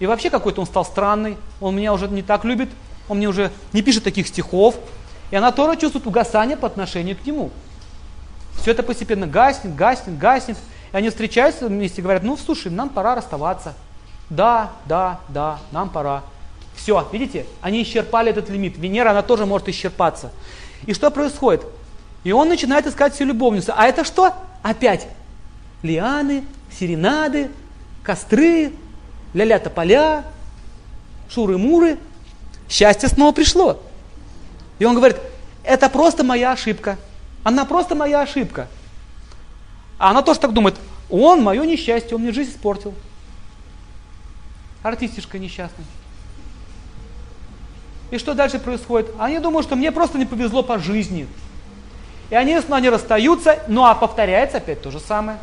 И 0.00 0.06
вообще 0.06 0.30
какой-то 0.30 0.60
он 0.60 0.66
стал 0.66 0.84
странный, 0.84 1.36
он 1.60 1.76
меня 1.76 1.92
уже 1.92 2.08
не 2.08 2.22
так 2.22 2.44
любит, 2.44 2.68
он 3.08 3.18
мне 3.18 3.28
уже 3.28 3.50
не 3.72 3.82
пишет 3.82 4.04
таких 4.04 4.28
стихов. 4.28 4.76
И 5.30 5.36
она 5.36 5.52
тоже 5.52 5.78
чувствует 5.78 6.06
угасание 6.06 6.56
по 6.56 6.66
отношению 6.66 7.16
к 7.16 7.24
нему. 7.24 7.50
Все 8.60 8.72
это 8.72 8.82
постепенно 8.82 9.26
гаснет, 9.26 9.74
гаснет, 9.74 10.18
гаснет. 10.18 10.56
И 10.92 10.96
они 10.96 11.10
встречаются 11.10 11.66
вместе 11.66 12.00
и 12.00 12.02
говорят, 12.02 12.22
ну 12.22 12.36
слушай, 12.36 12.70
нам 12.70 12.88
пора 12.88 13.14
расставаться. 13.14 13.74
Да, 14.30 14.72
да, 14.86 15.20
да, 15.28 15.58
нам 15.72 15.90
пора. 15.90 16.22
Все, 16.76 17.06
видите, 17.12 17.46
они 17.60 17.82
исчерпали 17.82 18.30
этот 18.30 18.48
лимит. 18.50 18.78
Венера, 18.78 19.10
она 19.10 19.22
тоже 19.22 19.46
может 19.46 19.68
исчерпаться. 19.68 20.30
И 20.86 20.94
что 20.94 21.10
происходит? 21.10 21.64
И 22.24 22.32
он 22.32 22.48
начинает 22.48 22.86
искать 22.86 23.14
всю 23.14 23.24
любовницу. 23.24 23.72
А 23.74 23.86
это 23.86 24.04
что? 24.04 24.34
Опять 24.62 25.08
лианы, 25.82 26.44
серенады, 26.70 27.50
костры, 28.02 28.72
ля-ля 29.34 29.58
тополя, 29.58 30.24
шуры-муры. 31.30 31.98
Счастье 32.68 33.08
снова 33.08 33.32
пришло. 33.32 33.80
И 34.78 34.84
он 34.84 34.94
говорит, 34.94 35.16
это 35.64 35.88
просто 35.88 36.24
моя 36.24 36.52
ошибка. 36.52 36.98
Она 37.48 37.64
просто 37.64 37.94
моя 37.94 38.20
ошибка. 38.20 38.68
А 39.98 40.10
она 40.10 40.20
тоже 40.20 40.38
так 40.38 40.52
думает, 40.52 40.76
он 41.08 41.42
мое 41.42 41.64
несчастье, 41.64 42.14
он 42.14 42.20
мне 42.20 42.30
жизнь 42.30 42.50
испортил. 42.50 42.92
Артистишка 44.82 45.38
несчастный. 45.38 45.86
И 48.10 48.18
что 48.18 48.34
дальше 48.34 48.58
происходит? 48.58 49.10
Они 49.18 49.38
думают, 49.38 49.66
что 49.66 49.76
мне 49.76 49.90
просто 49.90 50.18
не 50.18 50.26
повезло 50.26 50.62
по 50.62 50.78
жизни. 50.78 51.26
И 52.28 52.34
они, 52.34 52.54
они 52.68 52.90
расстаются, 52.90 53.60
ну 53.66 53.86
а 53.86 53.94
повторяется 53.94 54.58
опять 54.58 54.82
то 54.82 54.90
же 54.90 55.00
самое. 55.00 55.38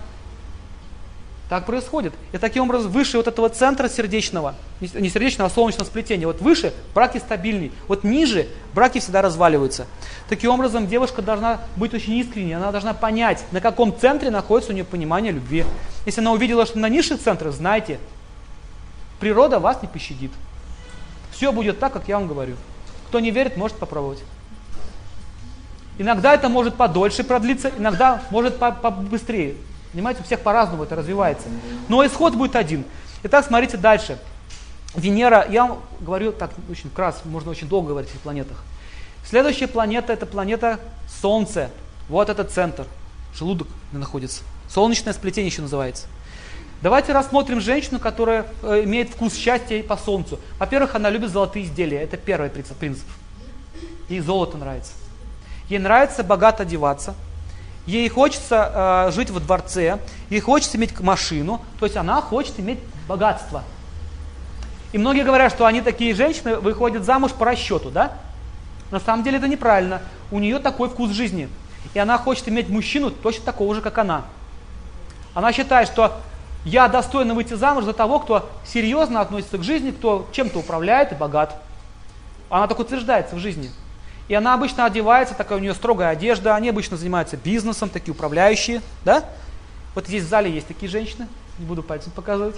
Так 1.50 1.68
происходит. 1.68 2.14
И 2.32 2.40
таким 2.40 2.64
образом 2.64 2.92
выше 2.92 3.18
вот 3.18 3.28
этого 3.28 3.50
центра 3.50 3.88
сердечного, 3.88 4.56
не 4.82 5.10
сердечного, 5.10 5.50
а 5.50 5.54
солнечного 5.54 5.86
сплетения, 5.86 6.26
вот 6.26 6.42
выше 6.42 6.74
браки 6.96 7.20
стабильней, 7.20 7.72
вот 7.88 8.04
ниже 8.04 8.48
браки 8.74 9.00
всегда 9.00 9.22
разваливаются. 9.22 9.86
Таким 10.28 10.50
образом 10.50 10.88
девушка 10.88 11.22
должна 11.22 11.62
быть 11.76 11.94
очень 11.94 12.14
искренней, 12.14 12.54
она 12.54 12.72
должна 12.72 12.96
понять, 12.96 13.44
на 13.52 13.62
каком 13.62 13.96
центре 13.96 14.32
находится 14.32 14.72
у 14.72 14.76
нее 14.76 14.86
понимание 14.86 15.32
любви. 15.32 15.66
Если 16.08 16.20
она 16.20 16.32
увидела, 16.32 16.66
что 16.66 16.80
на 16.80 16.90
низших 16.90 17.22
центрах, 17.22 17.54
знайте, 17.54 18.00
природа 19.20 19.60
вас 19.60 19.84
не 19.84 19.88
пощадит. 19.88 20.32
Все 21.32 21.52
будет 21.52 21.80
так, 21.80 21.94
как 21.94 22.08
я 22.08 22.18
вам 22.18 22.28
говорю. 22.28 22.56
Кто 23.10 23.20
не 23.20 23.30
верит, 23.30 23.56
может 23.56 23.78
попробовать. 23.78 24.20
Иногда 26.00 26.34
это 26.34 26.50
может 26.50 26.74
подольше 26.76 27.24
продлиться, 27.24 27.72
иногда 27.78 28.24
может 28.32 28.58
побыстрее. 28.58 29.56
Понимаете, 29.96 30.20
у 30.20 30.24
всех 30.26 30.42
по-разному 30.42 30.84
это 30.84 30.98
развивается. 30.98 31.48
Но 31.88 32.06
исход 32.06 32.36
будет 32.36 32.58
один. 32.58 32.84
Итак, 33.24 33.46
смотрите 33.46 33.78
дальше. 33.78 34.20
Венера, 34.94 35.48
я 35.50 35.68
вам 35.68 35.82
говорю 36.02 36.34
так 36.34 36.52
очень 36.70 36.90
вкратце, 36.90 37.22
можно 37.24 37.52
очень 37.52 37.70
долго 37.70 37.88
говорить 37.88 38.12
о 38.14 38.20
планетах. 38.20 38.58
Следующая 39.26 39.68
планета 39.68 40.12
это 40.12 40.26
планета 40.26 40.82
Солнце. 41.22 41.70
Вот 42.10 42.28
этот 42.28 42.52
центр. 42.52 42.86
Желудок 43.34 43.70
находится. 43.94 44.44
Солнечное 44.68 45.14
сплетение 45.14 45.50
еще 45.50 45.62
называется. 45.62 46.08
Давайте 46.82 47.14
рассмотрим 47.14 47.62
женщину, 47.62 47.98
которая 47.98 48.48
э, 48.64 48.82
имеет 48.84 49.12
вкус 49.12 49.34
счастья 49.34 49.82
по 49.82 49.96
Солнцу. 49.96 50.42
Во-первых, 50.60 50.96
она 50.96 51.10
любит 51.10 51.32
золотые 51.32 51.64
изделия. 51.64 52.02
Это 52.02 52.18
первый 52.18 52.50
принцип. 52.50 53.08
Ей 54.10 54.20
золото 54.20 54.58
нравится. 54.58 54.92
Ей 55.70 55.80
нравится 55.80 56.22
богато 56.22 56.64
одеваться. 56.64 57.16
Ей 57.86 58.10
хочется 58.10 59.08
э, 59.08 59.12
жить 59.12 59.30
во 59.30 59.40
дворце. 59.40 60.00
Ей 60.30 60.40
хочется 60.40 60.78
иметь 60.78 61.00
машину. 61.00 61.62
То 61.80 61.86
есть 61.86 61.98
она 61.98 62.22
хочет 62.22 62.60
иметь 62.60 62.80
богатство. 63.08 63.64
И 64.92 64.98
многие 64.98 65.24
говорят, 65.24 65.52
что 65.52 65.66
они 65.66 65.82
такие 65.82 66.16
женщины 66.16 66.56
выходят 66.58 67.04
замуж 67.04 67.32
по 67.34 67.46
расчету, 67.46 67.92
да? 67.92 68.14
На 68.92 69.00
самом 69.00 69.24
деле 69.24 69.38
это 69.38 69.48
неправильно. 69.48 70.02
У 70.32 70.40
нее 70.40 70.60
такой 70.60 70.90
вкус 70.90 71.12
жизни. 71.12 71.50
И 71.94 72.00
она 72.00 72.18
хочет 72.18 72.48
иметь 72.50 72.70
мужчину 72.70 73.12
точно 73.12 73.44
такого 73.46 73.76
же, 73.76 73.82
как 73.82 73.98
она. 73.98 74.26
Она 75.34 75.52
считает, 75.52 75.88
что 75.88 76.18
я 76.64 76.88
достойна 76.88 77.36
выйти 77.36 77.54
замуж 77.54 77.84
за 77.84 77.94
того, 77.94 78.20
кто 78.20 78.50
серьезно 78.66 79.22
относится 79.22 79.58
к 79.58 79.64
жизни, 79.64 79.92
кто 79.92 80.28
чем-то 80.32 80.60
управляет 80.60 81.12
и 81.12 81.16
богат. 81.16 81.56
Она 82.50 82.68
так 82.68 82.80
утверждается 82.80 83.36
в 83.36 83.40
жизни. 83.40 83.70
И 84.28 84.34
она 84.34 84.54
обычно 84.54 84.86
одевается, 84.86 85.36
такая 85.36 85.60
у 85.60 85.62
нее 85.62 85.74
строгая 85.74 86.10
одежда, 86.10 86.56
они 86.56 86.70
обычно 86.70 86.98
занимаются 86.98 87.38
бизнесом, 87.38 87.90
такие 87.90 88.14
управляющие, 88.14 88.82
да? 89.04 89.24
Вот 89.94 90.08
здесь 90.08 90.24
в 90.24 90.28
зале 90.28 90.52
есть 90.52 90.68
такие 90.68 90.90
женщины, 90.90 91.28
не 91.60 91.66
буду 91.66 91.84
пальцем 91.84 92.12
показывать, 92.12 92.56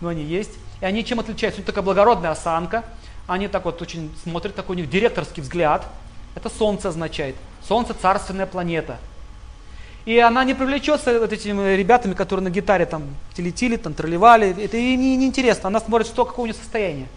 но 0.00 0.08
они 0.08 0.22
есть. 0.22 0.52
И 0.80 0.84
они 0.84 1.04
чем 1.04 1.20
отличаются? 1.20 1.58
У 1.58 1.60
них 1.60 1.66
такая 1.66 1.84
благородная 1.84 2.30
осанка, 2.30 2.84
они 3.26 3.48
так 3.48 3.66
вот 3.66 3.82
очень 3.82 4.10
смотрят, 4.22 4.54
такой 4.54 4.76
у 4.76 4.78
них 4.78 4.88
директорский 4.88 5.42
взгляд. 5.42 5.86
Это 6.34 6.48
солнце 6.48 6.88
означает. 6.88 7.36
Солнце 7.66 7.92
царственная 7.92 8.46
планета. 8.46 8.96
И 10.06 10.18
она 10.18 10.44
не 10.44 10.54
привлечется 10.54 11.20
вот 11.20 11.32
этими 11.32 11.74
ребятами, 11.74 12.14
которые 12.14 12.44
на 12.44 12.48
гитаре 12.48 12.86
там 12.86 13.02
телетили, 13.34 13.76
там 13.76 13.92
тролливали. 13.92 14.64
Это 14.64 14.78
ей 14.78 14.96
не, 14.96 15.16
не 15.16 15.26
интересно. 15.26 15.66
Она 15.66 15.80
смотрит, 15.80 16.06
что, 16.06 16.24
какое 16.24 16.44
у 16.44 16.46
нее 16.46 16.54
состояние. 16.54 17.08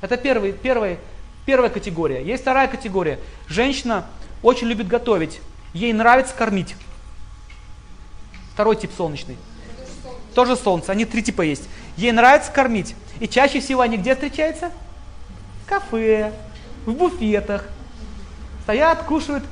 Это 0.00 0.16
первый, 0.16 0.52
первый, 0.52 0.98
первая 1.46 1.70
категория. 1.70 2.22
Есть 2.22 2.42
вторая 2.42 2.68
категория. 2.68 3.18
Женщина 3.48 4.06
очень 4.42 4.66
любит 4.66 4.88
готовить. 4.88 5.40
Ей 5.72 5.92
нравится 5.92 6.34
кормить. 6.34 6.74
Второй 8.54 8.76
тип 8.76 8.90
солнечный. 8.96 9.36
Тоже 10.34 10.56
солнце. 10.56 10.92
Они 10.92 11.04
три 11.04 11.22
типа 11.22 11.42
есть. 11.42 11.68
Ей 11.96 12.12
нравится 12.12 12.50
кормить. 12.52 12.94
И 13.18 13.28
чаще 13.28 13.60
всего 13.60 13.80
они 13.80 13.96
где 13.96 14.14
встречаются? 14.14 14.70
В 15.64 15.68
кафе, 15.68 16.32
в 16.86 16.92
буфетах. 16.92 17.64
Стоят, 18.62 19.02
кушают, 19.04 19.44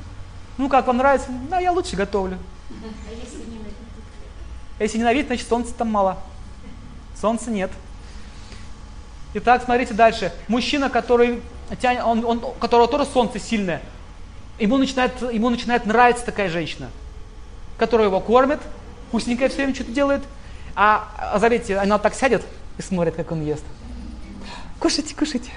ну 0.57 0.67
как, 0.67 0.87
вам 0.87 0.97
нравится? 0.97 1.29
Да, 1.49 1.59
я 1.59 1.71
лучше 1.71 1.95
готовлю. 1.95 2.37
А 2.69 3.13
если 3.13 3.37
ненавидит? 3.37 3.73
Если 4.79 4.97
ненавидит, 4.97 5.27
значит 5.27 5.47
солнца 5.47 5.73
там 5.73 5.89
мало. 5.89 6.17
Солнца 7.19 7.49
нет. 7.49 7.71
Итак, 9.35 9.63
смотрите 9.63 9.93
дальше. 9.93 10.33
Мужчина, 10.47 10.89
который 10.89 11.41
тянет, 11.75 12.03
он, 12.03 12.25
он, 12.25 12.43
у 12.43 12.51
которого 12.51 12.87
тоже 12.87 13.05
солнце 13.05 13.39
сильное, 13.39 13.81
ему 14.59 14.77
начинает, 14.77 15.21
ему 15.21 15.49
начинает 15.49 15.85
нравиться 15.85 16.25
такая 16.25 16.49
женщина, 16.49 16.89
которая 17.77 18.07
его 18.07 18.19
кормит, 18.19 18.59
вкусненькое 19.07 19.49
все 19.49 19.57
время 19.57 19.75
что-то 19.75 19.91
делает. 19.91 20.23
А, 20.75 21.09
а 21.33 21.39
заметьте, 21.39 21.77
она 21.77 21.97
так 21.97 22.13
сядет 22.13 22.43
и 22.77 22.81
смотрит, 22.81 23.15
как 23.15 23.31
он 23.31 23.43
ест. 23.43 23.63
Кушайте, 24.79 25.15
кушайте 25.15 25.51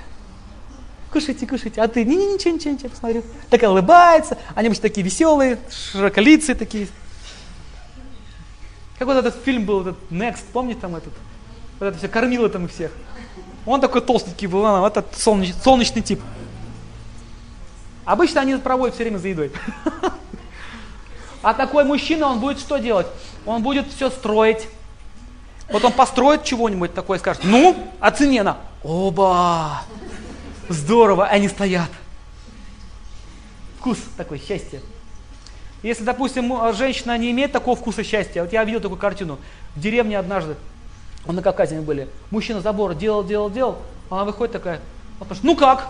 кушайте, 1.12 1.46
кушайте. 1.46 1.80
А 1.80 1.88
ты, 1.88 2.04
не-не, 2.04 2.34
ничего, 2.34 2.54
ничего, 2.54 2.72
ничего, 2.72 2.88
посмотрю. 2.88 3.22
Такая 3.50 3.70
улыбается, 3.70 4.38
они 4.54 4.68
обычно 4.68 4.82
такие 4.82 5.04
веселые, 5.04 5.58
широколицые 5.70 6.56
такие. 6.56 6.88
Как 8.98 9.06
вот 9.06 9.16
этот 9.16 9.36
фильм 9.44 9.64
был, 9.64 9.82
этот 9.82 9.98
Next, 10.10 10.44
помните 10.52 10.80
там 10.80 10.96
этот? 10.96 11.12
Вот 11.78 11.86
это 11.86 11.98
все, 11.98 12.08
кормило 12.08 12.48
там 12.48 12.68
всех. 12.68 12.92
Он 13.64 13.80
такой 13.80 14.00
толстенький 14.00 14.46
был, 14.46 14.62
он, 14.62 14.84
этот 14.84 15.16
солнечный, 15.16 15.60
солнечный 15.62 16.02
тип. 16.02 16.20
Обычно 18.04 18.40
они 18.40 18.56
проводят 18.56 18.94
все 18.94 19.04
время 19.04 19.18
за 19.18 19.28
едой. 19.28 19.52
А 21.44 21.54
такой 21.54 21.82
мужчина, 21.82 22.28
он 22.28 22.38
будет 22.38 22.60
что 22.60 22.78
делать? 22.78 23.08
Он 23.46 23.64
будет 23.64 23.88
все 23.88 24.10
строить. 24.10 24.68
Вот 25.70 25.84
он 25.84 25.92
построит 25.92 26.44
чего-нибудь 26.44 26.94
такое 26.94 27.18
скажет, 27.18 27.42
ну, 27.44 27.76
оценено. 27.98 28.58
Оба! 28.84 29.82
Здорово, 30.68 31.26
они 31.26 31.48
стоят. 31.48 31.90
Вкус 33.80 33.98
такой, 34.16 34.38
счастье. 34.38 34.80
Если, 35.82 36.04
допустим, 36.04 36.52
женщина 36.74 37.18
не 37.18 37.32
имеет 37.32 37.50
такого 37.50 37.76
вкуса 37.76 38.04
счастья, 38.04 38.42
вот 38.42 38.52
я 38.52 38.62
видел 38.62 38.80
такую 38.80 39.00
картину, 39.00 39.38
в 39.74 39.80
деревне 39.80 40.18
однажды, 40.18 40.54
на 41.26 41.42
Кавказе 41.42 41.76
мы 41.76 41.82
были, 41.82 42.08
мужчина 42.30 42.60
забор 42.60 42.94
делал, 42.94 43.24
делал, 43.24 43.50
делал, 43.50 43.78
она 44.10 44.24
выходит 44.24 44.52
такая, 44.52 44.80
он 45.20 45.26
ну 45.42 45.56
как? 45.56 45.88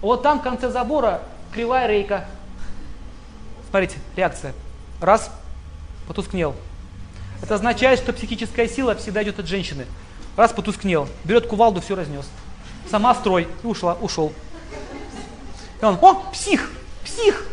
Вот 0.00 0.22
там 0.22 0.40
в 0.40 0.42
конце 0.42 0.70
забора 0.70 1.22
кривая 1.52 1.86
рейка. 1.86 2.26
Смотрите, 3.70 3.98
реакция. 4.16 4.54
Раз, 5.00 5.30
потускнел. 6.06 6.54
Это 7.42 7.54
означает, 7.54 7.98
что 7.98 8.12
психическая 8.12 8.68
сила 8.68 8.94
всегда 8.94 9.22
идет 9.22 9.38
от 9.38 9.46
женщины. 9.46 9.86
Раз 10.36 10.52
потускнел, 10.52 11.08
берет 11.24 11.46
кувалду, 11.46 11.80
все 11.80 11.94
разнес. 11.94 12.28
Сама 12.90 13.14
строй 13.14 13.48
и 13.62 13.66
ушла, 13.66 13.96
ушел. 14.00 14.32
И 15.80 15.84
он, 15.84 15.98
о, 16.00 16.14
псих, 16.32 16.70
псих. 17.04 17.44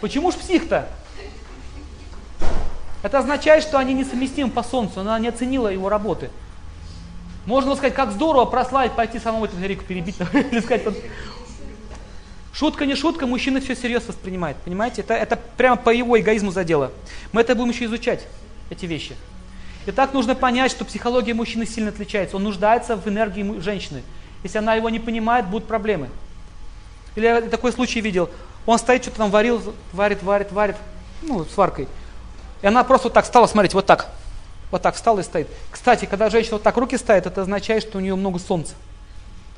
Почему 0.00 0.32
ж 0.32 0.34
псих-то? 0.34 0.88
Это 3.02 3.18
означает, 3.18 3.62
что 3.62 3.78
они 3.78 3.94
несовместимы 3.94 4.50
по 4.50 4.62
солнцу, 4.62 5.00
она 5.00 5.18
не 5.18 5.28
оценила 5.28 5.68
его 5.68 5.88
работы. 5.88 6.30
Можно 7.46 7.74
сказать, 7.74 7.94
как 7.94 8.12
здорово 8.12 8.44
прославить, 8.44 8.92
пойти 8.92 9.18
самому 9.18 9.46
эту 9.46 9.58
реку 9.60 9.84
перебить, 9.84 10.16
или 10.32 10.60
сказать, 10.60 10.84
Шутка 12.52 12.84
не 12.84 12.94
шутка, 12.94 13.26
мужчина 13.26 13.60
все 13.60 13.74
серьезно 13.74 14.08
воспринимает. 14.08 14.56
Понимаете? 14.58 15.00
Это, 15.00 15.14
это 15.14 15.38
прямо 15.56 15.76
по 15.76 15.88
его 15.88 16.20
эгоизму 16.20 16.50
задело. 16.50 16.92
Мы 17.32 17.40
это 17.40 17.54
будем 17.54 17.70
еще 17.70 17.86
изучать, 17.86 18.26
эти 18.68 18.84
вещи. 18.84 19.16
Итак, 19.86 20.12
нужно 20.12 20.34
понять, 20.34 20.70
что 20.70 20.84
психология 20.84 21.32
мужчины 21.32 21.66
сильно 21.66 21.88
отличается. 21.88 22.36
Он 22.36 22.44
нуждается 22.44 22.94
в 22.96 23.08
энергии 23.08 23.58
женщины. 23.58 24.02
Если 24.42 24.58
она 24.58 24.74
его 24.74 24.90
не 24.90 25.00
понимает, 25.00 25.46
будут 25.48 25.66
проблемы. 25.66 26.10
Или 27.16 27.26
я 27.26 27.40
такой 27.40 27.72
случай 27.72 28.00
видел. 28.00 28.28
Он 28.66 28.78
стоит, 28.78 29.02
что-то 29.02 29.16
там 29.16 29.30
варил, 29.30 29.74
варит, 29.92 30.22
варит, 30.22 30.52
варит, 30.52 30.76
ну, 31.22 31.44
с 31.44 31.56
варкой. 31.56 31.88
И 32.62 32.66
она 32.66 32.84
просто 32.84 33.08
вот 33.08 33.14
так 33.14 33.26
стала, 33.26 33.46
смотрите, 33.46 33.74
вот 33.74 33.86
так. 33.86 34.08
Вот 34.70 34.80
так 34.80 34.94
встала 34.94 35.20
и 35.20 35.22
стоит. 35.22 35.48
Кстати, 35.70 36.06
когда 36.06 36.30
женщина 36.30 36.54
вот 36.54 36.62
так 36.62 36.76
руки 36.76 36.96
ставит, 36.96 37.26
это 37.26 37.42
означает, 37.42 37.82
что 37.82 37.98
у 37.98 38.00
нее 38.00 38.14
много 38.14 38.38
солнца. 38.38 38.74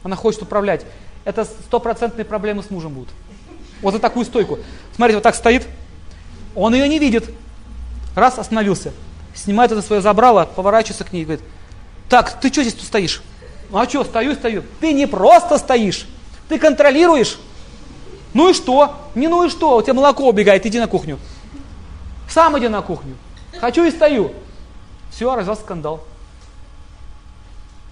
Она 0.03 0.17
хочет 0.17 0.43
управлять 0.43 0.85
это 1.25 1.45
стопроцентные 1.45 2.25
проблемы 2.25 2.63
с 2.63 2.71
мужем 2.71 2.93
будут. 2.93 3.09
Вот 3.83 3.95
за 3.95 4.01
такую 4.01 4.25
стойку. 4.25 4.59
Смотрите, 4.95 5.17
вот 5.17 5.23
так 5.23 5.35
стоит, 5.35 5.67
он 6.55 6.75
ее 6.75 6.89
не 6.89 6.99
видит. 6.99 7.25
Раз, 8.15 8.39
остановился. 8.39 8.93
Снимает 9.35 9.73
это 9.73 9.83
свое 9.83 10.01
забрало, 10.01 10.45
поворачивается 10.55 11.05
к 11.05 11.13
ней 11.13 11.23
и 11.23 11.25
говорит, 11.25 11.45
так, 12.09 12.41
ты 12.41 12.53
что 12.53 12.63
здесь 12.63 12.75
тут 12.75 12.85
стоишь? 12.85 13.23
Ну 13.71 13.79
а 13.79 13.89
что, 13.89 14.05
стою, 14.05 14.35
стою. 14.35 14.63
Ты 14.81 14.93
не 14.93 15.07
просто 15.07 15.59
стоишь, 15.59 16.07
ты 16.49 16.59
контролируешь. 16.59 17.39
Ну 18.33 18.51
и 18.51 18.53
что? 18.53 18.97
Не 19.15 19.29
ну 19.29 19.45
и 19.45 19.49
что? 19.49 19.77
У 19.77 19.83
тебя 19.83 19.95
молоко 19.95 20.29
убегает, 20.29 20.65
иди 20.67 20.79
на 20.79 20.87
кухню. 20.87 21.19
Сам 22.35 22.59
иди 22.59 22.67
на 22.67 22.83
кухню. 22.83 23.17
Хочу 23.61 23.85
и 23.85 23.93
стою. 23.93 24.33
Все, 25.13 25.33
развязался 25.37 25.63
скандал. 25.63 26.03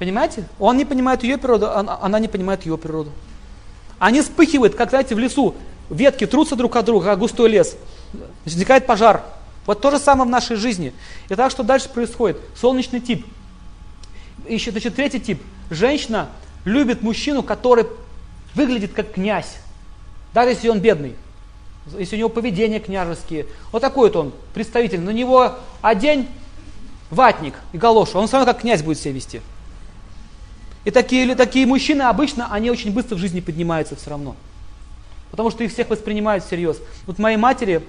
Понимаете? 0.01 0.49
Он 0.59 0.77
не 0.77 0.85
понимает 0.85 1.23
ее 1.23 1.39
природу, 1.39 1.71
она 1.71 2.19
не 2.19 2.27
понимает 2.27 2.67
его 2.67 2.77
природу. 2.77 3.13
Они 4.01 4.21
вспыхивают, 4.21 4.75
как, 4.75 4.91
знаете, 4.91 5.15
в 5.15 5.21
лесу. 5.21 5.55
Ветки 5.91 6.27
трутся 6.27 6.57
друг 6.57 6.75
от 6.75 6.85
друга, 6.85 7.05
как 7.05 7.21
густой 7.21 7.51
лес. 7.51 7.77
Возникает 8.45 8.85
пожар. 8.85 9.23
Вот 9.65 9.81
то 9.81 9.93
же 9.93 10.01
самое 10.01 10.27
в 10.27 10.33
нашей 10.33 10.57
жизни. 10.57 10.93
И 11.29 11.37
так 11.37 11.53
что 11.53 11.63
дальше 11.63 11.89
происходит? 11.89 12.41
Солнечный 12.57 12.99
тип. 12.99 13.25
Еще, 14.49 14.73
значит, 14.73 14.97
третий 14.97 15.21
тип. 15.21 15.41
Женщина 15.71 16.29
любит 16.65 17.03
мужчину, 17.03 17.45
который 17.45 17.87
выглядит 18.57 18.93
как 18.93 19.13
князь. 19.13 19.55
Даже 20.35 20.51
если 20.51 20.69
он 20.69 20.81
бедный. 20.81 21.15
Если 21.99 22.17
у 22.17 22.19
него 22.19 22.29
поведение 22.29 22.81
княжеские. 22.81 23.47
Вот 23.73 23.83
такой 23.83 24.09
вот 24.09 24.17
он, 24.17 24.33
представитель. 24.55 25.01
На 25.01 25.11
него 25.11 25.55
одень 25.81 26.29
ватник 27.11 27.55
и 27.73 27.79
галошу. 27.79 28.19
Он 28.19 28.27
все 28.27 28.37
равно 28.37 28.53
как 28.53 28.63
князь 28.63 28.83
будет 28.83 28.99
себя 28.99 29.13
вести. 29.13 29.41
И 30.85 30.91
такие, 30.91 31.35
такие 31.35 31.67
мужчины 31.67 32.03
обычно, 32.03 32.53
они 32.53 32.71
очень 32.71 32.93
быстро 32.93 33.17
в 33.17 33.19
жизни 33.19 33.41
поднимаются 33.41 33.97
все 33.97 34.11
равно. 34.11 34.35
Потому 35.31 35.51
что 35.51 35.65
их 35.65 35.73
всех 35.73 35.91
воспринимают 35.91 36.45
всерьез. 36.45 36.79
Вот 37.07 37.19
моей 37.19 37.37
матери, 37.37 37.83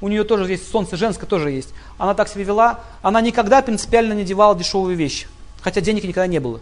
у 0.00 0.08
нее 0.08 0.24
тоже 0.24 0.50
есть 0.50 0.70
солнце 0.70 0.96
женское 0.96 1.26
тоже 1.26 1.50
есть. 1.50 1.70
Она 1.96 2.14
так 2.14 2.28
себя 2.28 2.44
вела, 2.44 2.80
она 3.02 3.20
никогда 3.20 3.62
принципиально 3.62 4.12
не 4.12 4.24
девала 4.24 4.54
дешевые 4.54 4.96
вещи. 4.96 5.26
Хотя 5.60 5.80
денег 5.80 6.04
никогда 6.04 6.26
не 6.26 6.38
было. 6.38 6.60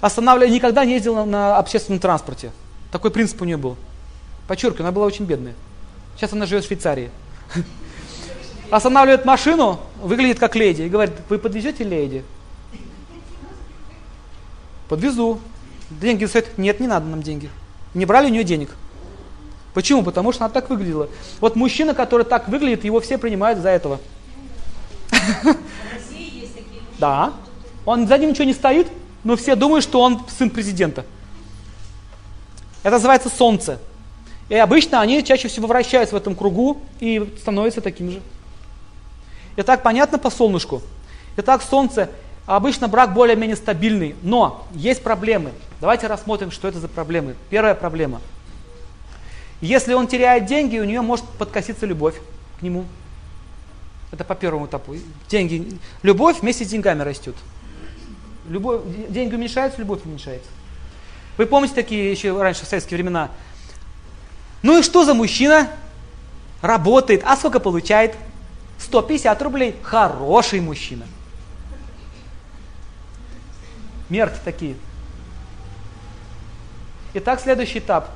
Останавливала, 0.00 0.52
никогда 0.52 0.84
не 0.84 0.94
ездила 0.94 1.24
на 1.24 1.58
общественном 1.58 1.98
транспорте. 2.00 2.52
Такой 2.92 3.10
принцип 3.10 3.42
у 3.42 3.44
нее 3.44 3.56
был. 3.56 3.76
Подчеркиваю, 4.46 4.84
она 4.84 4.92
была 4.92 5.06
очень 5.06 5.24
бедная. 5.24 5.54
Сейчас 6.16 6.32
она 6.32 6.46
живет 6.46 6.64
в 6.64 6.66
Швейцарии. 6.68 7.10
Останавливает 8.70 9.24
машину, 9.24 9.80
выглядит 10.00 10.38
как 10.38 10.56
леди 10.56 10.82
и 10.82 10.88
говорит, 10.88 11.14
вы 11.28 11.38
подвезете 11.38 11.84
леди? 11.84 12.24
Подвезу. 14.88 15.40
Деньги 15.90 16.24
стоят. 16.24 16.58
Нет, 16.58 16.80
не 16.80 16.86
надо 16.86 17.06
нам 17.06 17.22
деньги. 17.22 17.50
Не 17.94 18.06
брали 18.06 18.26
у 18.26 18.30
нее 18.30 18.44
денег. 18.44 18.70
Почему? 19.74 20.02
Потому 20.02 20.32
что 20.32 20.44
она 20.44 20.52
так 20.52 20.70
выглядела. 20.70 21.08
Вот 21.40 21.54
мужчина, 21.54 21.94
который 21.94 22.24
так 22.24 22.48
выглядит, 22.48 22.84
его 22.84 23.00
все 23.00 23.18
принимают 23.18 23.58
за 23.58 23.70
этого. 23.70 24.00
Да. 26.98 27.34
Он 27.84 28.08
за 28.08 28.16
ним 28.16 28.30
ничего 28.30 28.44
не 28.44 28.54
стоит, 28.54 28.88
но 29.22 29.36
все 29.36 29.54
думают, 29.54 29.84
что 29.84 30.00
он 30.00 30.24
сын 30.28 30.48
президента. 30.48 31.04
Это 32.82 32.92
называется 32.92 33.28
солнце. 33.28 33.78
И 34.48 34.54
обычно 34.54 35.00
они 35.00 35.24
чаще 35.24 35.48
всего 35.48 35.66
вращаются 35.66 36.14
в 36.14 36.18
этом 36.18 36.34
кругу 36.34 36.80
и 37.00 37.34
становятся 37.40 37.80
таким 37.80 38.10
же. 38.10 38.20
Итак, 39.56 39.82
понятно 39.82 40.18
по 40.18 40.30
солнышку. 40.30 40.82
Итак, 41.36 41.62
солнце 41.62 42.10
Обычно 42.46 42.86
брак 42.86 43.12
более-менее 43.12 43.56
стабильный, 43.56 44.14
но 44.22 44.64
есть 44.72 45.02
проблемы. 45.02 45.50
Давайте 45.80 46.06
рассмотрим, 46.06 46.52
что 46.52 46.68
это 46.68 46.78
за 46.78 46.86
проблемы. 46.86 47.34
Первая 47.50 47.74
проблема. 47.74 48.20
Если 49.60 49.94
он 49.94 50.06
теряет 50.06 50.46
деньги, 50.46 50.78
у 50.78 50.84
нее 50.84 51.00
может 51.00 51.24
подкоситься 51.24 51.86
любовь 51.86 52.14
к 52.60 52.62
нему. 52.62 52.84
Это 54.12 54.22
по 54.22 54.36
первому 54.36 54.66
этапу. 54.66 54.94
Деньги, 55.28 55.76
любовь 56.04 56.40
вместе 56.40 56.64
с 56.64 56.68
деньгами 56.68 57.02
растет. 57.02 57.34
Любовь, 58.48 58.82
деньги 59.08 59.34
уменьшаются, 59.34 59.80
любовь 59.80 60.02
уменьшается. 60.04 60.48
Вы 61.36 61.46
помните 61.46 61.74
такие 61.74 62.12
еще 62.12 62.40
раньше, 62.40 62.64
в 62.64 62.68
советские 62.68 62.96
времена? 62.96 63.30
Ну 64.66 64.80
и 64.80 64.82
что 64.82 65.04
за 65.04 65.14
мужчина? 65.14 65.70
Работает. 66.60 67.22
А 67.24 67.36
сколько 67.36 67.60
получает? 67.60 68.16
150 68.80 69.40
рублей. 69.42 69.76
Хороший 69.80 70.60
мужчина. 70.60 71.06
Мерки 74.08 74.40
такие. 74.44 74.74
Итак, 77.14 77.40
следующий 77.40 77.78
этап. 77.78 78.10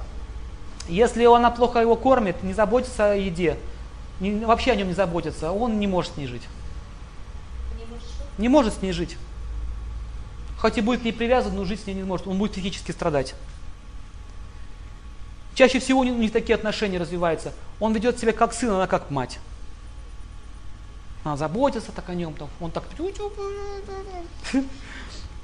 Если 0.88 1.24
она 1.24 1.52
плохо 1.52 1.78
его 1.78 1.94
кормит, 1.94 2.42
не 2.42 2.52
заботится 2.52 3.12
о 3.12 3.14
еде, 3.14 3.56
не, 4.18 4.44
вообще 4.44 4.72
о 4.72 4.74
нем 4.74 4.88
не 4.88 4.94
заботится, 4.94 5.52
он 5.52 5.78
не 5.78 5.86
может 5.86 6.14
с 6.14 6.16
ней 6.16 6.26
жить. 6.26 6.42
Не 8.38 8.48
может, 8.48 8.72
не 8.74 8.80
с 8.80 8.82
ней 8.82 8.92
жить. 8.92 9.16
Хоть 10.58 10.78
и 10.78 10.80
будет 10.80 11.02
к 11.02 11.04
ней 11.04 11.12
привязан, 11.12 11.54
но 11.54 11.64
жить 11.64 11.80
с 11.80 11.86
ней 11.86 11.94
не 11.94 12.02
может. 12.02 12.26
Он 12.26 12.38
будет 12.38 12.54
физически 12.54 12.90
страдать. 12.90 13.36
Чаще 15.60 15.78
всего 15.78 16.00
у 16.00 16.04
них 16.04 16.32
такие 16.32 16.54
отношения 16.54 16.96
развиваются. 16.96 17.52
Он 17.80 17.92
ведет 17.92 18.18
себя 18.18 18.32
как 18.32 18.54
сын, 18.54 18.70
она 18.70 18.86
как 18.86 19.10
мать. 19.10 19.38
Она 21.22 21.36
заботится 21.36 21.92
так 21.92 22.08
о 22.08 22.14
нем, 22.14 22.32
там, 22.32 22.48
он 22.62 22.70
так 22.70 22.84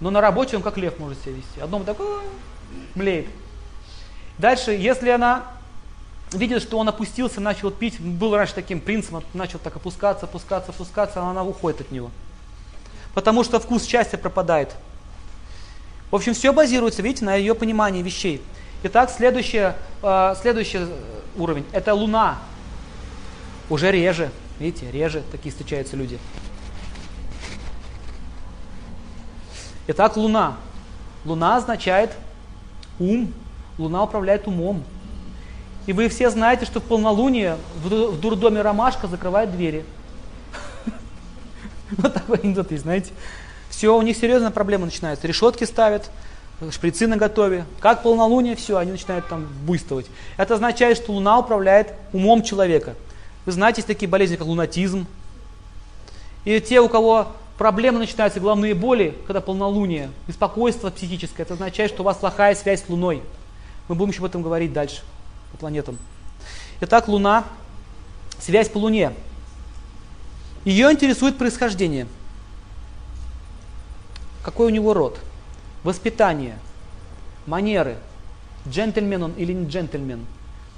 но 0.00 0.10
на 0.10 0.22
работе 0.22 0.56
он 0.56 0.62
как 0.62 0.78
лев 0.78 0.98
может 0.98 1.20
себя 1.20 1.32
вести. 1.32 1.60
Одном 1.60 1.84
такой 1.84 2.06
млеет. 2.94 3.26
Дальше, 4.38 4.70
если 4.70 5.10
она 5.10 5.44
видит, 6.32 6.62
что 6.62 6.78
он 6.78 6.88
опустился, 6.88 7.42
начал 7.42 7.70
пить, 7.70 8.00
был 8.00 8.34
раньше 8.34 8.54
таким 8.54 8.80
принцем, 8.80 9.22
начал 9.34 9.58
так 9.58 9.76
опускаться, 9.76 10.24
опускаться, 10.24 10.70
опускаться, 10.70 11.20
она 11.20 11.44
уходит 11.44 11.82
от 11.82 11.90
него. 11.90 12.10
Потому 13.12 13.44
что 13.44 13.60
вкус 13.60 13.84
счастья 13.84 14.16
пропадает. 14.16 14.76
В 16.10 16.16
общем, 16.16 16.32
все 16.32 16.54
базируется, 16.54 17.02
видите, 17.02 17.26
на 17.26 17.34
ее 17.34 17.54
понимании 17.54 18.00
вещей. 18.02 18.40
Итак, 18.87 19.11
следующий, 19.11 19.72
э, 20.03 20.34
следующий 20.41 20.87
уровень– 21.37 21.66
это 21.72 21.93
Луна. 21.93 22.39
Уже 23.68 23.91
реже, 23.91 24.30
видите, 24.61 24.89
реже 24.93 25.24
такие 25.32 25.51
встречаются 25.51 25.97
люди. 25.97 26.20
Итак, 29.89 30.16
Луна. 30.16 30.57
Луна 31.24 31.57
означает 31.57 32.12
ум. 33.01 33.34
Луна 33.76 34.05
управляет 34.05 34.47
умом. 34.47 34.84
И 35.87 35.93
вы 35.93 36.09
все 36.09 36.30
знаете, 36.30 36.64
что 36.64 36.78
в 36.78 36.84
полнолуние 36.84 37.59
в 37.82 38.20
дурдоме 38.20 38.62
ромашка 38.62 39.09
закрывает 39.09 39.51
двери. 39.51 39.84
Вот 41.91 42.14
такой 42.14 42.39
анекдот 42.39 42.70
есть, 42.70 42.84
знаете. 42.84 43.12
Все, 43.68 43.97
у 43.97 44.03
них 44.03 44.16
серьезная 44.16 44.53
проблема 44.53 44.84
начинается. 44.84 45.26
Решетки 45.26 45.64
ставят, 45.64 46.09
шприцы 46.70 47.07
на 47.07 47.16
готове. 47.16 47.64
Как 47.80 48.02
полнолуние, 48.02 48.57
все, 48.57 48.78
они 48.78 48.92
начинают 48.92 49.28
там 49.28 49.46
буйствовать. 49.64 50.07
Это 50.36 50.54
означает, 50.54 50.96
что 50.96 51.12
Луна 51.12 51.38
управляет 51.38 51.94
умом 52.12 52.42
человека. 52.42 52.94
Вы 53.44 53.52
знаете, 53.52 53.78
есть 53.78 53.88
такие 53.88 54.09
болезни, 54.09 54.36
как 54.36 54.46
лунатизм. 54.46 55.07
И 56.44 56.61
те, 56.61 56.80
у 56.80 56.88
кого 56.88 57.28
Проблемы 57.59 57.98
начинаются, 57.98 58.38
головные 58.38 58.74
боли, 58.74 59.16
когда 59.26 59.40
полнолуние, 59.40 60.11
беспокойство 60.28 60.90
психическое. 60.90 61.42
Это 61.42 61.54
означает, 61.54 61.90
что 61.90 62.02
у 62.02 62.04
вас 62.04 62.18
плохая 62.18 62.54
связь 62.54 62.84
с 62.84 62.88
Луной. 62.88 63.22
Мы 63.88 63.94
будем 63.94 64.11
еще 64.11 64.18
об 64.20 64.26
этом 64.26 64.42
говорить 64.42 64.74
дальше, 64.74 65.02
по 65.52 65.59
планетам. 65.59 65.96
Итак, 66.82 67.09
Луна, 67.09 67.44
связь 68.38 68.68
по 68.68 68.76
Луне. 68.76 69.12
Ее 70.66 70.92
интересует 70.92 71.38
происхождение. 71.38 72.07
Какой 74.42 74.66
у 74.66 74.70
него 74.70 74.92
род? 74.92 75.18
Воспитание, 75.82 76.58
манеры, 77.46 77.96
джентльмен 78.68 79.22
он 79.22 79.32
или 79.32 79.52
не 79.52 79.66
джентльмен. 79.66 80.26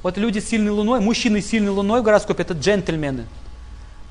Вот 0.03 0.17
люди 0.17 0.39
с 0.39 0.49
сильной 0.49 0.71
луной, 0.71 1.01
мужчины 1.01 1.41
с 1.41 1.47
сильной 1.47 1.71
луной 1.71 2.01
в 2.01 2.05
гороскопе 2.05 2.43
это 2.43 2.55
джентльмены. 2.55 3.27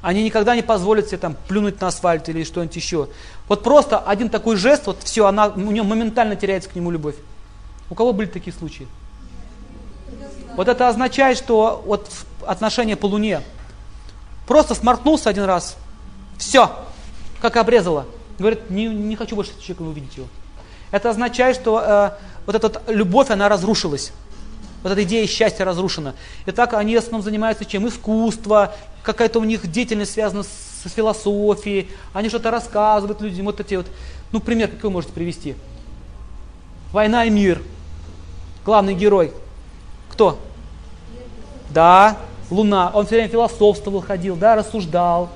Они 0.01 0.23
никогда 0.23 0.55
не 0.55 0.61
позволят 0.61 1.07
себе 1.07 1.17
там 1.17 1.35
плюнуть 1.47 1.81
на 1.81 1.87
асфальт 1.87 2.29
или 2.29 2.43
что-нибудь 2.43 2.75
еще. 2.75 3.09
Вот 3.47 3.63
просто 3.63 3.97
один 3.97 4.29
такой 4.29 4.55
жест, 4.55 4.85
вот 4.85 5.01
все, 5.03 5.25
она, 5.25 5.47
у 5.47 5.71
нее 5.71 5.83
моментально 5.83 6.35
теряется 6.35 6.69
к 6.69 6.75
нему 6.75 6.91
любовь. 6.91 7.15
У 7.89 7.95
кого 7.95 8.13
были 8.13 8.27
такие 8.27 8.55
случаи? 8.55 8.87
Вот 10.55 10.67
это 10.67 10.87
означает, 10.87 11.37
что 11.37 11.83
вот 11.85 12.09
отношения 12.45 12.95
по 12.95 13.05
Луне. 13.05 13.41
Просто 14.47 14.75
сморкнулся 14.75 15.29
один 15.29 15.43
раз, 15.43 15.77
все, 16.37 16.71
как 17.41 17.57
обрезало. 17.57 18.05
Говорит, 18.39 18.69
не, 18.69 18.87
не 18.87 19.15
хочу 19.15 19.35
больше 19.35 19.51
человека 19.59 19.81
увидеть 19.81 20.17
его. 20.17 20.27
Это 20.91 21.09
означает, 21.09 21.55
что 21.55 21.81
э, 21.81 22.11
вот 22.45 22.55
эта 22.55 22.81
любовь, 22.87 23.29
она 23.29 23.49
разрушилась. 23.49 24.11
Вот 24.83 24.91
эта 24.91 25.03
идея 25.03 25.27
счастья 25.27 25.65
разрушена. 25.65 26.15
И 26.45 26.51
так 26.51 26.73
они 26.73 26.95
в 26.95 26.99
основном 26.99 27.21
занимаются 27.21 27.65
чем? 27.65 27.87
Искусство, 27.87 28.73
какая-то 29.03 29.39
у 29.39 29.43
них 29.43 29.69
деятельность 29.69 30.13
связана 30.13 30.43
с, 30.43 30.49
философией, 30.95 31.89
они 32.13 32.29
что-то 32.29 32.49
рассказывают 32.49 33.19
людям, 33.19 33.47
вот 33.47 33.59
эти 33.59 33.75
вот, 33.75 33.87
ну, 34.31 34.39
пример 34.39 34.69
какой 34.69 34.83
вы 34.83 34.91
можете 34.91 35.11
привести? 35.11 35.55
Война 36.93 37.25
и 37.25 37.29
мир. 37.29 37.61
Главный 38.63 38.93
герой. 38.93 39.33
Кто? 40.09 40.39
Да, 41.71 42.17
Луна. 42.49 42.91
Он 42.93 43.05
все 43.05 43.15
время 43.15 43.29
философствовал, 43.29 44.01
ходил, 44.01 44.37
да, 44.37 44.55
рассуждал. 44.55 45.29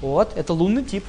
Вот, 0.00 0.32
это 0.36 0.52
лунный 0.52 0.84
тип. 0.84 1.04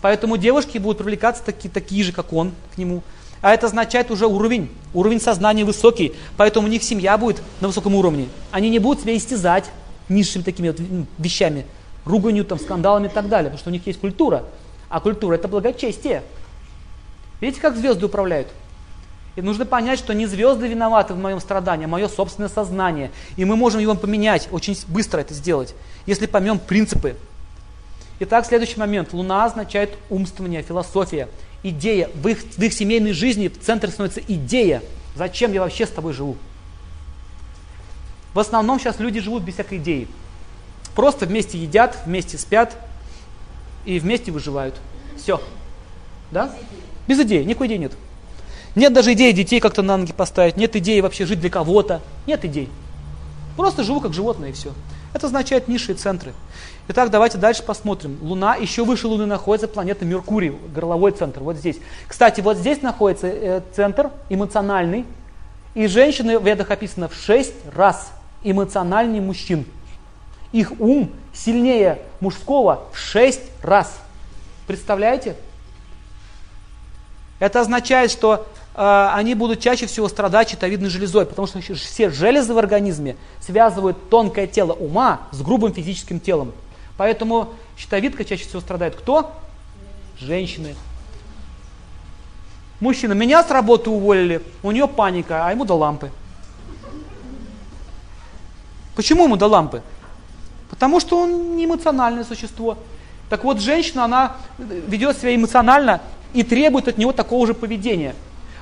Поэтому 0.00 0.36
девушки 0.36 0.78
будут 0.78 0.98
привлекаться 0.98 1.42
такие, 1.44 1.68
такие 1.68 2.04
же, 2.04 2.12
как 2.12 2.32
он, 2.32 2.52
к 2.74 2.78
нему. 2.78 3.02
А 3.40 3.52
это 3.52 3.66
означает 3.66 4.10
уже 4.10 4.26
уровень, 4.26 4.70
уровень 4.94 5.20
сознания 5.20 5.64
высокий, 5.64 6.14
поэтому 6.36 6.66
у 6.66 6.70
них 6.70 6.82
семья 6.82 7.16
будет 7.16 7.40
на 7.60 7.68
высоком 7.68 7.94
уровне. 7.94 8.28
Они 8.50 8.68
не 8.68 8.78
будут 8.78 9.02
себя 9.02 9.16
истязать 9.16 9.70
низшими 10.08 10.42
такими 10.42 10.68
вот 10.68 10.80
вещами, 11.18 11.64
руганью, 12.04 12.44
там, 12.44 12.58
скандалами 12.58 13.06
и 13.06 13.10
так 13.10 13.28
далее, 13.28 13.50
потому 13.50 13.60
что 13.60 13.70
у 13.70 13.72
них 13.72 13.86
есть 13.86 14.00
культура. 14.00 14.44
А 14.88 15.00
культура 15.00 15.34
это 15.34 15.46
благочестие. 15.46 16.22
Видите, 17.40 17.60
как 17.60 17.76
звезды 17.76 18.06
управляют? 18.06 18.48
И 19.36 19.42
нужно 19.42 19.64
понять, 19.64 20.00
что 20.00 20.14
не 20.14 20.26
звезды 20.26 20.66
виноваты 20.66 21.14
в 21.14 21.18
моем 21.18 21.38
страдании, 21.38 21.84
а 21.84 21.88
мое 21.88 22.08
собственное 22.08 22.48
сознание. 22.48 23.12
И 23.36 23.44
мы 23.44 23.54
можем 23.54 23.80
его 23.80 23.94
поменять, 23.94 24.48
очень 24.50 24.76
быстро 24.88 25.20
это 25.20 25.32
сделать, 25.32 25.76
если 26.06 26.26
поймем 26.26 26.58
принципы. 26.58 27.14
Итак, 28.20 28.46
следующий 28.46 28.80
момент. 28.80 29.12
Луна 29.12 29.44
означает 29.44 29.96
умствование, 30.10 30.62
философия 30.62 31.28
идея. 31.62 32.10
В 32.14 32.26
их, 32.28 32.38
в 32.40 32.62
их 32.62 32.72
семейной 32.72 33.12
жизни 33.12 33.48
в 33.48 33.60
центре 33.60 33.90
становится 33.90 34.20
идея. 34.26 34.82
Зачем 35.14 35.52
я 35.52 35.60
вообще 35.60 35.86
с 35.86 35.90
тобой 35.90 36.12
живу? 36.12 36.36
В 38.34 38.38
основном 38.38 38.78
сейчас 38.78 38.98
люди 38.98 39.20
живут 39.20 39.42
без 39.42 39.54
всякой 39.54 39.78
идеи. 39.78 40.08
Просто 40.94 41.26
вместе 41.26 41.58
едят, 41.58 41.98
вместе 42.06 42.38
спят 42.38 42.76
и 43.84 43.98
вместе 43.98 44.32
выживают. 44.32 44.74
Все. 45.16 45.40
Да? 46.30 46.54
Без 47.06 47.20
идеи, 47.20 47.42
никакой 47.42 47.68
идеи 47.68 47.76
нет. 47.76 47.92
Нет 48.74 48.92
даже 48.92 49.12
идеи 49.14 49.32
детей 49.32 49.60
как-то 49.60 49.82
на 49.82 49.96
ноги 49.96 50.12
поставить, 50.12 50.56
нет 50.56 50.76
идеи 50.76 51.00
вообще 51.00 51.24
жить 51.24 51.40
для 51.40 51.50
кого-то. 51.50 52.02
Нет 52.26 52.44
идей. 52.44 52.68
Просто 53.56 53.82
живу 53.82 54.00
как 54.00 54.12
животное 54.12 54.50
и 54.50 54.52
все. 54.52 54.72
Это 55.14 55.26
означает 55.26 55.68
низшие 55.68 55.96
центры. 55.96 56.32
Итак, 56.88 57.10
давайте 57.10 57.38
дальше 57.38 57.62
посмотрим. 57.62 58.18
Луна, 58.22 58.56
еще 58.56 58.84
выше 58.84 59.08
Луны 59.08 59.26
находится 59.26 59.68
планета 59.68 60.04
Меркурий, 60.04 60.50
горловой 60.74 61.12
центр, 61.12 61.40
вот 61.40 61.56
здесь. 61.56 61.78
Кстати, 62.06 62.40
вот 62.40 62.56
здесь 62.56 62.82
находится 62.82 63.26
э, 63.26 63.62
центр 63.74 64.10
эмоциональный, 64.28 65.04
и 65.74 65.86
женщины 65.86 66.38
в 66.38 66.46
ведах 66.46 66.70
описано 66.70 67.08
в 67.08 67.14
6 67.14 67.52
раз 67.74 68.10
эмоциональнее 68.42 69.20
мужчин. 69.20 69.66
Их 70.52 70.72
ум 70.80 71.10
сильнее 71.32 71.98
мужского 72.20 72.84
в 72.92 72.98
6 72.98 73.40
раз. 73.62 73.98
Представляете? 74.66 75.36
Это 77.38 77.60
означает, 77.60 78.10
что 78.10 78.46
они 78.78 79.34
будут 79.34 79.58
чаще 79.58 79.86
всего 79.86 80.08
страдать 80.08 80.50
щитовидной 80.50 80.88
железой, 80.88 81.26
потому 81.26 81.48
что 81.48 81.60
все 81.60 82.10
железы 82.10 82.54
в 82.54 82.58
организме 82.58 83.16
связывают 83.40 84.08
тонкое 84.08 84.46
тело 84.46 84.72
ума 84.72 85.22
с 85.32 85.42
грубым 85.42 85.74
физическим 85.74 86.20
телом. 86.20 86.52
Поэтому 86.96 87.54
щитовидка 87.76 88.24
чаще 88.24 88.44
всего 88.44 88.60
страдает 88.60 88.94
кто? 88.94 89.32
Женщины. 90.20 90.76
Мужчина, 92.78 93.14
меня 93.14 93.42
с 93.42 93.50
работы 93.50 93.90
уволили, 93.90 94.42
у 94.62 94.70
нее 94.70 94.86
паника, 94.86 95.44
а 95.44 95.50
ему 95.50 95.64
до 95.64 95.74
лампы. 95.74 96.12
Почему 98.94 99.24
ему 99.24 99.36
до 99.36 99.46
лампы? 99.46 99.82
Потому 100.70 101.00
что 101.00 101.18
он 101.18 101.56
не 101.56 101.64
эмоциональное 101.64 102.22
существо. 102.22 102.78
Так 103.28 103.42
вот, 103.42 103.60
женщина, 103.60 104.04
она 104.04 104.36
ведет 104.58 105.18
себя 105.18 105.34
эмоционально 105.34 106.00
и 106.32 106.44
требует 106.44 106.86
от 106.86 106.96
него 106.96 107.10
такого 107.10 107.44
же 107.44 107.54
поведения. 107.54 108.14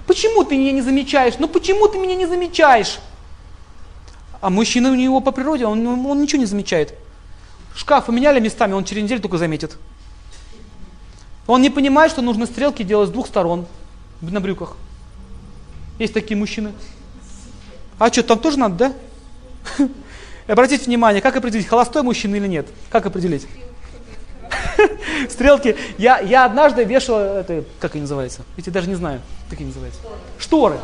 Почему 0.07 0.45
ты 0.45 0.57
меня 0.57 0.73
не 0.73 0.83
замечаешь? 0.83 1.35
Ну 1.39 1.49
почему 1.49 1.89
ты 1.89 1.99
меня 1.99 2.15
не 2.15 2.27
замечаешь? 2.27 3.01
А 4.41 4.51
мужчина 4.51 4.91
у 4.91 4.95
него 4.95 5.21
по 5.21 5.33
природе, 5.33 5.67
он, 5.67 5.87
он 5.87 6.21
ничего 6.21 6.39
не 6.39 6.47
замечает. 6.47 6.95
Шкаф 7.75 8.07
поменяли 8.07 8.41
местами, 8.41 8.73
он 8.73 8.85
через 8.85 9.03
неделю 9.03 9.21
только 9.21 9.39
заметит. 9.39 9.77
Он 11.47 11.61
не 11.63 11.71
понимает, 11.71 12.11
что 12.13 12.23
нужно 12.23 12.47
стрелки 12.47 12.83
делать 12.83 13.09
с 13.09 13.13
двух 13.13 13.27
сторон 13.27 13.67
на 14.21 14.41
брюках. 14.41 14.77
Есть 15.99 16.15
такие 16.15 16.37
мужчины. 16.37 16.73
А 17.99 18.13
что, 18.13 18.23
там 18.23 18.39
тоже 18.39 18.59
надо, 18.59 18.95
да? 19.79 19.89
Обратите 20.47 20.85
внимание, 20.85 21.23
как 21.23 21.37
определить, 21.37 21.67
холостой 21.67 22.03
мужчина 22.03 22.37
или 22.37 22.47
нет? 22.47 22.67
Как 22.91 23.07
определить? 23.07 23.47
Стрелки. 25.31 25.77
Я, 25.99 26.21
я 26.21 26.45
однажды 26.45 26.85
вешал, 26.85 27.19
это, 27.19 27.65
как 27.81 27.95
они 27.95 28.03
называются? 28.03 28.43
Эти 28.57 28.71
даже 28.71 28.89
не 28.89 28.95
знаю, 28.95 29.21
как 29.51 29.59
они 29.59 29.69
называются. 29.69 30.01
Шторы. 30.39 30.79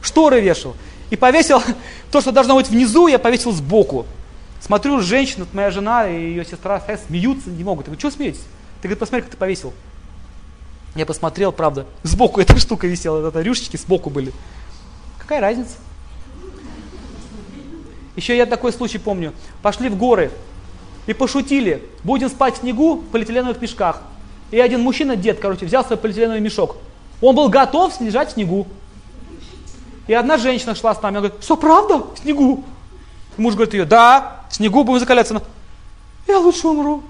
Шторы 0.00 0.40
вешал. 0.40 0.76
И 1.10 1.16
повесил, 1.16 1.62
то, 2.10 2.20
что 2.20 2.32
должно 2.32 2.54
быть 2.54 2.68
внизу, 2.68 3.06
я 3.06 3.18
повесил 3.18 3.52
сбоку. 3.52 4.06
Смотрю, 4.60 5.00
женщина, 5.00 5.46
моя 5.52 5.70
жена 5.70 6.08
и 6.08 6.14
ее 6.14 6.44
сестра 6.44 6.82
смеются, 7.06 7.50
не 7.50 7.64
могут. 7.64 7.86
Я 7.86 7.90
говорю, 7.90 8.00
что 8.00 8.10
смеетесь? 8.10 8.42
Ты 8.80 8.88
говорит, 8.88 8.98
посмотри, 8.98 9.22
как 9.22 9.30
ты 9.30 9.36
повесил. 9.36 9.72
Я 10.94 11.06
посмотрел, 11.06 11.52
правда, 11.52 11.86
сбоку 12.02 12.40
эта 12.42 12.58
штука 12.58 12.86
висела, 12.86 13.28
это 13.28 13.40
рюшечки 13.40 13.76
сбоку 13.76 14.10
были. 14.10 14.32
Какая 15.18 15.40
разница? 15.40 15.72
Еще 18.14 18.36
я 18.36 18.44
такой 18.44 18.72
случай 18.72 18.98
помню. 18.98 19.32
Пошли 19.62 19.88
в 19.88 19.96
горы 19.96 20.30
и 21.06 21.12
пошутили. 21.12 21.82
Будем 22.04 22.28
спать 22.28 22.56
в 22.56 22.60
снегу 22.60 22.96
в 22.96 23.08
полиэтиленовых 23.08 23.60
мешках. 23.60 24.02
И 24.50 24.58
один 24.58 24.80
мужчина, 24.80 25.16
дед, 25.16 25.40
короче, 25.40 25.66
взял 25.66 25.84
свой 25.84 25.98
полиэтиленовый 25.98 26.40
мешок. 26.40 26.76
Он 27.20 27.34
был 27.34 27.48
готов 27.48 27.94
снижать 27.94 28.30
в 28.30 28.32
снегу. 28.32 28.66
И 30.06 30.14
одна 30.14 30.36
женщина 30.36 30.74
шла 30.74 30.94
с 30.94 31.02
нами, 31.02 31.18
она 31.18 31.28
говорит, 31.28 31.42
все 31.42 31.56
правда? 31.56 31.98
В 31.98 32.18
снегу? 32.18 32.64
Муж 33.36 33.54
говорит 33.54 33.74
ее, 33.74 33.84
да, 33.84 34.42
в 34.50 34.54
снегу 34.56 34.84
будем 34.84 35.00
закаляться. 35.00 35.34
Она, 35.34 35.44
я 36.28 36.38
лучше 36.38 36.68
умру. 36.68 37.02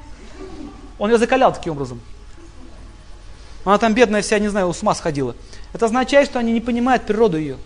Он 0.99 1.11
ее 1.11 1.19
закалял 1.19 1.53
таким 1.53 1.73
образом. 1.73 2.01
Она 3.65 3.79
там 3.79 3.95
бедная 3.95 4.23
вся, 4.23 4.39
не 4.39 4.49
знаю, 4.49 4.73
с 4.73 4.83
ума 4.83 4.95
сходила. 4.95 5.35
Это 5.73 5.87
означает, 5.87 6.29
что 6.29 6.39
они 6.39 6.53
не 6.53 6.61
понимают 6.61 7.05
природу 7.05 7.39
ее. 7.39 7.57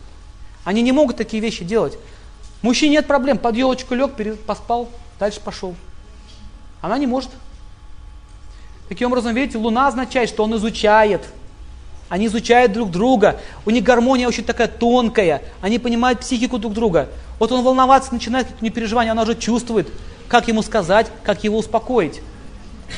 Они 0.64 0.82
не 0.82 0.92
могут 0.92 1.16
такие 1.16 1.42
вещи 1.42 1.64
делать. 1.64 1.98
Мужчине 2.62 2.92
нет 2.92 3.06
проблем, 3.06 3.38
под 3.38 3.56
елочку 3.56 3.94
лег, 3.94 4.12
поспал, 4.46 4.88
дальше 5.18 5.40
пошел. 5.40 5.74
Она 6.86 6.98
не 6.98 7.08
может. 7.08 7.30
Таким 8.88 9.08
образом, 9.08 9.34
видите, 9.34 9.58
Луна 9.58 9.88
означает, 9.88 10.28
что 10.28 10.44
он 10.44 10.54
изучает. 10.54 11.26
Они 12.08 12.26
изучают 12.26 12.72
друг 12.72 12.92
друга. 12.92 13.40
У 13.64 13.70
них 13.70 13.82
гармония 13.82 14.28
очень 14.28 14.44
такая 14.44 14.68
тонкая. 14.68 15.42
Они 15.60 15.80
понимают 15.80 16.20
психику 16.20 16.58
друг 16.58 16.74
друга. 16.74 17.08
Вот 17.40 17.50
он 17.50 17.64
волноваться 17.64 18.14
начинает, 18.14 18.46
какие-то 18.46 18.76
переживания, 18.76 19.10
она 19.10 19.22
уже 19.22 19.34
чувствует, 19.34 19.88
как 20.28 20.46
ему 20.46 20.62
сказать, 20.62 21.08
как 21.24 21.42
его 21.42 21.58
успокоить. 21.58 22.20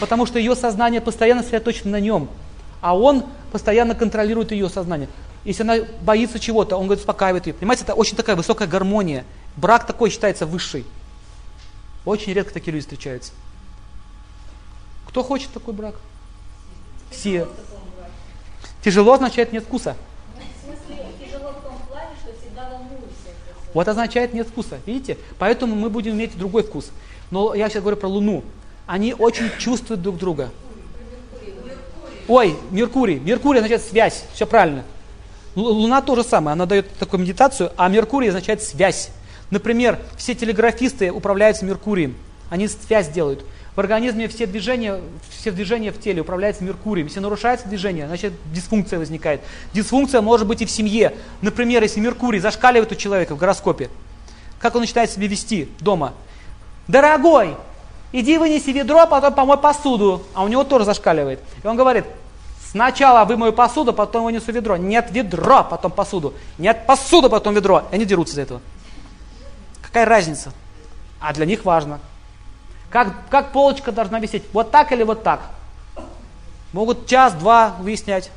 Потому 0.00 0.26
что 0.26 0.38
ее 0.38 0.54
сознание 0.54 1.00
постоянно 1.00 1.42
сосредоточено 1.42 1.92
на 1.92 2.00
нем. 2.00 2.28
А 2.82 2.94
он 2.94 3.24
постоянно 3.52 3.94
контролирует 3.94 4.52
ее 4.52 4.68
сознание. 4.68 5.08
Если 5.46 5.62
она 5.62 5.76
боится 6.02 6.38
чего-то, 6.38 6.76
он 6.76 6.84
говорит, 6.84 7.00
успокаивает 7.00 7.46
ее. 7.46 7.54
Понимаете, 7.54 7.84
это 7.84 7.94
очень 7.94 8.18
такая 8.18 8.36
высокая 8.36 8.68
гармония. 8.68 9.24
Брак 9.56 9.86
такой 9.86 10.10
считается 10.10 10.44
высший. 10.44 10.84
Очень 12.04 12.34
редко 12.34 12.52
такие 12.52 12.72
люди 12.72 12.82
встречаются. 12.82 13.32
Кто 15.18 15.24
хочет 15.24 15.50
такой 15.50 15.74
брак? 15.74 15.96
Все. 17.10 17.48
Тяжело 18.84 19.14
означает 19.14 19.52
нет 19.52 19.64
вкуса. 19.64 19.96
Вот 23.74 23.88
означает 23.88 24.32
нет 24.32 24.46
вкуса, 24.46 24.78
видите? 24.86 25.18
Поэтому 25.40 25.74
мы 25.74 25.90
будем 25.90 26.12
иметь 26.12 26.38
другой 26.38 26.62
вкус. 26.62 26.92
Но 27.32 27.52
я 27.52 27.68
сейчас 27.68 27.82
говорю 27.82 27.96
про 27.96 28.06
Луну. 28.06 28.44
Они 28.86 29.12
очень 29.12 29.50
чувствуют 29.58 30.02
друг 30.02 30.18
друга. 30.18 30.50
Ой, 32.28 32.56
Меркурий. 32.70 33.18
Меркурий 33.18 33.58
означает 33.58 33.82
связь. 33.82 34.22
Все 34.34 34.46
правильно. 34.46 34.84
Луна 35.56 36.00
то 36.00 36.14
же 36.14 36.22
самое, 36.22 36.52
она 36.52 36.64
дает 36.64 36.88
такую 36.94 37.22
медитацию, 37.22 37.72
а 37.76 37.88
Меркурий 37.88 38.28
означает 38.28 38.62
связь. 38.62 39.10
Например, 39.50 39.98
все 40.16 40.36
телеграфисты 40.36 41.10
управляются 41.10 41.64
Меркурием. 41.64 42.14
Они 42.50 42.68
связь 42.68 43.08
делают. 43.08 43.44
В 43.78 43.80
организме 43.80 44.26
все 44.26 44.46
движения, 44.46 45.00
все 45.30 45.52
движения 45.52 45.92
в 45.92 46.00
теле 46.00 46.22
управляются 46.22 46.64
Меркурием. 46.64 47.06
Если 47.06 47.20
нарушается 47.20 47.68
движение, 47.68 48.08
значит 48.08 48.32
дисфункция 48.52 48.98
возникает. 48.98 49.40
Дисфункция 49.72 50.20
может 50.20 50.48
быть 50.48 50.60
и 50.60 50.66
в 50.66 50.70
семье. 50.72 51.14
Например, 51.42 51.80
если 51.80 52.00
Меркурий 52.00 52.40
зашкаливает 52.40 52.90
у 52.90 52.96
человека 52.96 53.36
в 53.36 53.38
гороскопе, 53.38 53.88
как 54.58 54.74
он 54.74 54.80
начинает 54.80 55.12
себя 55.12 55.28
вести 55.28 55.68
дома? 55.78 56.14
Дорогой, 56.88 57.54
иди 58.10 58.36
вынеси 58.36 58.70
ведро, 58.70 59.06
потом 59.06 59.32
помой 59.32 59.58
посуду. 59.58 60.24
А 60.34 60.42
у 60.42 60.48
него 60.48 60.64
тоже 60.64 60.84
зашкаливает. 60.84 61.38
И 61.62 61.66
он 61.68 61.76
говорит, 61.76 62.04
сначала 62.72 63.24
вымою 63.26 63.52
посуду, 63.52 63.92
потом 63.92 64.24
вынесу 64.24 64.50
ведро. 64.50 64.76
Нет 64.76 65.06
ведро, 65.12 65.62
потом 65.62 65.92
посуду. 65.92 66.34
Нет 66.58 66.84
посуду, 66.84 67.30
потом 67.30 67.54
ведро. 67.54 67.84
И 67.92 67.94
они 67.94 68.06
дерутся 68.06 68.34
из 68.34 68.38
этого. 68.38 68.60
Какая 69.82 70.04
разница? 70.04 70.52
А 71.20 71.32
для 71.32 71.46
них 71.46 71.64
важно. 71.64 72.00
Как, 72.90 73.28
как 73.30 73.52
полочка 73.52 73.92
должна 73.92 74.18
висеть? 74.18 74.44
Вот 74.52 74.70
так 74.70 74.92
или 74.92 75.02
вот 75.02 75.22
так? 75.22 75.40
Могут 76.72 77.06
час-два 77.06 77.76
выяснять. 77.80 78.30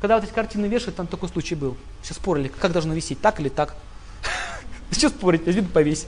Когда 0.00 0.16
вот 0.16 0.24
эти 0.24 0.32
картины 0.32 0.66
вешают, 0.66 0.96
там 0.96 1.06
такой 1.06 1.28
случай 1.28 1.54
был. 1.54 1.76
Все 2.02 2.14
спорили, 2.14 2.48
как 2.48 2.72
должно 2.72 2.92
висеть, 2.94 3.20
так 3.20 3.38
или 3.40 3.48
так. 3.48 3.76
Зачем 4.90 5.10
спорить? 5.10 5.46
Возьми 5.46 5.62
повесь. 5.62 6.06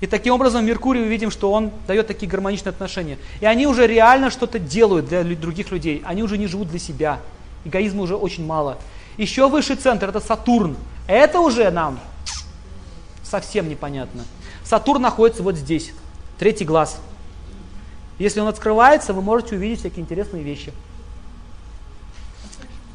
И 0.00 0.06
таким 0.06 0.34
образом 0.34 0.64
в 0.64 0.68
Меркурии 0.68 1.00
увидим, 1.00 1.30
что 1.30 1.50
он 1.50 1.72
дает 1.86 2.06
такие 2.06 2.30
гармоничные 2.30 2.70
отношения. 2.70 3.18
И 3.40 3.46
они 3.46 3.66
уже 3.66 3.86
реально 3.86 4.30
что-то 4.30 4.58
делают 4.58 5.06
для 5.06 5.24
других 5.24 5.70
людей. 5.70 6.02
Они 6.04 6.22
уже 6.22 6.38
не 6.38 6.46
живут 6.46 6.68
для 6.68 6.78
себя. 6.78 7.20
Эгоизма 7.64 8.02
уже 8.02 8.16
очень 8.16 8.44
мало. 8.44 8.78
Еще 9.16 9.48
высший 9.48 9.76
центр 9.76 10.08
это 10.08 10.20
Сатурн. 10.20 10.76
Это 11.06 11.40
уже 11.40 11.70
нам 11.70 11.98
совсем 13.22 13.68
непонятно. 13.68 14.24
Сатурн 14.64 15.02
находится 15.02 15.42
вот 15.42 15.56
здесь, 15.56 15.92
третий 16.38 16.64
глаз. 16.64 17.00
Если 18.18 18.40
он 18.40 18.48
открывается, 18.48 19.12
вы 19.12 19.22
можете 19.22 19.56
увидеть 19.56 19.80
всякие 19.80 20.02
интересные 20.02 20.42
вещи. 20.42 20.72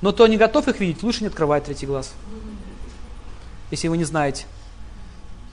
Но 0.01 0.13
кто 0.13 0.27
не 0.27 0.37
готов 0.37 0.67
их 0.67 0.79
видеть, 0.79 1.03
лучше 1.03 1.21
не 1.21 1.27
открывать 1.27 1.65
третий 1.65 1.85
глаз. 1.85 2.13
Если 3.71 3.87
вы 3.87 3.97
не 3.97 4.05
знаете, 4.05 4.45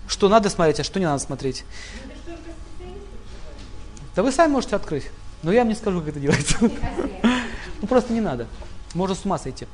что 0.08 0.28
надо 0.28 0.50
смотреть, 0.50 0.80
а 0.80 0.84
что 0.84 1.00
не 1.00 1.06
надо 1.06 1.22
смотреть. 1.22 1.64
Да 4.14 4.22
вы 4.22 4.32
сами 4.32 4.52
можете 4.52 4.76
открыть. 4.76 5.10
Но 5.42 5.52
я 5.52 5.60
вам 5.60 5.68
не 5.68 5.74
скажу, 5.74 6.00
как 6.00 6.10
это 6.10 6.20
делается. 6.20 6.56
Ну 7.82 7.86
просто 7.86 8.14
не 8.14 8.22
надо. 8.22 8.46
Можно 8.94 9.14
с 9.14 9.26
ума 9.26 9.38
сойти. 9.38 9.66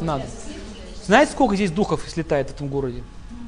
Надо. 0.00 0.24
Знаете, 1.04 1.32
сколько 1.32 1.56
здесь 1.56 1.72
духов 1.72 2.04
слетает 2.06 2.50
в 2.50 2.54
этом 2.54 2.68
городе? 2.68 3.02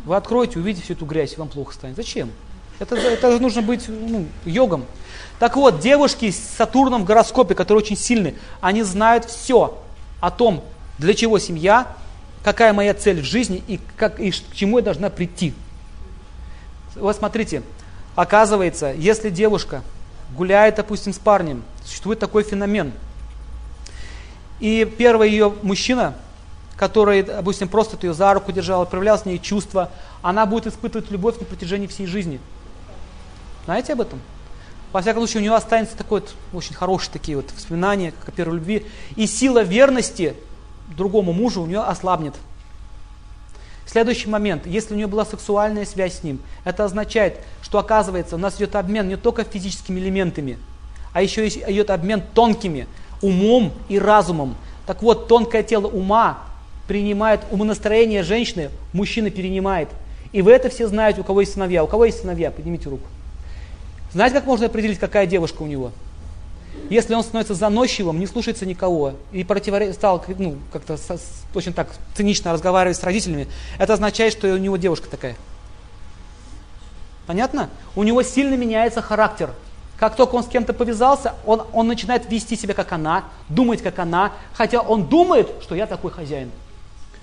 Вы 0.05 0.17
откроете, 0.17 0.59
увидите 0.59 0.83
всю 0.83 0.95
эту 0.95 1.07
грязь, 1.07 1.39
вам 1.39 1.49
плохо 1.49 1.75
станет. 1.75 1.95
Зачем? 1.95 2.33
Это, 2.79 2.97
это 2.97 3.39
нужно 3.39 3.63
быть 3.63 3.89
ну, 3.89 4.27
йогом. 4.45 4.85
Так 5.39 5.57
вот, 5.57 5.81
девушки 5.81 6.31
с 6.31 6.39
Сатурном 6.57 7.03
в 7.03 7.05
гороскопе, 7.05 7.55
которые 7.55 7.83
очень 7.83 7.97
сильны, 7.97 8.35
они 8.61 8.83
знают 8.83 9.25
все 9.25 9.81
о 10.21 10.31
том, 10.31 10.65
для 10.99 11.15
чего 11.15 11.39
семья, 11.39 11.87
какая 12.43 12.73
моя 12.73 12.95
цель 12.95 13.21
в 13.21 13.25
жизни 13.25 13.63
и, 13.69 13.81
как, 13.97 14.19
и 14.21 14.31
к 14.31 14.55
чему 14.55 14.79
я 14.79 14.85
должна 14.85 15.11
прийти. 15.11 15.55
Вот 16.95 17.17
смотрите, 17.17 17.63
оказывается, 18.17 18.93
если 18.97 19.31
девушка 19.31 19.83
гуляет, 20.37 20.77
допустим, 20.77 21.13
с 21.13 21.19
парнем, 21.19 21.63
существует 21.85 22.19
такой 22.19 22.43
феномен. 22.43 22.93
И 24.61 24.85
первый 24.99 25.31
ее 25.31 25.53
мужчина 25.63 26.15
который, 26.79 27.25
допустим, 27.25 27.69
просто 27.69 27.99
ее 28.07 28.15
за 28.15 28.33
руку 28.33 28.53
держал, 28.53 28.87
проявлял 28.87 29.19
с 29.19 29.27
ней 29.27 29.39
чувства, 29.39 29.91
она 30.23 30.47
будет 30.47 30.69
испытывать 30.69 31.11
любовь 31.11 31.39
на 31.41 31.45
протяжении 31.45 31.89
всей 31.89 32.07
жизни. 32.07 32.41
Знаете 33.69 33.93
об 33.93 34.01
этом? 34.01 34.19
Во 34.95 35.03
всяком 35.03 35.21
случае, 35.21 35.41
у 35.41 35.43
нее 35.43 35.55
останется 35.55 35.95
такой 35.95 36.21
вот, 36.21 36.35
очень 36.55 36.75
хорошие 36.75 37.13
такие 37.13 37.37
вот 37.37 37.53
воспоминания, 37.55 38.13
как 38.19 38.31
о 38.31 38.33
первой 38.33 38.55
любви. 38.55 38.87
И 39.15 39.27
сила 39.27 39.63
верности 39.63 40.33
другому 40.97 41.35
мужу 41.35 41.61
у 41.61 41.67
нее 41.67 41.81
ослабнет. 41.81 42.35
Следующий 43.85 44.31
момент. 44.31 44.67
Если 44.67 44.95
у 44.95 44.97
нее 44.97 45.07
была 45.07 45.27
сексуальная 45.27 45.85
связь 45.85 46.21
с 46.21 46.23
ним, 46.23 46.41
это 46.65 46.87
означает, 46.87 47.41
что 47.61 47.79
оказывается 47.79 48.37
у 48.37 48.39
нас 48.39 48.57
идет 48.57 48.75
обмен 48.75 49.07
не 49.07 49.17
только 49.17 49.45
физическими 49.45 50.01
элементами, 50.01 50.57
а 51.13 51.21
еще 51.21 51.47
идет 51.47 51.91
обмен 51.91 52.23
тонкими, 52.33 52.87
умом 53.21 53.75
и 53.91 53.99
разумом. 53.99 54.57
Так 54.87 55.03
вот, 55.03 55.29
тонкое 55.29 55.63
тело 55.63 55.89
ума 55.89 56.39
принимает 56.87 57.43
умонастроение 57.51 58.23
женщины, 58.23 58.71
мужчина 58.95 59.29
перенимает. 59.29 59.91
И 60.33 60.41
вы 60.41 60.53
это 60.53 60.71
все 60.71 60.89
знаете, 60.89 61.21
у 61.21 61.25
кого 61.25 61.41
есть 61.43 61.53
сыновья. 61.53 61.85
У 61.85 61.87
кого 61.87 62.07
есть 62.07 62.23
сыновья? 62.23 62.51
Поднимите 62.51 62.89
руку. 62.89 63.05
Знаете, 64.13 64.37
как 64.37 64.47
можно 64.47 64.67
определить, 64.67 64.99
какая 64.99 65.27
девушка 65.27 65.63
у 65.63 65.67
него? 65.67 65.93
Если 66.91 67.15
он 67.15 67.23
становится 67.23 67.55
заносчивым, 67.55 68.19
не 68.19 68.27
слушается 68.27 68.65
никого 68.65 69.15
и 69.33 69.45
противор... 69.45 69.93
стал 69.93 70.25
ну, 70.39 70.57
как-то 70.73 70.97
со... 70.97 71.19
очень 71.55 71.73
так 71.73 71.89
цинично 72.15 72.53
разговаривать 72.53 72.97
с 72.97 73.03
родителями, 73.03 73.49
это 73.79 73.95
означает, 73.95 74.33
что 74.33 74.49
у 74.53 74.57
него 74.57 74.77
девушка 74.77 75.09
такая. 75.11 75.37
Понятно? 77.27 77.69
У 77.95 78.05
него 78.05 78.23
сильно 78.23 78.55
меняется 78.55 79.03
характер. 79.03 79.51
Как 79.99 80.17
только 80.17 80.37
он 80.37 80.45
с 80.45 80.47
кем-то 80.47 80.73
повязался, 80.73 81.35
он, 81.45 81.63
он 81.73 81.89
начинает 81.89 82.31
вести 82.31 82.57
себя 82.57 82.73
как 82.73 82.93
она, 82.93 83.25
думать 83.49 83.83
как 83.83 83.99
она, 83.99 84.33
хотя 84.55 84.81
он 84.81 85.07
думает, 85.07 85.49
что 85.61 85.75
я 85.75 85.87
такой 85.87 86.11
хозяин 86.11 86.51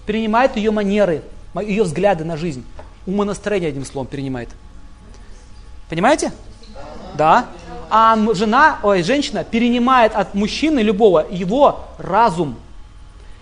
перенимает 0.05 0.55
ее 0.55 0.71
манеры, 0.71 1.23
ее 1.61 1.83
взгляды 1.83 2.23
на 2.23 2.37
жизнь. 2.37 2.63
Умонастроение, 3.05 3.69
одним 3.69 3.85
словом, 3.85 4.07
перенимает. 4.07 4.49
Понимаете? 5.89 6.31
Да. 7.17 7.47
А 7.89 8.17
жена, 8.33 8.79
ой, 8.83 9.03
женщина 9.03 9.43
перенимает 9.43 10.15
от 10.15 10.33
мужчины 10.33 10.79
любого 10.79 11.25
его 11.29 11.85
разум. 11.97 12.55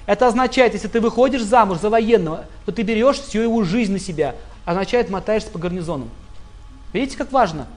Это 0.05 0.27
означает, 0.27 0.73
если 0.73 0.87
ты 0.87 0.99
выходишь 0.99 1.43
замуж 1.43 1.79
за 1.79 1.89
военного, 1.89 2.45
то 2.65 2.71
ты 2.71 2.81
берешь 2.81 3.19
всю 3.19 3.39
его 3.39 3.63
жизнь 3.63 3.93
на 3.93 3.99
себя. 3.99 4.35
Означает, 4.65 5.09
мотаешься 5.09 5.49
по 5.49 5.59
гарнизонам. 5.59 6.09
Видите, 6.91 7.17
как 7.17 7.31
важно? 7.31 7.67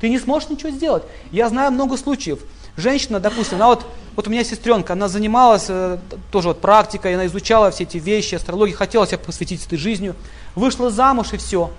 Ты 0.00 0.08
не 0.08 0.18
сможешь 0.18 0.48
ничего 0.48 0.70
сделать. 0.70 1.04
Я 1.30 1.48
знаю 1.48 1.70
много 1.70 1.96
случаев. 1.96 2.40
Женщина, 2.76 3.20
допустим, 3.20 3.56
она 3.56 3.68
вот, 3.68 3.86
вот 4.16 4.26
у 4.26 4.30
меня 4.30 4.44
сестренка, 4.44 4.94
она 4.94 5.06
занималась 5.06 5.66
э, 5.68 5.98
тоже 6.30 6.48
вот 6.48 6.60
практикой, 6.60 7.14
она 7.14 7.26
изучала 7.26 7.70
все 7.70 7.84
эти 7.84 7.98
вещи, 7.98 8.34
астрологии, 8.34 8.72
хотела 8.72 9.06
себя 9.06 9.18
посвятить 9.18 9.64
этой 9.64 9.76
жизнью, 9.76 10.16
вышла 10.54 10.90
замуж 10.90 11.34
и 11.34 11.36
все. 11.36 11.70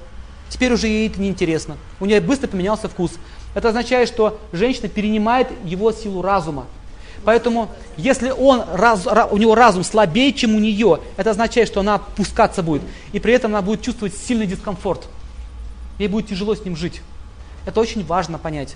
Теперь 0.49 0.71
уже 0.71 0.87
ей 0.87 1.09
это 1.09 1.19
неинтересно. 1.19 1.77
У 1.99 2.05
нее 2.05 2.21
быстро 2.21 2.47
поменялся 2.47 2.87
вкус. 2.87 3.13
Это 3.53 3.69
означает, 3.69 4.07
что 4.07 4.39
женщина 4.51 4.87
перенимает 4.87 5.47
его 5.65 5.91
силу 5.91 6.21
разума. 6.21 6.65
Поэтому, 7.25 7.69
если 7.95 8.31
он, 8.31 8.63
раз, 8.73 9.07
у 9.31 9.37
него 9.37 9.55
разум 9.55 9.83
слабее, 9.83 10.33
чем 10.33 10.55
у 10.55 10.59
нее, 10.59 10.99
это 11.15 11.31
означает, 11.31 11.67
что 11.67 11.79
она 11.79 11.97
пускаться 11.97 12.63
будет. 12.63 12.81
И 13.13 13.19
при 13.19 13.33
этом 13.33 13.51
она 13.51 13.61
будет 13.61 13.81
чувствовать 13.81 14.13
сильный 14.15 14.45
дискомфорт. 14.45 15.07
Ей 15.99 16.07
будет 16.07 16.27
тяжело 16.27 16.55
с 16.55 16.65
ним 16.65 16.75
жить. 16.75 17.01
Это 17.65 17.79
очень 17.79 18.05
важно 18.05 18.37
понять. 18.37 18.75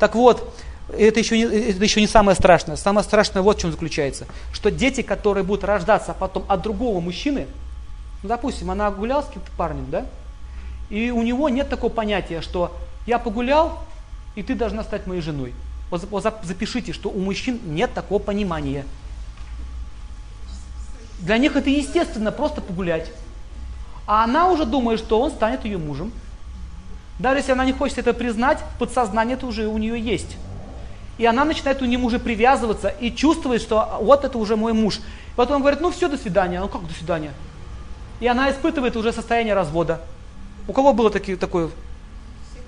Так 0.00 0.16
вот, 0.16 0.52
это 0.88 1.20
еще, 1.20 1.38
не, 1.38 1.44
это 1.44 1.84
еще 1.84 2.00
не 2.00 2.08
самое 2.08 2.36
страшное. 2.36 2.76
Самое 2.76 3.04
страшное 3.04 3.42
вот 3.42 3.58
в 3.58 3.60
чем 3.60 3.70
заключается. 3.70 4.26
Что 4.52 4.70
дети, 4.70 5.02
которые 5.02 5.44
будут 5.44 5.64
рождаться 5.64 6.14
потом 6.18 6.44
от 6.48 6.62
другого 6.62 7.00
мужчины, 7.00 7.46
ну, 8.22 8.28
допустим, 8.28 8.70
она 8.70 8.90
гуляла 8.90 9.22
с 9.22 9.26
каким-то 9.26 9.50
парнем, 9.56 9.86
да? 9.90 10.06
И 10.90 11.10
у 11.10 11.22
него 11.22 11.48
нет 11.48 11.68
такого 11.68 11.90
понятия, 11.90 12.40
что 12.40 12.74
я 13.06 13.18
погулял, 13.18 13.78
и 14.34 14.42
ты 14.42 14.54
должна 14.54 14.82
стать 14.82 15.06
моей 15.06 15.20
женой. 15.20 15.52
Вот, 15.90 16.24
запишите, 16.42 16.92
что 16.92 17.08
у 17.08 17.20
мужчин 17.20 17.60
нет 17.64 17.92
такого 17.94 18.18
понимания. 18.18 18.84
Для 21.20 21.38
них 21.38 21.56
это 21.56 21.70
естественно, 21.70 22.32
просто 22.32 22.60
погулять. 22.60 23.10
А 24.06 24.24
она 24.24 24.50
уже 24.50 24.64
думает, 24.64 24.98
что 24.98 25.20
он 25.20 25.30
станет 25.30 25.64
ее 25.64 25.78
мужем. 25.78 26.12
Даже 27.18 27.38
если 27.38 27.52
она 27.52 27.64
не 27.64 27.72
хочет 27.72 27.98
это 27.98 28.12
признать, 28.12 28.58
подсознание 28.78 29.36
это 29.36 29.46
уже 29.46 29.68
у 29.68 29.78
нее 29.78 30.00
есть. 30.00 30.36
И 31.16 31.24
она 31.24 31.44
начинает 31.44 31.80
у 31.80 31.84
него 31.84 32.06
уже 32.06 32.18
привязываться 32.18 32.88
и 32.88 33.14
чувствует, 33.14 33.62
что 33.62 33.98
вот 34.00 34.24
это 34.24 34.36
уже 34.36 34.56
мой 34.56 34.72
муж. 34.72 35.00
Потом 35.36 35.56
он 35.56 35.62
говорит, 35.62 35.80
ну 35.80 35.92
все, 35.92 36.08
до 36.08 36.16
свидания. 36.16 36.58
Ну 36.58 36.68
как 36.68 36.86
до 36.86 36.92
свидания? 36.92 37.30
И 38.20 38.26
она 38.26 38.50
испытывает 38.50 38.96
уже 38.96 39.12
состояние 39.12 39.54
развода. 39.54 40.00
У 40.66 40.72
кого 40.72 40.92
было 40.92 41.10
таки, 41.10 41.36
такое? 41.36 41.70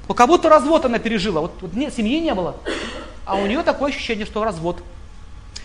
У 0.08 0.14
кого-то 0.14 0.48
развод 0.48 0.84
она 0.84 0.98
пережила. 0.98 1.40
Вот, 1.40 1.52
вот 1.60 1.74
нет, 1.74 1.92
семьи 1.94 2.20
не 2.20 2.34
было. 2.34 2.56
А 3.24 3.36
у 3.36 3.46
нее 3.46 3.62
такое 3.62 3.90
ощущение, 3.90 4.24
что 4.24 4.44
развод. 4.44 4.82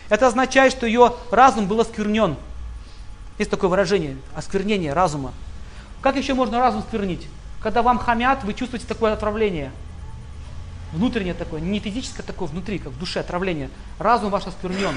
Это 0.10 0.28
означает, 0.28 0.72
что 0.72 0.86
ее 0.86 1.14
разум 1.30 1.68
был 1.68 1.80
осквернен. 1.80 2.36
Есть 3.38 3.52
такое 3.52 3.70
выражение, 3.70 4.18
осквернение 4.36 4.94
разума. 4.94 5.34
Как 6.02 6.16
еще 6.16 6.34
можно 6.34 6.60
разум 6.60 6.82
сквернить? 6.82 7.28
Когда 7.62 7.82
вам 7.84 8.00
хамят, 8.00 8.44
вы 8.44 8.54
чувствуете 8.54 8.88
такое 8.88 9.14
отравление. 9.14 9.72
внутреннее 10.92 11.34
такое, 11.34 11.62
не 11.62 11.80
физическое 11.80 12.24
такое 12.24 12.48
внутри, 12.48 12.80
как 12.80 12.92
в 12.92 13.00
душе, 13.00 13.20
отравление. 13.20 13.70
Разум 14.00 14.30
ваш 14.30 14.48
осквернен. 14.48 14.96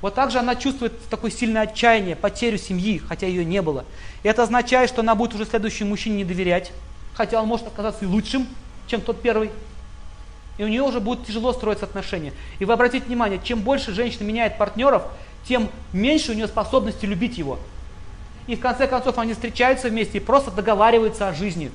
Вот 0.00 0.14
так 0.14 0.30
же 0.30 0.38
она 0.38 0.54
чувствует 0.54 1.08
такое 1.08 1.30
сильное 1.30 1.62
отчаяние, 1.62 2.14
потерю 2.14 2.56
семьи, 2.56 2.98
хотя 2.98 3.26
ее 3.26 3.44
не 3.44 3.60
было. 3.62 3.84
И 4.22 4.28
это 4.28 4.44
означает, 4.44 4.90
что 4.90 5.00
она 5.00 5.16
будет 5.16 5.34
уже 5.34 5.44
следующему 5.44 5.90
мужчине 5.90 6.18
не 6.18 6.24
доверять, 6.24 6.72
хотя 7.18 7.42
он 7.42 7.48
может 7.48 7.66
оказаться 7.66 8.04
и 8.04 8.08
лучшим, 8.08 8.46
чем 8.86 9.00
тот 9.00 9.20
первый. 9.20 9.50
И 10.56 10.62
у 10.62 10.68
нее 10.68 10.82
уже 10.82 11.00
будет 11.00 11.26
тяжело 11.26 11.52
строиться 11.52 11.84
отношения. 11.84 12.32
И 12.60 12.64
вы 12.64 12.72
обратите 12.72 13.06
внимание, 13.06 13.40
чем 13.42 13.60
больше 13.60 13.92
женщина 13.92 14.22
меняет 14.22 14.56
партнеров, 14.56 15.02
тем 15.46 15.68
меньше 15.92 16.30
у 16.30 16.34
нее 16.34 16.46
способности 16.46 17.06
любить 17.06 17.36
его. 17.36 17.58
И 18.46 18.54
в 18.54 18.60
конце 18.60 18.86
концов 18.86 19.18
они 19.18 19.34
встречаются 19.34 19.88
вместе 19.88 20.18
и 20.18 20.20
просто 20.20 20.52
договариваются 20.52 21.28
о 21.28 21.34
жизни. 21.34 21.72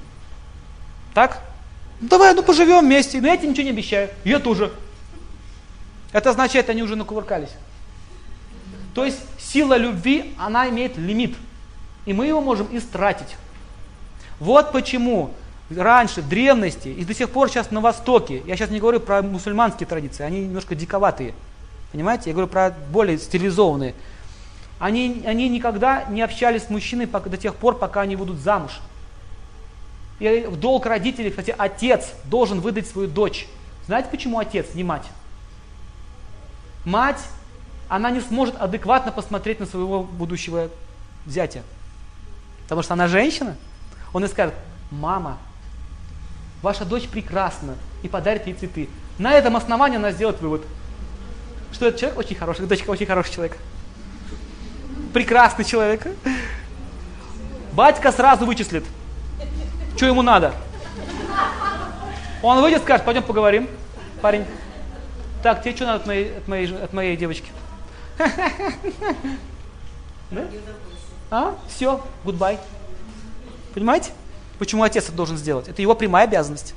Так? 1.13 1.41
Ну, 1.99 2.07
давай, 2.07 2.33
ну 2.33 2.41
поживем 2.41 2.79
вместе. 2.79 3.19
Но 3.19 3.27
я 3.27 3.35
тебе 3.35 3.49
ничего 3.49 3.65
не 3.65 3.71
обещаю. 3.71 4.09
Я 4.23 4.39
тоже. 4.39 4.71
Это 6.13 6.29
означает, 6.29 6.69
они 6.69 6.83
уже 6.83 6.95
накувыркались. 6.95 7.51
То 8.95 9.03
есть 9.03 9.19
сила 9.37 9.75
любви, 9.75 10.33
она 10.37 10.69
имеет 10.69 10.97
лимит. 10.97 11.35
И 12.05 12.13
мы 12.13 12.27
его 12.27 12.39
можем 12.39 12.67
истратить. 12.71 13.35
Вот 14.43 14.73
почему 14.73 15.31
раньше, 15.73 16.21
в 16.21 16.27
древности, 16.27 16.89
и 16.89 17.05
до 17.05 17.13
сих 17.13 17.29
пор 17.29 17.47
сейчас 17.47 17.71
на 17.71 17.79
Востоке, 17.79 18.43
я 18.45 18.57
сейчас 18.57 18.69
не 18.69 18.81
говорю 18.81 18.99
про 18.99 19.21
мусульманские 19.21 19.87
традиции, 19.87 20.21
они 20.21 20.41
немножко 20.41 20.75
диковатые. 20.75 21.33
Понимаете? 21.93 22.29
Я 22.29 22.33
говорю 22.33 22.49
про 22.49 22.71
более 22.91 23.17
стилизованные. 23.17 23.95
Они, 24.79 25.23
они 25.25 25.47
никогда 25.47 26.03
не 26.09 26.21
общались 26.21 26.63
с 26.63 26.69
мужчиной 26.69 27.05
до 27.05 27.37
тех 27.37 27.55
пор, 27.55 27.77
пока 27.79 28.01
они 28.01 28.17
будут 28.17 28.37
замуж. 28.39 28.81
И 30.19 30.45
в 30.49 30.59
долг 30.59 30.87
родителей, 30.87 31.29
кстати, 31.29 31.55
отец 31.57 32.11
должен 32.25 32.59
выдать 32.59 32.85
свою 32.85 33.07
дочь. 33.07 33.47
Знаете, 33.85 34.09
почему 34.11 34.39
отец, 34.39 34.73
не 34.73 34.83
мать? 34.83 35.05
Мать, 36.83 37.21
она 37.87 38.11
не 38.11 38.19
сможет 38.19 38.61
адекватно 38.61 39.13
посмотреть 39.13 39.61
на 39.61 39.65
своего 39.65 40.03
будущего 40.03 40.69
зятя. 41.25 41.61
Потому 42.63 42.81
что 42.81 42.93
она 42.93 43.07
женщина. 43.07 43.55
Он 44.13 44.23
и 44.23 44.27
скажет, 44.27 44.53
мама, 44.91 45.37
ваша 46.61 46.85
дочь 46.85 47.07
прекрасна, 47.07 47.75
и 48.03 48.07
подарит 48.07 48.47
ей 48.47 48.53
цветы. 48.53 48.89
На 49.17 49.33
этом 49.33 49.55
основании 49.57 49.97
она 49.97 50.11
сделает 50.11 50.39
вывод, 50.39 50.61
что 51.71 51.87
этот 51.87 51.99
человек 51.99 52.19
очень 52.19 52.35
хороший, 52.35 52.65
дочка 52.67 52.89
очень 52.89 53.05
хороший 53.05 53.33
человек. 53.33 53.57
Прекрасный 55.13 55.65
человек. 55.65 56.07
Батька 57.73 58.11
сразу 58.11 58.45
вычислит, 58.45 58.85
что 59.95 60.05
ему 60.05 60.21
надо? 60.21 60.53
Он 62.43 62.61
выйдет 62.61 62.83
скажет, 62.83 63.05
пойдем 63.05 63.23
поговорим, 63.23 63.67
парень. 64.21 64.45
Так, 65.41 65.63
тебе 65.63 65.75
что 65.75 65.85
надо 65.85 65.99
от 66.01 66.05
моей, 66.07 66.37
от 66.37 66.47
моей, 66.47 66.83
от 66.83 66.93
моей 66.93 67.17
девочки? 67.17 67.49
Да? 70.31 70.47
А? 71.29 71.55
Все, 71.67 72.01
goodbye. 72.25 72.57
Понимаете? 73.73 74.11
Почему 74.59 74.83
отец 74.83 75.05
это 75.05 75.13
должен 75.13 75.37
сделать? 75.37 75.67
Это 75.67 75.81
его 75.81 75.95
прямая 75.95 76.25
обязанность. 76.25 76.73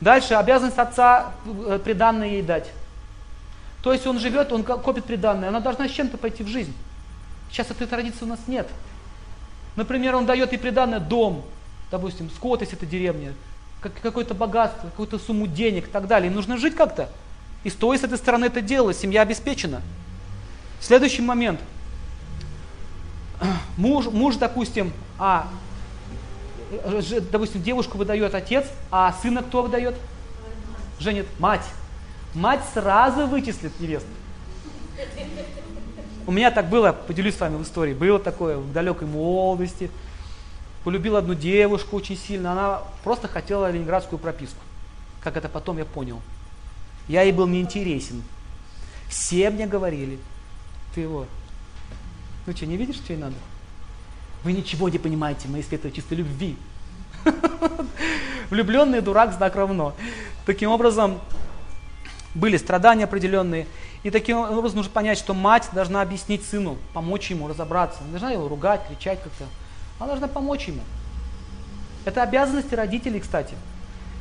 Дальше 0.00 0.34
обязанность 0.34 0.78
отца 0.78 1.32
э, 1.44 1.78
приданное 1.82 2.28
ей 2.28 2.42
дать. 2.42 2.70
То 3.82 3.92
есть 3.92 4.06
он 4.06 4.18
живет, 4.18 4.52
он 4.52 4.62
копит 4.62 5.04
приданное, 5.04 5.48
она 5.48 5.60
должна 5.60 5.88
с 5.88 5.90
чем-то 5.90 6.18
пойти 6.18 6.42
в 6.42 6.48
жизнь. 6.48 6.74
Сейчас 7.50 7.70
этой 7.70 7.86
традиции 7.86 8.24
у 8.24 8.28
нас 8.28 8.40
нет. 8.46 8.68
Например, 9.76 10.16
он 10.16 10.26
дает 10.26 10.52
ей 10.52 10.58
приданное 10.58 11.00
дом, 11.00 11.44
допустим, 11.90 12.30
скот, 12.30 12.60
если 12.60 12.76
это 12.76 12.86
деревня, 12.86 13.32
как, 13.80 13.92
какое-то 14.00 14.34
богатство, 14.34 14.88
какую-то 14.88 15.18
сумму 15.18 15.46
денег 15.46 15.88
и 15.88 15.90
так 15.90 16.06
далее. 16.06 16.30
И 16.30 16.34
нужно 16.34 16.58
жить 16.58 16.76
как-то. 16.76 17.08
И 17.64 17.70
с 17.70 17.74
той, 17.74 17.98
с 17.98 18.04
этой 18.04 18.18
стороны 18.18 18.46
это 18.46 18.60
дело, 18.60 18.92
семья 18.94 19.22
обеспечена. 19.22 19.82
Следующий 20.80 21.22
момент. 21.22 21.60
Муж, 23.76 24.06
муж 24.06 24.36
допустим, 24.36 24.92
а, 25.18 25.48
допустим, 27.30 27.62
девушку 27.62 27.98
выдает 27.98 28.34
отец, 28.34 28.66
а 28.90 29.12
сына 29.22 29.42
кто 29.42 29.62
выдает? 29.62 29.96
Женит 30.98 31.26
мать. 31.38 31.64
Мать 32.34 32.60
сразу 32.74 33.26
вычислит 33.26 33.78
невесту. 33.80 34.08
У 36.26 36.32
меня 36.32 36.50
так 36.50 36.68
было, 36.68 36.92
поделюсь 36.92 37.36
с 37.36 37.40
вами 37.40 37.56
в 37.56 37.62
истории, 37.62 37.94
было 37.94 38.18
такое 38.18 38.58
в 38.58 38.72
далекой 38.72 39.08
молодости 39.08 39.90
полюбил 40.84 41.16
одну 41.16 41.34
девушку 41.34 41.96
очень 41.96 42.16
сильно, 42.16 42.52
она 42.52 42.82
просто 43.04 43.28
хотела 43.28 43.70
ленинградскую 43.70 44.18
прописку. 44.18 44.60
Как 45.20 45.36
это 45.36 45.48
потом 45.48 45.78
я 45.78 45.84
понял. 45.84 46.20
Я 47.08 47.22
ей 47.22 47.32
был 47.32 47.46
неинтересен. 47.46 48.22
Все 49.08 49.50
мне 49.50 49.66
говорили, 49.66 50.18
ты 50.94 51.02
его, 51.02 51.26
ну 52.46 52.56
что, 52.56 52.66
не 52.66 52.76
видишь, 52.76 52.96
что 52.96 53.12
ей 53.12 53.18
надо? 53.18 53.34
Вы 54.42 54.52
ничего 54.52 54.88
не 54.88 54.98
понимаете, 54.98 55.48
мои 55.48 55.62
светлые 55.62 55.92
чистой 55.92 56.14
любви. 56.14 56.56
Влюбленный 58.50 59.00
дурак, 59.00 59.32
знак 59.34 59.54
равно. 59.54 59.94
Таким 60.46 60.70
образом, 60.70 61.20
были 62.34 62.56
страдания 62.56 63.04
определенные. 63.04 63.66
И 64.02 64.10
таким 64.10 64.38
образом 64.38 64.78
нужно 64.78 64.92
понять, 64.92 65.18
что 65.18 65.34
мать 65.34 65.68
должна 65.72 66.00
объяснить 66.00 66.44
сыну, 66.44 66.78
помочь 66.94 67.30
ему 67.30 67.48
разобраться. 67.48 68.02
Не 68.04 68.10
должна 68.12 68.30
его 68.30 68.48
ругать, 68.48 68.86
кричать 68.88 69.22
как-то. 69.22 69.44
Она 69.98 70.08
должна 70.08 70.28
помочь 70.28 70.66
ему. 70.68 70.80
Это 72.06 72.22
обязанности 72.22 72.74
родителей, 72.74 73.20
кстати. 73.20 73.54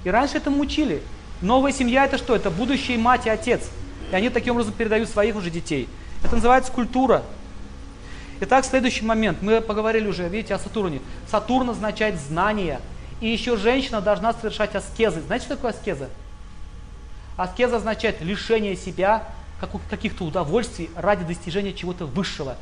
И 0.03 0.09
раньше 0.09 0.37
этому 0.37 0.59
учили. 0.59 1.01
Новая 1.41 1.71
семья 1.71 2.05
это 2.05 2.17
что? 2.17 2.35
Это 2.35 2.49
будущие 2.49 2.97
мать 2.97 3.25
и 3.25 3.29
отец. 3.29 3.69
И 4.11 4.15
они 4.15 4.29
таким 4.29 4.53
образом 4.53 4.73
передают 4.73 5.09
своих 5.09 5.35
уже 5.35 5.49
детей. 5.49 5.87
Это 6.23 6.35
называется 6.35 6.71
культура. 6.71 7.23
Итак, 8.41 8.63
следующий 8.63 9.03
момент. 9.03 9.41
Мы 9.41 9.59
поговорили 9.59 10.07
уже, 10.07 10.29
видите, 10.29 10.55
о 10.55 10.59
Сатурне. 10.59 11.01
Сатурн 11.29 11.71
означает 11.71 12.17
знание. 12.19 12.79
И 13.19 13.27
еще 13.27 13.57
женщина 13.57 13.99
должна 13.99 14.33
совершать 14.33 14.75
аскезы. 14.75 15.21
Знаете, 15.21 15.45
что 15.45 15.55
такое 15.55 15.71
аскеза? 15.71 16.09
Аскеза 17.35 17.77
означает 17.77 18.21
лишение 18.21 18.77
себя 18.77 19.27
каких-то 19.89 20.23
удовольствий 20.23 20.89
ради 20.95 21.25
достижения 21.25 21.73
чего-то 21.73 22.05
высшего. 22.05 22.55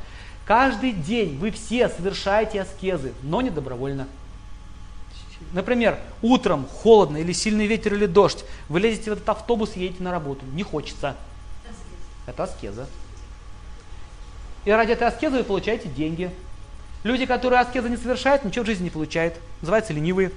Каждый 0.45 0.93
день 0.93 1.37
вы 1.37 1.51
все 1.51 1.89
совершаете 1.89 2.61
аскезы, 2.61 3.13
но 3.21 3.41
не 3.41 3.51
добровольно. 3.51 4.07
Например, 5.53 5.99
утром 6.23 6.65
холодно 6.65 7.17
или 7.17 7.33
сильный 7.33 7.67
ветер 7.67 7.93
или 7.93 8.07
дождь, 8.07 8.43
вы 8.67 8.79
лезете 8.79 9.11
в 9.11 9.13
этот 9.13 9.29
автобус 9.29 9.75
и 9.75 9.81
едете 9.81 10.01
на 10.01 10.09
работу. 10.09 10.43
Не 10.53 10.63
хочется. 10.63 11.15
Это 12.25 12.43
аскеза. 12.43 12.87
И 14.65 14.71
ради 14.71 14.91
этой 14.91 15.07
аскезы 15.07 15.37
вы 15.37 15.43
получаете 15.43 15.89
деньги. 15.89 16.31
Люди, 17.03 17.25
которые 17.25 17.61
аскезы 17.61 17.89
не 17.89 17.97
совершают, 17.97 18.43
ничего 18.43 18.63
в 18.63 18.67
жизни 18.67 18.85
не 18.85 18.89
получают. 18.89 19.35
Называются 19.61 19.93
ленивые. 19.93 20.31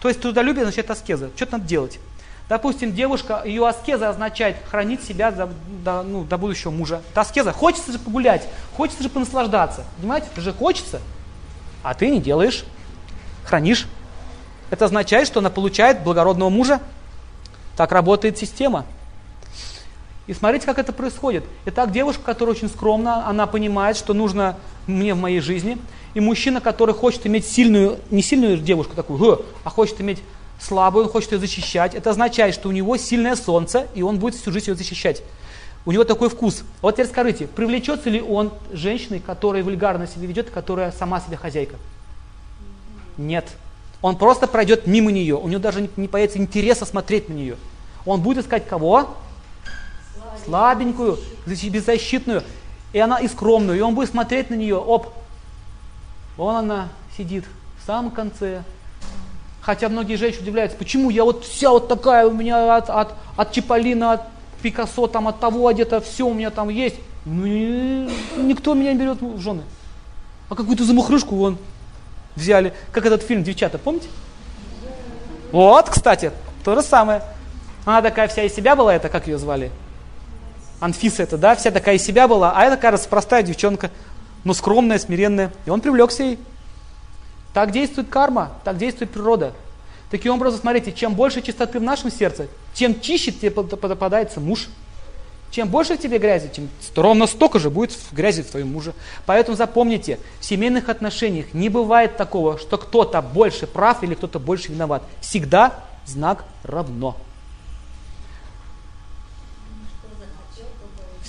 То 0.00 0.08
есть 0.08 0.20
трудолюбие 0.20 0.62
означает 0.62 0.90
аскеза. 0.90 1.30
Что-то 1.36 1.52
надо 1.52 1.64
делать. 1.66 2.00
Допустим, 2.48 2.92
девушка, 2.92 3.42
ее 3.44 3.66
аскеза 3.66 4.08
означает 4.08 4.56
хранить 4.68 5.02
себя 5.02 5.30
до, 5.30 5.48
до, 5.84 6.02
ну, 6.02 6.24
до 6.24 6.36
будущего 6.36 6.70
мужа. 6.70 7.00
Это 7.12 7.20
аскеза. 7.20 7.52
Хочется 7.52 7.92
же 7.92 7.98
погулять, 7.98 8.46
хочется 8.76 9.02
же 9.02 9.08
понаслаждаться. 9.08 9.84
Понимаете, 9.98 10.26
это 10.32 10.40
же 10.40 10.52
хочется. 10.52 11.00
А 11.82 11.94
ты 11.94 12.10
не 12.10 12.20
делаешь, 12.20 12.64
хранишь. 13.44 13.86
Это 14.70 14.86
означает, 14.86 15.28
что 15.28 15.40
она 15.40 15.50
получает 15.50 16.02
благородного 16.02 16.50
мужа. 16.50 16.80
Так 17.76 17.92
работает 17.92 18.38
система. 18.38 18.86
И 20.26 20.34
смотрите, 20.34 20.66
как 20.66 20.78
это 20.78 20.92
происходит. 20.92 21.44
Итак, 21.66 21.90
девушка, 21.90 22.22
которая 22.24 22.54
очень 22.54 22.68
скромна, 22.68 23.26
она 23.28 23.46
понимает, 23.46 23.96
что 23.96 24.14
нужно 24.14 24.56
мне 24.86 25.14
в 25.14 25.18
моей 25.18 25.40
жизни. 25.40 25.78
И 26.14 26.20
мужчина, 26.20 26.60
который 26.60 26.94
хочет 26.94 27.26
иметь 27.26 27.46
сильную, 27.46 27.98
не 28.10 28.22
сильную 28.22 28.58
девушку 28.58 28.94
такую, 28.94 29.44
а 29.64 29.70
хочет 29.70 30.00
иметь 30.00 30.22
слабый, 30.60 31.04
он 31.04 31.08
хочет 31.08 31.32
ее 31.32 31.38
защищать. 31.38 31.94
Это 31.94 32.10
означает, 32.10 32.54
что 32.54 32.68
у 32.68 32.72
него 32.72 32.96
сильное 32.96 33.34
солнце, 33.34 33.88
и 33.94 34.02
он 34.02 34.18
будет 34.18 34.36
всю 34.36 34.52
жизнь 34.52 34.70
ее 34.70 34.76
защищать. 34.76 35.22
У 35.84 35.90
него 35.90 36.04
такой 36.04 36.28
вкус. 36.28 36.62
Вот 36.80 36.92
теперь 36.92 37.06
скажите, 37.06 37.46
привлечется 37.48 38.08
ли 38.08 38.20
он 38.20 38.52
женщиной, 38.72 39.18
которая 39.18 39.64
вульгарно 39.64 40.06
себя 40.06 40.26
ведет, 40.26 40.50
которая 40.50 40.92
сама 40.92 41.20
себе 41.20 41.36
хозяйка? 41.36 41.74
Нет. 43.16 43.48
Он 44.00 44.16
просто 44.16 44.46
пройдет 44.46 44.86
мимо 44.86 45.10
нее. 45.10 45.36
У 45.36 45.48
него 45.48 45.60
даже 45.60 45.88
не 45.96 46.06
появится 46.06 46.38
интереса 46.38 46.84
смотреть 46.84 47.28
на 47.28 47.34
нее. 47.34 47.56
Он 48.06 48.20
будет 48.20 48.44
искать 48.44 48.66
кого? 48.66 49.16
Слабенькую, 50.44 51.18
беззащитную. 51.46 52.42
И 52.92 52.98
она 52.98 53.18
и 53.18 53.28
скромную. 53.28 53.78
И 53.78 53.80
он 53.80 53.94
будет 53.94 54.10
смотреть 54.10 54.50
на 54.50 54.54
нее. 54.54 54.76
Оп. 54.76 55.08
Вон 56.36 56.56
она 56.56 56.88
сидит 57.16 57.44
в 57.82 57.86
самом 57.86 58.10
конце, 58.10 58.62
Хотя 59.62 59.88
многие 59.88 60.16
женщины 60.16 60.42
удивляются, 60.42 60.76
почему 60.76 61.08
я 61.08 61.22
вот 61.22 61.44
вся 61.44 61.70
вот 61.70 61.86
такая, 61.86 62.26
у 62.26 62.32
меня 62.32 62.76
от, 62.76 62.90
от, 62.90 63.14
от 63.36 63.52
Чиполлина, 63.52 64.12
от 64.14 64.22
Пикассо, 64.60 65.06
там, 65.06 65.28
от 65.28 65.38
того 65.38 65.68
одета, 65.68 66.00
все 66.00 66.26
у 66.26 66.34
меня 66.34 66.50
там 66.50 66.68
есть. 66.68 66.96
Ну, 67.24 67.46
никто 68.38 68.74
меня 68.74 68.92
не 68.92 68.98
берет 68.98 69.22
в 69.22 69.40
жены. 69.40 69.62
А 70.48 70.56
какую-то 70.56 70.84
замухрышку 70.84 71.36
вон 71.36 71.58
взяли. 72.34 72.74
Как 72.90 73.06
этот 73.06 73.22
фильм 73.22 73.44
«Девчата», 73.44 73.78
помните? 73.78 74.08
Вот, 75.52 75.88
кстати, 75.88 76.32
то 76.64 76.74
же 76.74 76.82
самое. 76.82 77.22
Она 77.84 78.02
такая 78.02 78.26
вся 78.26 78.42
из 78.42 78.52
себя 78.52 78.74
была, 78.74 78.92
это 78.92 79.08
как 79.08 79.28
ее 79.28 79.38
звали? 79.38 79.70
Анфиса 80.82 81.22
это, 81.22 81.38
да, 81.38 81.54
вся 81.54 81.70
такая 81.70 81.94
из 81.94 82.02
себя 82.02 82.26
была, 82.26 82.52
а 82.56 82.64
это, 82.64 82.76
кажется, 82.76 83.08
простая 83.08 83.44
девчонка, 83.44 83.92
но 84.42 84.52
скромная, 84.52 84.98
смиренная. 84.98 85.52
И 85.64 85.70
он 85.70 85.80
привлекся 85.80 86.24
ей. 86.24 86.40
Так 87.54 87.70
действует 87.70 88.08
карма, 88.08 88.50
так 88.64 88.78
действует 88.78 89.12
природа. 89.12 89.52
Таким 90.10 90.34
образом, 90.34 90.58
смотрите, 90.58 90.90
чем 90.90 91.14
больше 91.14 91.40
чистоты 91.40 91.78
в 91.78 91.84
нашем 91.84 92.10
сердце, 92.10 92.48
тем 92.74 93.00
чище 93.00 93.30
тебе 93.30 93.52
попадается 93.52 94.40
муж. 94.40 94.70
Чем 95.52 95.68
больше 95.68 95.96
в 95.96 96.00
тебе 96.00 96.18
грязи, 96.18 96.50
тем 96.52 96.68
ровно 96.96 97.28
столько 97.28 97.60
же 97.60 97.70
будет 97.70 97.92
в 97.92 98.12
грязи 98.12 98.42
в 98.42 98.50
твоем 98.50 98.72
муже. 98.72 98.92
Поэтому 99.24 99.56
запомните, 99.56 100.18
в 100.40 100.44
семейных 100.44 100.88
отношениях 100.88 101.54
не 101.54 101.68
бывает 101.68 102.16
такого, 102.16 102.58
что 102.58 102.76
кто-то 102.76 103.22
больше 103.22 103.68
прав 103.68 104.02
или 104.02 104.14
кто-то 104.14 104.40
больше 104.40 104.72
виноват. 104.72 105.04
Всегда 105.20 105.74
знак 106.06 106.44
равно. 106.64 107.16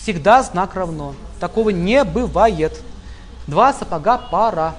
Всегда 0.03 0.43
знак 0.43 0.75
равно. 0.75 1.15
Такого 1.39 1.69
не 1.69 2.03
бывает. 2.03 2.77
Два 3.47 3.71
сапога 3.71 4.17
пара. 4.17 4.75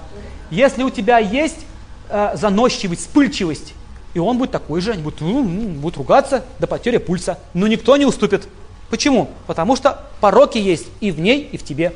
Если 0.51 0.83
у 0.83 0.91
тебя 0.91 1.17
есть 1.17 1.65
э, 2.09 2.37
заносчивость, 2.37 3.01
вспыльчивость, 3.01 3.73
и 4.13 4.19
он 4.19 4.37
будет 4.37 4.51
такой 4.51 4.81
же, 4.81 4.91
они 4.91 5.01
будут, 5.01 5.21
будут 5.21 5.97
ругаться 5.97 6.45
до 6.59 6.67
потери 6.67 6.97
пульса. 6.97 7.39
Но 7.55 7.65
никто 7.65 7.97
не 7.97 8.05
уступит. 8.05 8.47
Почему? 8.91 9.31
Потому 9.47 9.75
что 9.75 10.03
пороки 10.21 10.59
есть 10.59 10.85
и 10.99 11.09
в 11.09 11.19
ней, 11.19 11.49
и 11.51 11.57
в 11.57 11.63
тебе. 11.63 11.95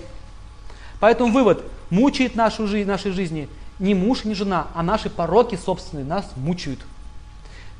Поэтому 1.00 1.32
вывод. 1.32 1.64
Мучает 1.92 2.36
нашу 2.36 2.66
жизнь, 2.66 2.88
нашей 2.90 3.12
жизни 3.12 3.48
не 3.78 3.94
муж, 3.94 4.24
не 4.24 4.34
жена, 4.34 4.70
а 4.74 4.82
наши 4.82 5.08
пороки 5.08 5.56
собственные 5.64 6.04
нас 6.04 6.26
мучают. 6.36 6.80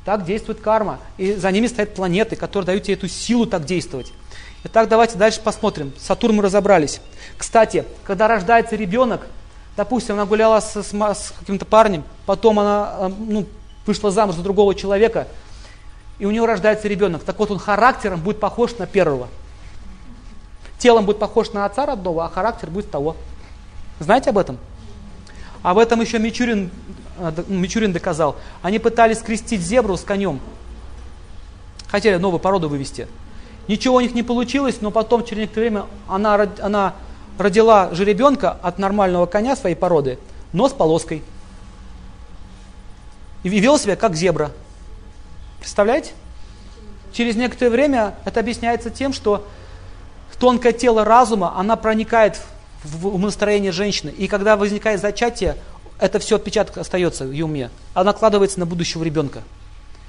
Так 0.04 0.24
действует 0.24 0.60
карма. 0.60 1.00
И 1.18 1.32
за 1.32 1.50
ними 1.50 1.66
стоят 1.66 1.92
планеты, 1.96 2.36
которые 2.36 2.66
дают 2.66 2.84
тебе 2.84 2.94
эту 2.94 3.08
силу 3.08 3.46
так 3.46 3.64
действовать. 3.64 4.12
Итак, 4.62 4.88
давайте 4.88 5.16
дальше 5.16 5.40
посмотрим. 5.40 5.92
Сатурн 5.98 6.36
мы 6.36 6.42
разобрались. 6.42 7.00
Кстати, 7.38 7.86
когда 8.04 8.28
рождается 8.28 8.76
ребенок, 8.76 9.26
допустим, 9.74 10.16
она 10.16 10.26
гуляла 10.26 10.60
с, 10.60 10.82
с, 10.82 10.92
с 10.92 11.32
каким-то 11.38 11.64
парнем, 11.64 12.04
потом 12.26 12.60
она 12.60 12.94
э, 12.98 13.08
ну, 13.08 13.46
вышла 13.86 14.10
замуж 14.10 14.34
за 14.34 14.42
другого 14.42 14.74
человека, 14.74 15.28
и 16.18 16.26
у 16.26 16.30
нее 16.30 16.44
рождается 16.44 16.88
ребенок. 16.88 17.24
Так 17.24 17.38
вот, 17.38 17.50
он 17.50 17.58
характером 17.58 18.20
будет 18.20 18.38
похож 18.38 18.76
на 18.76 18.86
первого. 18.86 19.28
Телом 20.78 21.06
будет 21.06 21.18
похож 21.18 21.52
на 21.52 21.64
отца 21.64 21.86
родного, 21.86 22.26
а 22.26 22.28
характер 22.28 22.68
будет 22.68 22.90
того. 22.90 23.16
Знаете 23.98 24.28
об 24.28 24.36
этом? 24.36 24.58
Об 25.62 25.78
этом 25.78 26.02
еще 26.02 26.18
Мичурин, 26.18 26.70
э, 27.18 27.44
Мичурин 27.48 27.94
доказал. 27.94 28.36
Они 28.60 28.78
пытались 28.78 29.20
скрестить 29.20 29.62
зебру 29.62 29.96
с 29.96 30.02
конем. 30.02 30.38
Хотели 31.88 32.16
новую 32.16 32.40
породу 32.40 32.68
вывести. 32.68 33.08
Ничего 33.68 33.96
у 33.96 34.00
них 34.00 34.14
не 34.14 34.22
получилось, 34.22 34.78
но 34.80 34.90
потом, 34.90 35.24
через 35.24 35.42
некоторое 35.42 35.68
время, 35.70 35.86
она, 36.08 36.48
она 36.60 36.94
родила 37.38 37.90
жеребенка 37.92 38.56
от 38.62 38.78
нормального 38.78 39.26
коня 39.26 39.56
своей 39.56 39.76
породы, 39.76 40.18
но 40.52 40.68
с 40.68 40.72
полоской 40.72 41.22
и 43.42 43.48
вел 43.48 43.78
себя 43.78 43.96
как 43.96 44.16
зебра. 44.16 44.52
Представляете? 45.58 46.12
Через 47.12 47.36
некоторое 47.36 47.70
время 47.70 48.14
это 48.24 48.40
объясняется 48.40 48.90
тем, 48.90 49.12
что 49.12 49.46
тонкое 50.38 50.72
тело 50.72 51.04
разума, 51.04 51.54
она 51.56 51.76
проникает 51.76 52.40
в 52.82 53.08
умонастроение 53.08 53.72
женщины. 53.72 54.10
И 54.10 54.26
когда 54.26 54.56
возникает 54.56 55.00
зачатие, 55.00 55.56
это 55.98 56.18
все 56.18 56.36
отпечаток 56.36 56.78
остается 56.78 57.24
в 57.24 57.32
ее 57.32 57.44
уме. 57.44 57.70
Она 57.92 58.12
накладывается 58.12 58.58
на 58.58 58.64
будущего 58.64 59.02
ребенка. 59.02 59.42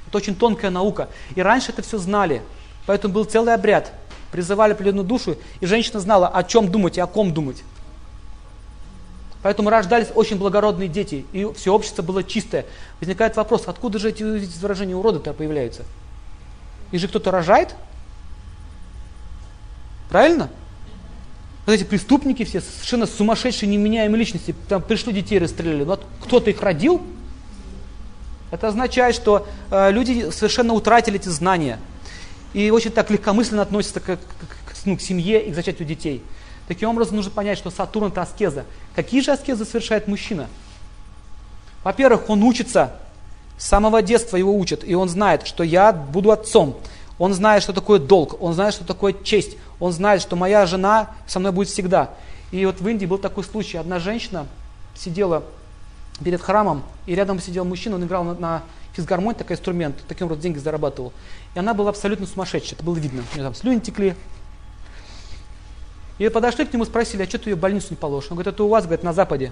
Это 0.08 0.18
очень 0.18 0.36
тонкая 0.36 0.72
наука. 0.72 1.10
И 1.36 1.42
раньше 1.42 1.72
это 1.72 1.82
все 1.82 1.98
знали. 1.98 2.44
Поэтому 2.86 3.14
был 3.14 3.26
целый 3.26 3.54
обряд. 3.54 3.92
Призывали 4.32 4.74
пленную 4.74 5.06
душу, 5.06 5.38
и 5.60 5.66
женщина 5.66 6.00
знала, 6.00 6.28
о 6.28 6.44
чем 6.44 6.72
думать 6.72 6.98
и 6.98 7.02
о 7.02 7.08
ком 7.08 7.34
думать. 7.34 7.64
Поэтому 9.44 9.70
рождались 9.70 10.08
очень 10.14 10.38
благородные 10.38 10.88
дети, 10.88 11.26
и 11.34 11.48
все 11.56 11.74
общество 11.74 12.04
было 12.04 12.24
чистое. 12.24 12.66
Возникает 13.00 13.36
вопрос, 13.36 13.64
откуда 13.66 13.98
же 13.98 14.10
эти 14.10 14.24
выражения 14.24 14.96
урода-то 14.96 15.34
появляются? 15.34 15.84
И 16.92 16.98
же 16.98 17.08
кто-то 17.08 17.32
рожает? 17.32 17.76
Правильно? 20.10 20.50
Вот 21.66 21.74
эти 21.74 21.84
преступники 21.84 22.44
все, 22.44 22.62
совершенно 22.62 23.06
сумасшедшие, 23.06 23.70
неменяемые 23.70 24.20
личности, 24.20 24.56
там 24.68 24.82
пришли 24.82 25.14
детей 25.14 25.40
расстреляли, 25.40 25.86
но 25.86 26.00
кто-то 26.22 26.50
их 26.50 26.62
родил? 26.62 27.02
Это 28.52 28.68
означает, 28.68 29.16
что 29.16 29.48
э, 29.70 29.92
люди 29.92 30.30
совершенно 30.32 30.74
утратили 30.74 31.18
эти 31.18 31.30
знания. 31.30 31.80
И 32.54 32.70
очень 32.70 32.92
так 32.92 33.10
легкомысленно 33.10 33.62
относятся 33.62 34.00
к, 34.00 34.06
к, 34.06 34.18
к, 34.18 34.76
ну, 34.86 34.98
к 34.98 35.02
семье 35.02 35.44
и 35.46 35.52
к 35.52 35.56
зачатию 35.56 35.88
детей. 35.88 36.24
Таким 36.68 36.90
образом, 36.90 37.18
нужно 37.18 37.32
понять, 37.32 37.58
что 37.58 37.70
Сатурн 37.70 38.08
это 38.08 38.22
аскеза. 38.22 38.66
Какие 38.96 39.22
же 39.22 39.32
аскезы 39.32 39.66
совершает 39.66 40.08
мужчина? 40.08 40.48
Во-первых, 41.84 42.30
он 42.30 42.44
учится, 42.44 42.96
с 43.58 43.68
самого 43.68 44.02
детства 44.02 44.38
его 44.38 44.58
учат, 44.58 44.84
и 44.84 44.96
он 44.96 45.08
знает, 45.08 45.46
что 45.46 45.64
я 45.64 45.94
буду 45.94 46.32
отцом. 46.32 46.78
Он 47.20 47.34
знает, 47.34 47.62
что 47.62 47.74
такое 47.74 48.00
долг, 48.00 48.42
он 48.42 48.54
знает, 48.54 48.74
что 48.74 48.86
такое 48.86 49.14
честь, 49.14 49.58
он 49.80 49.92
знает, 49.92 50.22
что 50.22 50.36
моя 50.36 50.66
жена 50.66 51.12
со 51.28 51.40
мной 51.40 51.52
будет 51.52 51.68
всегда. 51.68 52.12
И 52.52 52.66
вот 52.66 52.82
в 52.82 52.88
Индии 52.88 53.06
был 53.06 53.18
такой 53.18 53.44
случай, 53.44 53.78
одна 53.78 54.00
женщина 54.00 54.48
сидела 54.96 55.44
перед 56.24 56.42
храмом, 56.42 56.84
и 57.06 57.14
рядом 57.14 57.40
сидел 57.40 57.66
мужчина, 57.66 57.96
он 57.96 58.04
играл 58.04 58.24
на, 58.24 58.34
на 58.34 58.64
физгармонии, 58.94 59.38
такой 59.38 59.56
инструмент, 59.56 59.96
таким 60.08 60.26
образом 60.26 60.44
деньги 60.44 60.58
зарабатывал. 60.58 61.14
И 61.56 61.60
она 61.60 61.74
была 61.74 61.90
абсолютно 61.90 62.28
сумасшедшая, 62.28 62.76
это 62.76 62.84
было 62.84 62.96
видно. 62.96 63.24
У 63.32 63.36
нее 63.36 63.44
там 63.44 63.56
слюни 63.56 63.80
текли, 63.80 64.16
и 66.22 66.30
подошли 66.30 66.66
к 66.66 66.74
нему, 66.74 66.86
спросили, 66.86 67.24
а 67.24 67.26
что 67.28 67.40
ты 67.40 67.50
ее 67.50 67.56
в 67.56 67.60
больницу 67.60 67.88
не 67.90 67.96
положишь? 67.96 68.30
Он 68.30 68.36
говорит, 68.36 68.54
это 68.54 68.64
у 68.64 68.68
вас, 68.68 68.84
говорит, 68.84 69.04
на 69.04 69.12
Западе 69.12 69.52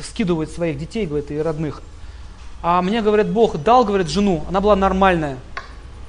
скидывают 0.00 0.50
своих 0.50 0.78
детей, 0.78 1.04
говорит, 1.04 1.32
и 1.32 1.38
родных. 1.38 1.82
А 2.62 2.80
мне, 2.80 3.02
говорит, 3.02 3.28
Бог 3.28 3.60
дал, 3.60 3.84
говорит, 3.84 4.08
жену, 4.08 4.44
она 4.48 4.60
была 4.60 4.76
нормальная. 4.76 5.38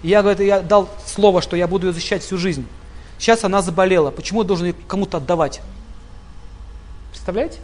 И 0.04 0.10
я, 0.10 0.22
говорит, 0.22 0.39
я 0.39 0.62
дал 0.62 0.88
слово, 1.06 1.41
что 1.41 1.56
я 1.56 1.68
буду 1.68 1.88
ее 1.88 1.93
защищать 1.93 2.22
всю 2.22 2.38
жизнь. 2.38 2.68
Сейчас 3.18 3.43
она 3.43 3.64
заболела. 3.64 4.12
Почему 4.12 4.41
я 4.41 4.47
должен 4.47 4.68
ее 4.68 4.76
кому-то 4.88 5.18
отдавать? 5.18 5.62
Представляете? 7.10 7.58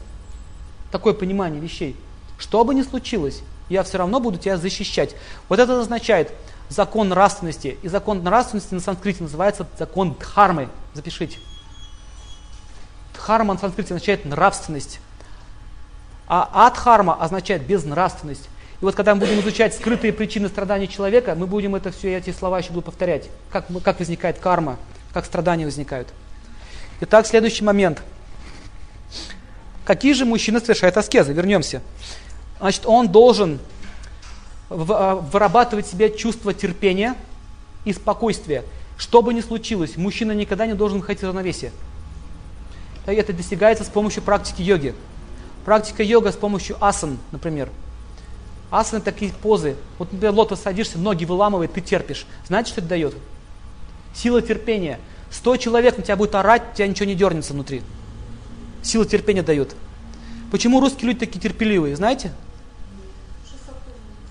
Такое 0.91 1.13
понимание 1.13 1.61
вещей. 1.61 1.95
Что 2.39 2.63
бы 2.63 2.73
ни 2.73 2.81
случилось, 2.81 3.41
я 3.69 3.83
все 3.83 3.97
равно 3.99 4.19
буду 4.19 4.37
тебя 4.37 4.57
защищать. 4.57 5.15
Вот 5.47 5.59
это 5.59 5.79
означает 5.79 6.31
закон 6.69 7.09
нравственности. 7.09 7.77
И 7.81 7.87
закон 7.87 8.23
нравственности 8.23 8.73
на 8.73 8.79
санскрите 8.79 9.23
называется 9.23 9.67
закон 9.77 10.15
дхармы. 10.19 10.69
Запишите. 10.93 11.37
Дхарма 13.13 13.53
на 13.53 13.59
санскрите 13.59 13.93
означает 13.93 14.25
нравственность. 14.25 14.99
А 16.27 16.67
адхарма 16.67 17.15
означает 17.15 17.63
безнравственность. 17.63 18.49
И 18.81 18.85
вот 18.85 18.95
когда 18.95 19.13
мы 19.13 19.21
будем 19.21 19.39
изучать 19.41 19.73
скрытые 19.73 20.13
причины 20.13 20.47
страданий 20.47 20.87
человека, 20.87 21.35
мы 21.35 21.47
будем 21.47 21.75
это 21.75 21.91
все, 21.91 22.15
эти 22.15 22.31
слова 22.31 22.59
еще 22.59 22.69
буду 22.69 22.83
повторять. 22.83 23.29
Как, 23.51 23.65
как 23.83 23.99
возникает 23.99 24.39
карма, 24.39 24.77
как 25.13 25.25
страдания 25.25 25.65
возникают. 25.65 26.07
Итак, 27.01 27.27
следующий 27.27 27.63
момент. 27.63 28.01
Какие 29.85 30.13
же 30.13 30.25
мужчины 30.25 30.59
совершают 30.59 30.97
аскезы? 30.97 31.33
Вернемся. 31.33 31.81
Значит, 32.59 32.85
он 32.85 33.07
должен 33.07 33.59
а, 34.69 35.15
вырабатывать 35.15 35.87
в 35.87 35.91
себе 35.91 36.15
чувство 36.15 36.53
терпения 36.53 37.15
и 37.85 37.93
спокойствия. 37.93 38.63
Что 38.97 39.21
бы 39.21 39.33
ни 39.33 39.41
случилось, 39.41 39.95
мужчина 39.95 40.33
никогда 40.33 40.67
не 40.67 40.73
должен 40.73 40.99
выходить 40.99 41.23
из 41.23 41.27
равновесия. 41.27 41.71
Это 43.05 43.33
достигается 43.33 43.83
с 43.83 43.87
помощью 43.87 44.21
практики 44.21 44.61
йоги. 44.61 44.93
Практика 45.65 46.03
йога 46.03 46.31
с 46.31 46.35
помощью 46.35 46.77
асан, 46.83 47.17
например. 47.31 47.69
Асаны 48.71 49.01
такие 49.01 49.31
позы. 49.31 49.75
Вот, 49.97 50.11
например, 50.11 50.33
лотос 50.33 50.61
садишься, 50.61 50.99
ноги 50.99 51.25
выламывает, 51.25 51.73
ты 51.73 51.81
терпишь. 51.81 52.27
Знаете, 52.45 52.71
что 52.71 52.81
это 52.81 52.89
дает? 52.89 53.15
Сила 54.13 54.41
терпения. 54.41 54.99
Сто 55.31 55.57
человек 55.57 55.97
на 55.97 56.03
тебя 56.03 56.15
будет 56.15 56.35
орать, 56.35 56.63
у 56.73 56.75
тебя 56.75 56.87
ничего 56.87 57.05
не 57.05 57.15
дернется 57.15 57.53
внутри. 57.53 57.81
Сила 58.83 59.05
терпения 59.05 59.43
дает. 59.43 59.75
Почему 60.51 60.79
русские 60.79 61.07
люди 61.07 61.19
такие 61.19 61.39
терпеливые, 61.39 61.95
знаете? 61.95 62.31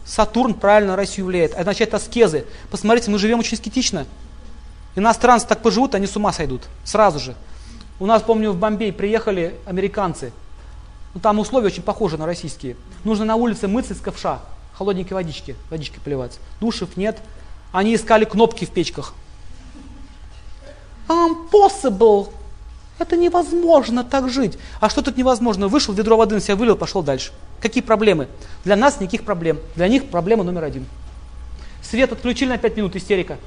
Сатурн 0.09 0.54
правильно 0.54 0.96
Россию 0.96 1.26
влияет. 1.26 1.52
Это 1.52 1.61
означает 1.61 1.92
аскезы. 1.92 2.46
Посмотрите, 2.70 3.11
мы 3.11 3.18
живем 3.18 3.40
очень 3.40 3.56
аскетично. 3.59 4.06
Иностранцы 4.96 5.46
так 5.46 5.61
поживут, 5.61 5.94
они 5.94 6.06
с 6.06 6.16
ума 6.16 6.32
сойдут. 6.32 6.62
Сразу 6.82 7.18
же. 7.18 7.34
У 8.00 8.06
нас, 8.06 8.22
помню, 8.22 8.52
в 8.52 8.56
Бомбей 8.56 8.90
приехали 8.90 9.54
американцы. 9.66 10.32
Ну, 11.12 11.20
там 11.20 11.38
условия 11.38 11.66
очень 11.66 11.82
похожи 11.82 12.16
на 12.16 12.24
российские. 12.24 12.76
Нужно 13.04 13.26
на 13.26 13.36
улице 13.36 13.68
мыться 13.68 13.92
из 13.92 14.00
ковша, 14.00 14.40
холодненькой 14.72 15.14
водички, 15.14 15.56
водички 15.68 15.98
поливаться. 16.02 16.40
Душев 16.59 16.96
нет. 16.96 17.18
Они 17.70 17.94
искали 17.94 18.24
кнопки 18.24 18.64
в 18.64 18.70
печках. 18.70 19.12
Impossible. 21.06 22.32
Это 22.99 23.16
невозможно 23.16 24.03
так 24.03 24.28
жить. 24.28 24.59
А 24.80 24.88
что 24.88 25.03
тут 25.03 25.16
невозможно? 25.16 25.68
Вышел, 25.68 25.94
ведро 25.94 26.16
воды 26.16 26.34
на 26.34 26.40
себя 26.40 26.57
вылил, 26.57 26.76
пошел 26.76 27.03
дальше. 27.03 27.32
Какие 27.61 27.82
проблемы? 27.82 28.28
Для 28.64 28.76
нас 28.76 29.01
никаких 29.01 29.24
проблем. 29.24 29.59
Для 29.76 29.88
них 29.88 30.11
проблема 30.11 30.42
номер 30.42 30.64
один. 30.64 30.86
Свет 31.82 32.12
отключили 32.12 32.51
на 32.51 32.59
5 32.59 32.76
минут, 32.76 32.96
истерика. 32.96 33.38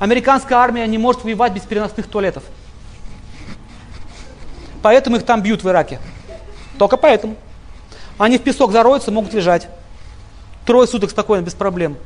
Американская 0.00 0.58
армия 0.58 0.86
не 0.86 0.98
может 0.98 1.24
воевать 1.24 1.52
без 1.52 1.62
переносных 1.62 2.06
туалетов. 2.06 2.42
Поэтому 4.82 5.16
их 5.16 5.24
там 5.24 5.42
бьют 5.42 5.62
в 5.62 5.68
Ираке. 5.68 6.00
Только 6.78 6.96
поэтому. 6.96 7.36
Они 8.18 8.38
в 8.38 8.42
песок 8.42 8.72
зароются, 8.72 9.10
могут 9.10 9.32
лежать. 9.32 9.68
Трое 10.64 10.86
суток 10.86 11.10
спокойно, 11.10 11.42
без 11.42 11.54
проблем. 11.54 11.96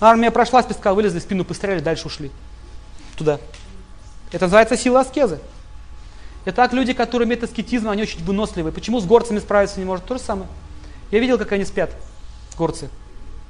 Армия 0.00 0.30
прошла 0.30 0.62
с 0.62 0.66
песка, 0.66 0.94
вылезли, 0.94 1.18
спину 1.18 1.44
постреляли, 1.44 1.80
дальше 1.80 2.06
ушли. 2.06 2.30
Туда. 3.16 3.38
Это 4.32 4.44
называется 4.44 4.76
сила 4.76 5.00
аскезы. 5.00 5.40
Итак, 6.46 6.72
люди, 6.72 6.92
которые 6.92 7.26
имеют 7.26 7.44
аскетизм, 7.44 7.88
они 7.88 8.02
очень 8.02 8.24
выносливые. 8.24 8.72
Почему 8.72 9.00
с 9.00 9.04
горцами 9.04 9.38
справиться 9.40 9.78
не 9.78 9.84
может? 9.84 10.04
То 10.06 10.16
же 10.16 10.22
самое. 10.22 10.48
Я 11.10 11.18
видел, 11.18 11.38
как 11.38 11.52
они 11.52 11.64
спят, 11.64 11.90
горцы. 12.56 12.88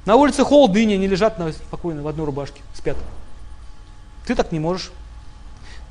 На 0.05 0.15
улице 0.15 0.43
холодно, 0.43 0.79
и 0.79 0.93
они 0.93 1.07
лежат 1.07 1.37
на, 1.37 1.51
спокойно 1.53 2.01
в 2.01 2.07
одной 2.07 2.25
рубашке, 2.25 2.61
спят. 2.73 2.97
Ты 4.25 4.35
так 4.35 4.51
не 4.51 4.59
можешь. 4.59 4.91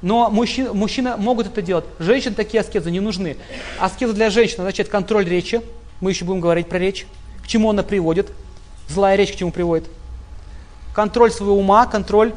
Но 0.03 0.30
мужчины, 0.30 0.72
мужчины 0.72 1.16
могут 1.16 1.47
это 1.47 1.62
делать. 1.62 1.84
Женщин 1.99 2.34
такие 2.34 2.61
аскезы 2.61 2.91
не 2.91 3.01
нужны. 3.01 3.36
Аскеза 3.78 4.14
для 4.14 4.30
женщин 4.30 4.61
означает 4.61 4.88
контроль 4.88 5.26
речи. 5.26 5.61
Мы 6.01 6.11
еще 6.11 6.24
будем 6.24 6.41
говорить 6.41 6.68
про 6.68 6.78
речь. 6.78 7.07
К 7.43 7.47
чему 7.47 7.70
она 7.70 7.82
приводит? 7.82 8.30
Злая 8.88 9.16
речь 9.16 9.32
к 9.32 9.36
чему 9.36 9.53
приводит? 9.53 9.88
Контроль 10.95 11.30
своего 11.30 11.57
ума, 11.57 11.86
контроль 11.86 12.32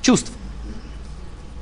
чувств. 0.00 0.32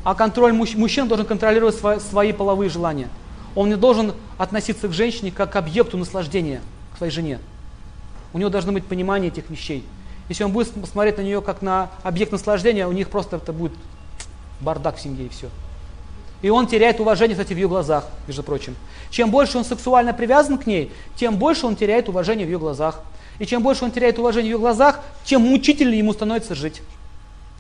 А 0.05 0.15
контроль 0.15 0.53
мужч, 0.53 0.75
мужчина 0.75 1.07
должен 1.07 1.27
контролировать 1.27 1.77
свои, 1.77 1.99
свои 1.99 2.33
половые 2.33 2.71
желания. 2.71 3.09
Он 3.55 3.69
не 3.69 3.77
должен 3.77 4.15
относиться 4.37 4.89
к 4.89 4.93
женщине 4.93 5.33
как 5.33 5.53
к 5.53 5.57
объекту 5.57 5.99
наслаждения, 5.99 6.61
к 6.95 6.99
своей 6.99 7.13
жене. 7.13 7.41
У 8.33 8.39
него 8.39 8.51
должно 8.51 8.73
быть 8.73 8.85
понимание 8.85 9.31
этих 9.31 9.51
вещей. 9.51 9.85
Если 10.29 10.45
он 10.45 10.53
будет 10.53 10.73
смотреть 10.87 11.17
на 11.17 11.23
нее 11.23 11.41
как 11.41 11.63
на 11.63 11.91
объект 12.03 12.33
наслаждения, 12.33 12.87
у 12.87 12.93
них 12.93 13.09
просто 13.09 13.37
это 13.37 13.53
будет 13.53 13.73
бардак 14.61 14.97
в 14.97 15.01
семье 15.01 15.27
и 15.27 15.29
все. 15.29 15.49
И 16.41 16.51
он 16.51 16.67
теряет 16.67 17.01
уважение, 17.01 17.37
кстати, 17.37 17.53
в 17.53 17.57
ее 17.57 17.69
глазах, 17.69 18.05
между 18.27 18.43
прочим. 18.43 18.77
Чем 19.11 19.31
больше 19.31 19.59
он 19.59 19.65
сексуально 19.65 20.13
привязан 20.13 20.59
к 20.59 20.67
ней, 20.67 20.93
тем 21.17 21.37
больше 21.37 21.67
он 21.67 21.75
теряет 21.75 22.09
уважение 22.09 22.47
в 22.47 22.51
ее 22.51 22.59
глазах. 22.59 23.01
И 23.39 23.47
чем 23.47 23.63
больше 23.63 23.85
он 23.85 23.91
теряет 23.91 24.19
уважение 24.19 24.53
в 24.53 24.57
ее 24.57 24.61
глазах, 24.61 25.01
тем 25.25 25.43
мучительнее 25.43 25.99
ему 25.99 26.13
становится 26.13 26.55
жить. 26.55 26.83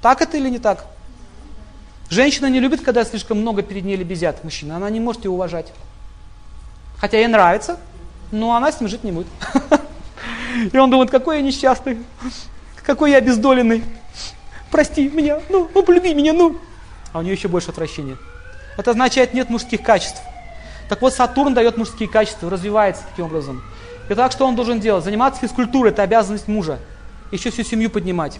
Так 0.01 0.21
это 0.23 0.37
или 0.37 0.49
не 0.49 0.59
так? 0.59 0.87
Женщина 2.11 2.47
не 2.47 2.61
любит, 2.61 2.81
когда 2.81 3.05
слишком 3.05 3.41
много 3.41 3.63
перед 3.63 3.85
ней 3.85 3.97
лебезят 3.97 4.43
мужчина. 4.43 4.77
Она 4.77 4.89
не 4.89 4.99
может 4.99 5.25
ее 5.25 5.31
уважать. 5.31 5.73
Хотя 6.99 7.19
ей 7.19 7.27
нравится, 7.27 7.79
но 8.33 8.55
она 8.57 8.73
с 8.73 8.81
ним 8.81 8.89
жить 8.89 9.05
не 9.05 9.13
будет. 9.13 9.27
И 10.73 10.77
он 10.77 10.91
думает, 10.91 11.11
какой 11.11 11.37
я 11.37 11.43
несчастный, 11.43 11.99
какой 12.83 13.11
я 13.11 13.19
обездоленный. 13.19 13.85
Прости 14.71 15.09
меня, 15.09 15.41
ну, 15.49 15.71
ну 15.75 15.83
полюби 15.83 16.15
меня, 16.15 16.33
ну. 16.33 16.59
А 17.13 17.19
у 17.19 17.23
нее 17.23 17.35
еще 17.35 17.49
больше 17.49 17.71
отвращения. 17.71 18.17
Это 18.77 18.93
означает, 18.93 19.35
нет 19.35 19.51
мужских 19.51 19.83
качеств. 19.83 20.23
Так 20.89 21.03
вот, 21.03 21.13
Сатурн 21.13 21.53
дает 21.53 21.77
мужские 21.77 22.09
качества, 22.09 22.49
развивается 22.49 23.03
таким 23.11 23.27
образом. 23.27 23.63
И 24.09 24.15
так 24.15 24.33
что 24.33 24.47
он 24.47 24.57
должен 24.57 24.81
делать? 24.81 25.05
Заниматься 25.05 25.41
физкультурой, 25.41 25.93
это 25.93 26.03
обязанность 26.03 26.49
мужа. 26.49 26.79
Еще 27.31 27.51
всю 27.51 27.63
семью 27.63 27.91
поднимать. 27.91 28.39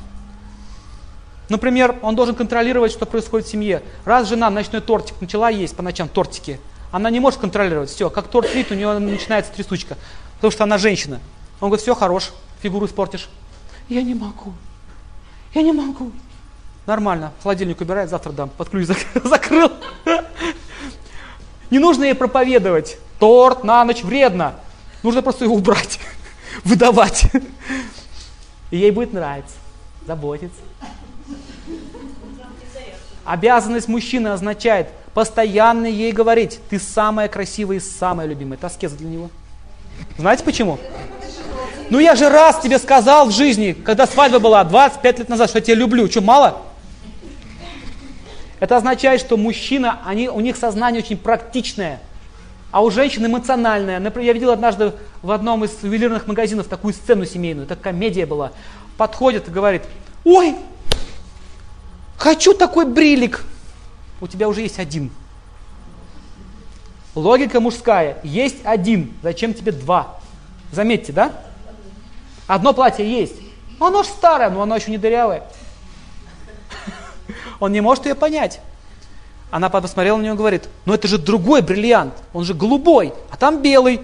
Например, 1.49 1.97
он 2.03 2.15
должен 2.15 2.35
контролировать, 2.35 2.93
что 2.93 3.07
происходит 3.07 3.47
в 3.47 3.51
семье. 3.51 3.83
Раз 4.05 4.29
жена 4.29 4.51
ночной 4.51 4.81
тортик 4.81 5.21
начала 5.21 5.49
есть 5.49 5.75
по 5.75 5.83
ночам 5.83 6.09
тортики, 6.09 6.61
она 6.91 7.11
не 7.11 7.21
может 7.21 7.41
контролировать. 7.41 7.91
Все, 7.91 8.11
как 8.11 8.29
торт 8.29 8.55
видит, 8.55 8.73
у 8.73 8.75
нее 8.75 8.99
начинается 8.99 9.53
трясучка. 9.53 9.97
Потому 10.37 10.51
что 10.51 10.65
она 10.65 10.79
женщина. 10.79 11.21
Он 11.61 11.69
говорит, 11.69 11.83
все, 11.83 11.95
хорош, 11.95 12.31
фигуру 12.61 12.87
испортишь. 12.87 13.29
Я 13.89 14.03
не 14.03 14.15
могу. 14.15 14.53
Я 15.55 15.63
не 15.63 15.73
могу. 15.73 16.13
Нормально, 16.87 17.33
холодильник 17.43 17.81
убирает, 17.81 18.09
завтра 18.09 18.33
дам. 18.33 18.49
Под 18.51 18.71
ключ 18.71 18.87
закрыл. 19.25 19.73
Не 21.71 21.79
нужно 21.79 22.05
ей 22.05 22.15
проповедовать. 22.15 22.99
Торт 23.19 23.65
на 23.65 23.85
ночь 23.85 24.03
вредно. 24.03 24.55
Нужно 25.03 25.23
просто 25.23 25.45
его 25.45 25.55
убрать, 25.55 26.01
выдавать. 26.65 27.31
И 28.71 28.79
ей 28.79 28.91
будет 28.91 29.13
нравиться, 29.13 29.57
заботиться. 30.07 30.61
Обязанность 33.29 33.89
мужчины 33.89 34.29
означает 34.29 34.89
постоянно 35.13 35.85
ей 35.85 36.13
говорить, 36.13 36.61
ты 36.71 36.79
самая 36.79 37.29
красивая 37.29 37.77
и 37.77 37.81
самая 37.81 38.27
любимая. 38.27 38.57
Это 38.57 38.69
аскеза 38.69 38.97
для 38.97 39.07
него. 39.07 39.29
Знаете 40.17 40.45
почему? 40.45 40.79
Ну 41.91 41.99
я 41.99 42.17
же 42.17 42.31
раз 42.31 42.61
тебе 42.61 42.79
сказал 42.79 43.29
в 43.29 43.33
жизни, 43.33 43.73
когда 43.73 44.07
свадьба 44.07 44.39
была 44.39 44.65
25 44.65 45.19
лет 45.19 45.29
назад, 45.29 45.51
что 45.51 45.59
я 45.59 45.63
тебя 45.63 45.75
люблю. 45.75 46.11
Что, 46.11 46.23
мало? 46.23 46.63
Это 48.61 48.79
означает, 48.79 49.21
что 49.21 49.37
мужчина, 49.37 50.01
они, 50.07 50.31
у 50.31 50.41
них 50.41 50.57
сознание 50.57 51.03
очень 51.03 51.19
практичное, 51.19 52.01
а 52.71 52.83
у 52.83 52.91
женщин 52.91 53.27
эмоциональное. 53.27 53.99
Например, 53.99 54.29
я 54.29 54.33
видел 54.33 54.53
однажды 54.53 54.95
в 55.21 55.33
одном 55.33 55.67
из 55.67 55.83
ювелирных 55.83 56.29
магазинов 56.29 56.67
такую 56.67 56.95
сцену 56.95 57.27
семейную, 57.27 57.67
это 57.67 57.77
комедия 57.77 58.25
была. 58.25 58.53
Подходит 58.97 59.49
и 59.49 59.51
говорит, 59.51 59.83
ой, 60.25 60.55
Хочу 62.29 62.53
такой 62.53 62.85
брилик. 62.85 63.43
У 64.21 64.27
тебя 64.27 64.49
уже 64.49 64.61
есть 64.61 64.79
один. 64.79 65.11
Логика 67.15 67.59
мужская. 67.59 68.19
Есть 68.23 68.59
один. 68.65 69.15
Зачем 69.23 69.55
тебе 69.55 69.73
два? 69.73 70.21
Заметьте, 70.71 71.11
да? 71.11 71.33
Одно 72.47 72.75
платье 72.75 73.11
есть. 73.11 73.37
Оно 73.81 74.03
же 74.03 74.11
старое, 74.11 74.51
но 74.51 74.61
оно 74.61 74.77
еще 74.77 74.91
не 74.91 74.99
дырявое. 74.99 75.43
Он 77.61 77.73
не 77.73 77.81
может 77.81 78.05
ее 78.05 78.15
понять. 78.15 78.61
Она 79.51 79.71
посмотрела 79.71 80.19
на 80.19 80.23
него 80.25 80.35
и 80.35 80.37
говорит, 80.37 80.69
ну 80.85 80.93
это 80.93 81.09
же 81.09 81.17
другой 81.17 81.63
бриллиант, 81.63 82.13
он 82.35 82.45
же 82.45 82.53
голубой, 82.53 83.15
а 83.31 83.39
там 83.39 83.63
белый. 83.63 84.03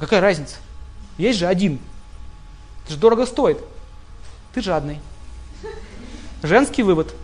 Какая 0.00 0.20
разница? 0.20 0.56
Есть 1.18 1.38
же 1.38 1.46
один. 1.46 1.78
Это 2.82 2.94
же 2.94 2.98
дорого 2.98 3.26
стоит. 3.26 3.58
Ты 4.52 4.60
жадный. 4.60 4.98
Женский 6.42 6.82
вывод. 6.82 7.14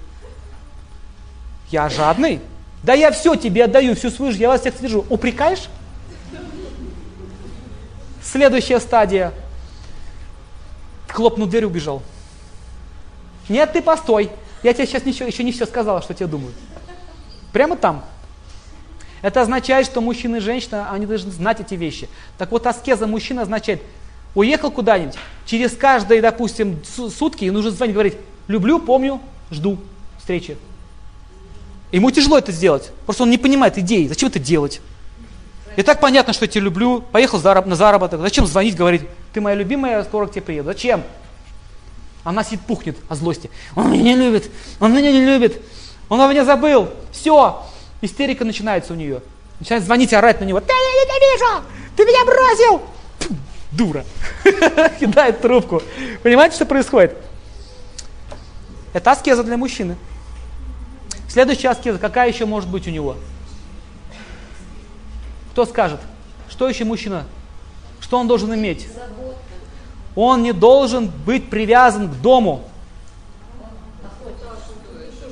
Я 1.71 1.89
жадный? 1.89 2.41
Да 2.83 2.93
я 2.93 3.11
все 3.11 3.35
тебе 3.35 3.65
отдаю, 3.65 3.95
всю 3.95 4.11
свою 4.11 4.31
жизнь, 4.31 4.43
я 4.43 4.49
вас 4.49 4.61
всех 4.61 4.75
содержу. 4.77 5.07
Упрекаешь? 5.09 5.69
Следующая 8.23 8.81
стадия. 8.81 9.33
Хлопнул 11.09 11.47
дверь, 11.47 11.65
убежал. 11.65 12.03
Нет, 13.49 13.73
ты 13.73 13.83
постой. 13.83 14.31
Я 14.63 14.73
тебе 14.73 14.87
сейчас 14.87 15.05
ничего, 15.05 15.27
еще 15.27 15.45
не 15.45 15.53
все 15.53 15.67
сказала, 15.67 16.03
что 16.03 16.15
тебе 16.15 16.27
думают. 16.27 16.57
Прямо 17.53 17.77
там. 17.77 18.05
Это 19.23 19.41
означает, 19.41 19.87
что 19.87 20.01
мужчина 20.01 20.37
и 20.37 20.41
женщина, 20.41 20.91
они 20.91 21.07
должны 21.07 21.31
знать 21.31 21.61
эти 21.61 21.75
вещи. 21.75 22.09
Так 22.37 22.51
вот, 22.51 22.67
аскеза 22.67 23.07
мужчина 23.07 23.43
означает, 23.43 23.81
уехал 24.35 24.71
куда-нибудь, 24.71 25.15
через 25.47 25.75
каждые, 25.75 26.21
допустим, 26.21 26.83
сутки 26.85 27.47
нужно 27.47 27.71
звонить, 27.71 27.95
говорить, 27.95 28.17
люблю, 28.49 28.79
помню, 28.81 29.21
жду 29.51 29.79
встречи. 30.19 30.59
Ему 31.95 32.11
тяжело 32.11 32.37
это 32.37 32.51
сделать. 32.51 32.91
Просто 33.07 33.23
он 33.23 33.31
не 33.31 33.39
понимает 33.39 33.79
идеи. 33.79 34.09
Зачем 34.09 34.29
это 34.29 34.41
делать? 34.41 34.81
И 35.77 35.83
так 35.83 36.01
понятно, 36.01 36.33
что 36.33 36.45
я 36.45 36.51
тебя 36.51 36.65
люблю. 36.65 37.01
Поехал 37.01 37.41
на 37.41 37.77
заработок. 37.77 38.21
Зачем 38.21 38.49
звонить, 38.49 38.75
говорить, 38.75 39.03
ты 39.33 39.41
моя 39.41 39.55
любимая, 39.55 39.99
я 39.99 40.05
скоро 40.05 40.27
к 40.27 40.33
тебе 40.33 40.43
приеду. 40.43 40.71
Зачем? 40.71 41.05
Она 42.25 42.43
сидит, 42.43 42.63
пухнет 42.63 42.97
от 43.09 43.17
злости. 43.19 43.49
Он 43.77 43.93
меня 43.93 44.03
не 44.03 44.17
любит, 44.17 44.51
он 44.81 44.93
меня 44.93 45.13
не 45.13 45.25
любит, 45.25 45.63
он 46.09 46.21
о 46.21 46.27
меня 46.27 46.45
забыл. 46.45 46.89
Все, 47.13 47.63
истерика 48.01 48.45
начинается 48.45 48.93
у 48.93 48.97
нее. 48.97 49.23
Начинает 49.61 49.85
звонить 49.85 50.13
орать 50.13 50.41
на 50.41 50.45
него. 50.45 50.59
Ты 50.59 50.73
меня 50.73 51.05
ненавижу, 51.05 51.65
ты 51.97 52.05
меня 52.05 52.25
бросил. 52.25 52.83
Дура. 53.71 54.05
Кидает 54.99 55.41
трубку. 55.41 55.81
Понимаете, 56.25 56.57
что 56.57 56.67
происходит? 56.67 57.17
Это 58.93 59.13
аскеза 59.13 59.45
для 59.45 59.57
мужчины. 59.57 59.97
Следующая 61.35 61.71
аскеза, 61.71 61.99
какая 61.99 62.29
еще 62.29 62.47
может 62.47 62.71
быть 62.71 62.87
у 62.87 62.93
него? 62.93 63.17
Кто 65.51 65.67
скажет? 65.67 65.99
Что 66.49 66.69
еще 66.69 66.85
мужчина? 66.85 67.25
Что 68.01 68.21
он 68.21 68.29
должен 68.29 68.55
иметь? 68.55 68.87
Он 70.15 70.45
не 70.45 70.53
должен 70.53 71.11
быть 71.27 71.51
привязан 71.51 72.09
к 72.09 72.15
дому. 72.21 72.63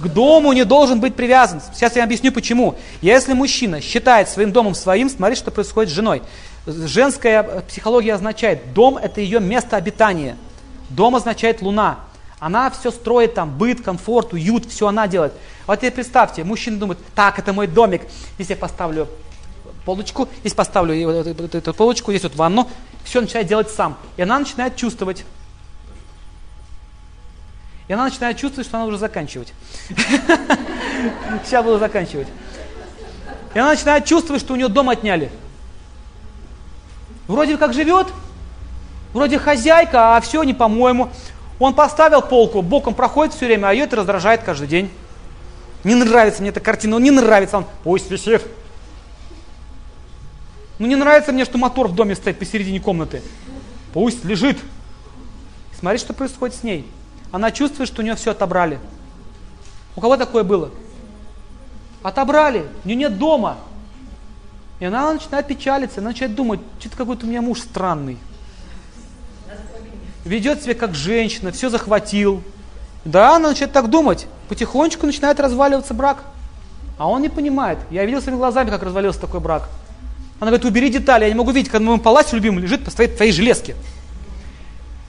К 0.01 0.09
дому 0.09 0.53
не 0.53 0.65
должен 0.65 0.99
быть 0.99 1.15
привязан. 1.15 1.63
Сейчас 1.73 1.95
я 1.95 2.03
объясню 2.03 2.33
почему. 2.33 2.75
Если 3.01 3.33
мужчина 3.33 3.81
считает 3.81 4.29
своим 4.29 4.51
домом 4.51 4.75
своим, 4.75 5.09
смотри, 5.09 5.37
что 5.37 5.53
происходит 5.53 5.93
с 5.93 5.95
женой. 5.95 6.23
Женская 6.67 7.45
психология 7.69 8.15
означает, 8.15 8.75
дом 8.75 8.97
это 8.97 9.21
ее 9.21 9.39
место 9.39 9.77
обитания. 9.77 10.37
Дом 10.91 11.15
означает 11.15 11.63
луна. 11.63 12.01
Она 12.43 12.71
все 12.71 12.91
строит 12.91 13.35
там, 13.35 13.57
быт, 13.57 13.83
комфорт, 13.83 14.33
уют, 14.33 14.67
все 14.67 14.89
она 14.89 15.07
делает. 15.07 15.33
Вот 15.69 15.77
теперь 15.77 15.93
представьте, 15.93 16.43
мужчина 16.43 16.77
думает, 16.77 16.99
так, 17.15 17.39
это 17.39 17.53
мой 17.53 17.69
домик, 17.69 18.03
здесь 18.35 18.51
я 18.51 18.57
поставлю 18.57 19.07
полочку, 19.85 20.29
здесь 20.41 20.53
поставлю 20.53 21.07
вот 21.07 21.25
эту, 21.25 21.57
эту 21.59 21.73
полочку, 21.73 22.11
здесь 22.11 22.25
вот 22.25 22.35
ванну, 22.35 22.69
все 23.05 23.21
начинает 23.21 23.47
делать 23.47 23.71
сам. 23.71 23.97
И 24.17 24.23
она 24.23 24.41
начинает 24.41 24.75
чувствовать. 24.75 25.25
И 27.87 27.93
она 27.93 28.07
начинает 28.07 28.37
чувствовать, 28.39 28.67
что 28.67 28.77
она 28.77 28.87
уже 28.87 28.99
заканчивать. 28.99 29.53
Сейчас 31.45 31.65
буду 31.65 31.79
заканчивать. 31.79 32.27
И 33.55 33.59
она 33.61 33.69
начинает 33.71 34.05
чувствовать, 34.05 34.43
что 34.43 34.55
у 34.55 34.57
нее 34.57 34.67
дом 34.67 34.89
отняли. 34.89 35.31
Вроде 37.29 37.57
как 37.57 37.73
живет, 37.73 38.09
вроде 39.13 39.39
хозяйка, 39.39 40.17
а 40.17 40.21
все 40.21 40.43
не 40.43 40.55
по-моему. 40.55 41.09
Он 41.63 41.75
поставил 41.75 42.23
полку, 42.23 42.61
боком 42.61 42.93
проходит 42.93 43.35
все 43.35 43.47
время, 43.47 43.69
а 43.69 43.73
ее 43.73 43.85
это 43.85 43.95
раздражает 43.95 44.43
каждый 44.43 44.67
день. 44.67 44.91
Не 45.85 45.95
нравится 45.95 46.41
мне 46.41 46.51
эта 46.51 46.59
картина, 46.59 46.97
он 46.97 47.05
не 47.05 47.13
нравится, 47.13 47.57
он 47.57 47.67
пусть 47.85 48.11
висит. 48.11 48.43
Ну 50.81 50.89
не 50.89 50.97
нравится 50.97 51.31
мне, 51.31 51.45
что 51.45 51.59
мотор 51.59 51.87
в 51.87 51.95
доме 51.95 52.17
стоит 52.17 52.37
посередине 52.37 52.81
комнаты. 52.81 53.23
Пусть 53.93 54.25
лежит. 54.25 54.59
Смотри, 55.79 56.01
что 56.01 56.13
происходит 56.13 56.57
с 56.57 56.65
ней. 56.65 56.85
Она 57.31 57.53
чувствует, 57.53 57.89
что 57.89 58.03
у 58.03 58.05
нее 58.05 58.17
все 58.17 58.33
отобрали. 58.33 58.81
У 59.95 60.01
кого 60.01 60.17
такое 60.17 60.43
было? 60.43 60.73
Отобрали, 62.03 62.67
у 62.85 62.89
нее 62.89 62.97
нет 62.97 63.19
дома. 63.19 63.59
И 64.81 64.85
она 64.85 65.13
начинает 65.13 65.47
печалиться, 65.47 66.01
она 66.01 66.11
начинает 66.11 66.35
думать, 66.35 66.59
что-то 66.81 66.97
какой-то 66.97 67.25
у 67.25 67.29
меня 67.29 67.41
муж 67.41 67.61
странный. 67.61 68.19
Ведет 70.25 70.63
себя 70.63 70.75
как 70.75 70.95
женщина, 70.95 71.51
все 71.53 71.69
захватил. 71.69 72.43
Да, 73.05 73.37
она 73.37 73.51
начинает 73.51 73.73
так 73.73 73.91
думать. 73.91 74.27
Потихонечку 74.49 75.07
начинает 75.07 75.41
разваливаться 75.41 75.95
брак. 75.95 76.25
А 76.99 77.09
он 77.09 77.23
не 77.23 77.29
понимает. 77.29 77.79
Я 77.91 78.05
видел 78.05 78.21
своими 78.23 78.39
глазами, 78.39 78.71
как 78.71 78.83
развалился 78.83 79.21
такой 79.21 79.41
брак. 79.41 79.69
Она 80.39 80.51
говорит, 80.51 80.65
убери 80.65 80.91
детали, 80.91 81.25
я 81.25 81.31
не 81.31 81.37
могу 81.37 81.51
видеть, 81.51 81.71
когда 81.71 81.87
мой 81.87 81.99
палац 81.99 82.33
любимый 82.33 82.63
лежит 82.63 82.85
по 82.85 82.91
твоей, 82.91 83.11
твоей 83.11 83.33
железке. 83.33 83.75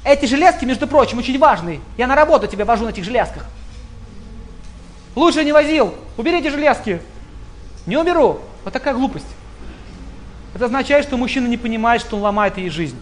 Эти 0.04 0.26
железки, 0.26 0.66
между 0.66 0.88
прочим, 0.88 1.20
очень 1.20 1.38
важные. 1.40 1.80
Я 1.98 2.08
на 2.08 2.16
работу 2.16 2.48
тебя 2.48 2.66
вожу 2.66 2.86
на 2.86 2.90
этих 2.90 3.04
железках. 3.04 3.46
Лучше 5.16 5.44
не 5.44 5.52
возил. 5.52 5.94
Уберите 6.18 6.50
железки. 6.50 7.02
Не 7.86 7.98
уберу. 7.98 8.40
Вот 8.64 8.74
такая 8.74 8.94
глупость. 8.94 9.26
Это 10.54 10.66
означает, 10.66 11.06
что 11.06 11.18
мужчина 11.18 11.48
не 11.48 11.58
понимает, 11.58 12.02
что 12.02 12.16
он 12.16 12.24
ломает 12.24 12.58
ей 12.58 12.70
жизнь. 12.70 12.98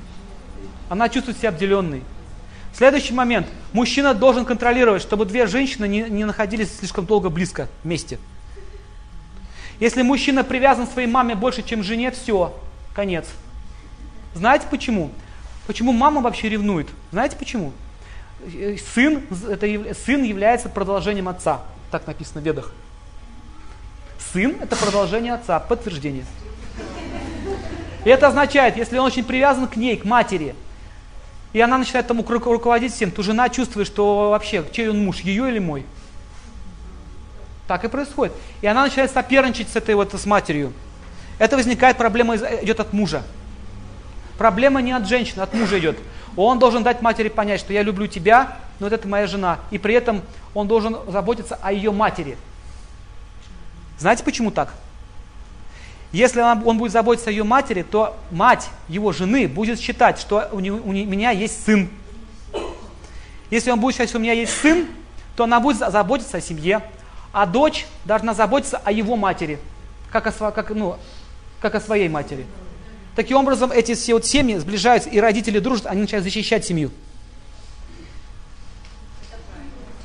Она 0.92 1.08
чувствует 1.08 1.38
себя 1.38 1.50
обделенной. 1.50 2.04
Следующий 2.74 3.14
момент. 3.14 3.48
Мужчина 3.72 4.14
должен 4.14 4.44
контролировать, 4.44 5.02
чтобы 5.02 5.24
две 5.26 5.48
женщины 5.48 5.88
не, 5.88 6.02
не 6.02 6.26
находились 6.26 6.80
слишком 6.80 7.06
долго 7.06 7.30
близко 7.30 7.70
вместе. 7.86 8.20
Если 9.80 10.02
мужчина 10.02 10.44
привязан 10.44 10.86
к 10.86 10.92
своей 10.92 11.08
маме 11.08 11.36
больше, 11.36 11.64
чем 11.64 11.82
жене, 11.82 12.12
все, 12.12 12.54
конец. 12.94 13.26
Знаете 14.36 14.68
почему? 14.70 15.12
Почему 15.66 15.94
мама 15.94 16.20
вообще 16.20 16.50
ревнует? 16.50 16.90
Знаете 17.14 17.38
почему? 17.38 17.72
Сын, 18.94 19.24
это, 19.48 19.96
сын 19.96 20.24
является 20.24 20.68
продолжением 20.68 21.30
отца. 21.30 21.62
Так 21.90 22.06
написано 22.06 22.42
в 22.42 22.44
ведах. 22.44 22.74
Сын– 24.34 24.58
это 24.62 24.76
продолжение 24.76 25.36
отца, 25.36 25.58
подтверждение. 25.62 26.26
И 28.04 28.10
это 28.10 28.28
означает, 28.28 28.76
если 28.76 28.98
он 28.98 29.06
очень 29.06 29.24
привязан 29.24 29.70
к 29.70 29.78
ней, 29.78 29.96
к 29.96 30.04
матери, 30.04 30.54
и 31.54 31.60
она 31.60 31.78
начинает 31.78 32.08
тому 32.08 32.26
руководить 32.28 32.94
всем, 32.94 33.12
то 33.12 33.24
жена 33.24 33.50
чувствует, 33.50 33.88
что 33.88 34.30
вообще, 34.30 34.64
чей 34.72 34.90
он 34.90 35.04
муж, 35.04 35.20
ее 35.20 35.50
или 35.50 35.60
мой. 35.60 35.86
Так 37.68 37.84
и 37.84 37.88
происходит. 37.88 38.34
И 38.62 38.68
она 38.68 38.84
начинает 38.84 39.12
соперничать 39.12 39.70
с 39.70 39.76
этой 39.76 39.96
вот 39.96 40.14
с 40.14 40.26
матерью. 40.26 40.74
Это 41.40 41.58
возникает, 41.58 41.98
проблема 41.98 42.36
идет 42.36 42.80
от 42.80 42.94
мужа. 42.94 43.24
Проблема 44.38 44.82
не 44.82 44.92
от 44.92 45.08
женщины, 45.08 45.42
от 45.42 45.54
мужа 45.54 45.80
идет. 45.80 45.98
Он 46.38 46.60
должен 46.60 46.84
дать 46.84 47.02
матери 47.02 47.30
понять, 47.30 47.60
что 47.60 47.74
я 47.74 47.84
люблю 47.84 48.08
тебя, 48.08 48.58
но 48.80 48.86
вот 48.86 48.94
это 48.94 49.08
моя 49.08 49.28
жена. 49.28 49.60
И 49.72 49.78
при 49.78 49.94
этом 49.94 50.22
он 50.54 50.68
должен 50.68 50.98
заботиться 51.08 51.60
о 51.62 51.72
ее 51.72 51.92
матери. 51.92 52.38
Знаете, 54.00 54.24
почему 54.24 54.52
так? 54.52 54.74
Если 56.12 56.42
он 56.42 56.78
будет 56.78 56.92
заботиться 56.92 57.30
о 57.30 57.32
ее 57.32 57.44
матери, 57.44 57.84
то 57.84 58.18
мать 58.32 58.70
его 58.90 59.14
жены 59.14 59.48
будет 59.48 59.80
считать, 59.80 60.20
что 60.20 60.50
у, 60.52 60.60
него, 60.60 60.80
у 60.84 60.92
меня 60.92 61.32
есть 61.32 61.64
сын. 61.66 61.90
Если 63.50 63.72
он 63.72 63.80
будет 63.80 63.94
считать, 63.94 64.10
что 64.10 64.18
у 64.18 64.22
меня 64.22 64.34
есть 64.34 64.54
сын, 64.60 64.88
то 65.36 65.46
она 65.46 65.60
будет 65.62 65.78
заботиться 65.78 66.38
о 66.38 66.42
семье. 66.42 66.82
А 67.32 67.46
дочь 67.46 67.86
должна 68.04 68.34
заботиться 68.34 68.82
о 68.84 68.92
его 68.92 69.16
матери, 69.16 69.58
как 70.12 70.28
о, 70.28 70.52
как, 70.52 70.70
ну, 70.72 70.98
как 71.62 71.76
о 71.76 71.80
своей 71.80 72.10
матери. 72.10 72.46
Таким 73.16 73.38
образом, 73.38 73.72
эти 73.72 73.94
все 73.94 74.14
вот 74.14 74.26
семьи 74.26 74.58
сближаются, 74.58 75.10
и 75.10 75.20
родители 75.20 75.60
дружат, 75.60 75.86
они 75.86 76.02
начинают 76.02 76.26
защищать 76.26 76.66
семью. 76.66 76.92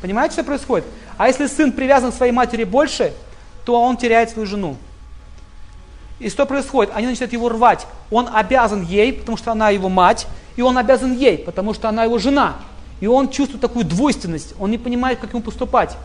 Понимаете, 0.01 0.35
что 0.35 0.45
происходит? 0.45 0.87
А 1.17 1.27
если 1.27 1.47
сын 1.47 1.73
привязан 1.73 2.13
к 2.13 2.15
своей 2.15 2.33
матери 2.33 2.63
больше, 2.63 3.13
то 3.65 3.81
он 3.81 3.97
теряет 3.97 4.31
свою 4.31 4.47
жену. 4.47 4.77
И 6.19 6.31
что 6.31 6.47
происходит? 6.47 6.93
Они 6.95 7.07
начинают 7.07 7.33
его 7.33 7.49
рвать. 7.49 7.87
Он 8.11 8.29
обязан 8.33 8.83
ей, 8.83 9.13
потому 9.13 9.37
что 9.37 9.53
она 9.53 9.71
его 9.71 9.89
мать, 9.89 10.27
и 10.57 10.63
он 10.63 10.79
обязан 10.79 11.15
ей, 11.15 11.39
потому 11.39 11.75
что 11.75 11.89
она 11.89 12.05
его 12.05 12.19
жена. 12.19 12.57
И 13.01 13.07
он 13.07 13.29
чувствует 13.29 13.61
такую 13.61 13.85
двойственность, 13.85 14.55
он 14.59 14.71
не 14.71 14.79
понимает, 14.79 15.19
как 15.19 15.33
ему 15.33 15.43
поступать. 15.43 15.97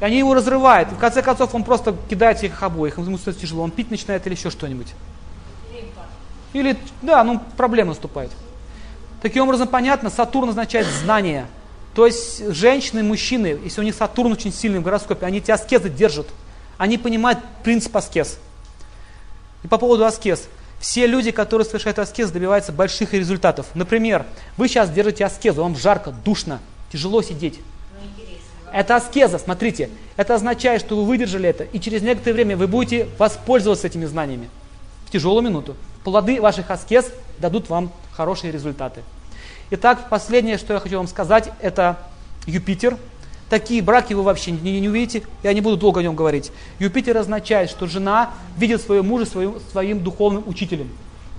И 0.00 0.04
они 0.04 0.18
его 0.18 0.34
разрывают. 0.34 0.92
И 0.92 0.94
в 0.94 0.98
конце 0.98 1.22
концов 1.22 1.54
он 1.54 1.64
просто 1.64 1.96
кидает 2.10 2.42
их 2.42 2.62
обоих, 2.62 2.98
ему 2.98 3.16
становится 3.16 3.32
тяжело, 3.32 3.62
он 3.62 3.70
пить 3.70 3.90
начинает 3.90 4.26
или 4.26 4.34
еще 4.34 4.50
что-нибудь. 4.50 4.88
Или, 6.52 6.76
да, 7.02 7.24
ну, 7.24 7.40
проблема 7.56 7.90
наступает. 7.90 8.30
Таким 9.22 9.44
образом, 9.44 9.66
понятно, 9.68 10.10
Сатурн 10.10 10.50
означает 10.50 10.86
знание. 10.86 11.46
То 11.94 12.06
есть 12.06 12.46
женщины 12.52 13.00
и 13.00 13.02
мужчины, 13.02 13.58
если 13.64 13.80
у 13.80 13.84
них 13.84 13.94
Сатурн 13.94 14.32
очень 14.32 14.52
сильный 14.52 14.80
в 14.80 14.82
гороскопе, 14.82 15.24
они 15.26 15.38
эти 15.38 15.50
аскезы 15.50 15.88
держат. 15.88 16.26
Они 16.76 16.98
понимают 16.98 17.38
принцип 17.62 17.96
аскез. 17.96 18.38
И 19.64 19.66
по 19.66 19.78
поводу 19.78 20.04
аскез. 20.04 20.48
Все 20.78 21.06
люди, 21.06 21.30
которые 21.32 21.66
совершают 21.66 21.98
аскез, 21.98 22.30
добиваются 22.30 22.70
больших 22.70 23.14
результатов. 23.14 23.66
Например, 23.74 24.26
вы 24.56 24.68
сейчас 24.68 24.90
держите 24.90 25.24
аскезу, 25.24 25.62
вам 25.62 25.76
жарко, 25.76 26.12
душно, 26.24 26.60
тяжело 26.92 27.22
сидеть. 27.22 27.58
Это 28.72 28.96
аскеза, 28.96 29.38
смотрите. 29.38 29.88
Это 30.16 30.34
означает, 30.34 30.80
что 30.80 30.96
вы 30.96 31.04
выдержали 31.04 31.48
это, 31.48 31.64
и 31.64 31.80
через 31.80 32.02
некоторое 32.02 32.34
время 32.34 32.56
вы 32.56 32.68
будете 32.68 33.08
воспользоваться 33.18 33.86
этими 33.86 34.04
знаниями 34.04 34.48
в 35.06 35.10
тяжелую 35.10 35.42
минуту 35.42 35.76
плоды 36.04 36.40
ваших 36.40 36.70
аскез 36.70 37.10
дадут 37.38 37.68
вам 37.68 37.90
хорошие 38.12 38.52
результаты. 38.52 39.02
Итак, 39.70 40.08
последнее, 40.10 40.58
что 40.58 40.74
я 40.74 40.80
хочу 40.80 40.98
вам 40.98 41.08
сказать, 41.08 41.50
это 41.60 41.98
Юпитер. 42.46 42.96
Такие 43.50 43.82
браки 43.82 44.14
вы 44.14 44.22
вообще 44.22 44.52
не, 44.52 44.80
не 44.80 44.88
увидите, 44.88 45.22
я 45.42 45.52
не 45.52 45.60
буду 45.60 45.76
долго 45.76 46.00
о 46.00 46.02
нем 46.02 46.16
говорить. 46.16 46.50
Юпитер 46.78 47.16
означает, 47.16 47.70
что 47.70 47.86
жена 47.86 48.30
видит 48.56 48.80
своего 48.80 49.04
мужа 49.04 49.26
своим, 49.26 49.56
своим 49.70 50.02
духовным 50.02 50.44
учителем. 50.46 50.88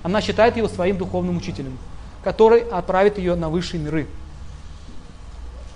Она 0.02 0.20
считает 0.20 0.56
его 0.56 0.68
своим 0.68 0.98
духовным 0.98 1.36
учителем, 1.36 1.78
который 2.22 2.60
отправит 2.60 3.18
ее 3.18 3.34
на 3.34 3.48
высшие 3.48 3.82
миры. 3.82 4.06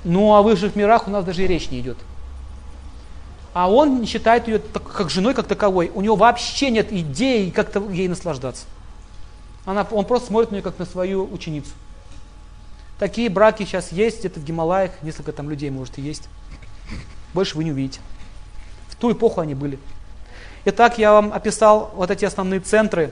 Ну, 0.04 0.34
о 0.34 0.42
высших 0.42 0.76
мирах 0.76 1.08
у 1.08 1.10
нас 1.10 1.24
даже 1.24 1.44
и 1.44 1.46
речь 1.46 1.70
не 1.70 1.80
идет. 1.80 1.98
А 3.52 3.70
он 3.70 4.06
считает 4.06 4.46
ее 4.46 4.60
как 4.60 5.10
женой, 5.10 5.34
как 5.34 5.46
таковой. 5.46 5.90
У 5.92 6.00
него 6.00 6.14
вообще 6.14 6.70
нет 6.70 6.92
идеи, 6.92 7.50
как-то 7.50 7.82
ей 7.90 8.06
наслаждаться. 8.06 8.66
Она, 9.64 9.86
он 9.90 10.04
просто 10.04 10.28
смотрит 10.28 10.52
на 10.52 10.54
нее 10.54 10.62
как 10.62 10.78
на 10.78 10.86
свою 10.86 11.28
ученицу. 11.30 11.70
Такие 13.00 13.30
браки 13.30 13.64
сейчас 13.64 13.92
есть, 13.92 14.18
где-то 14.18 14.40
в 14.40 14.44
Гималаях, 14.44 14.90
несколько 15.00 15.32
там 15.32 15.48
людей 15.48 15.70
может 15.70 15.96
и 15.96 16.02
есть. 16.02 16.28
Больше 17.32 17.56
вы 17.56 17.64
не 17.64 17.72
увидите. 17.72 17.98
В 18.88 18.96
ту 18.96 19.10
эпоху 19.10 19.40
они 19.40 19.54
были. 19.54 19.78
Итак, 20.66 20.98
я 20.98 21.12
вам 21.12 21.32
описал 21.32 21.92
вот 21.94 22.10
эти 22.10 22.26
основные 22.26 22.60
центры. 22.60 23.10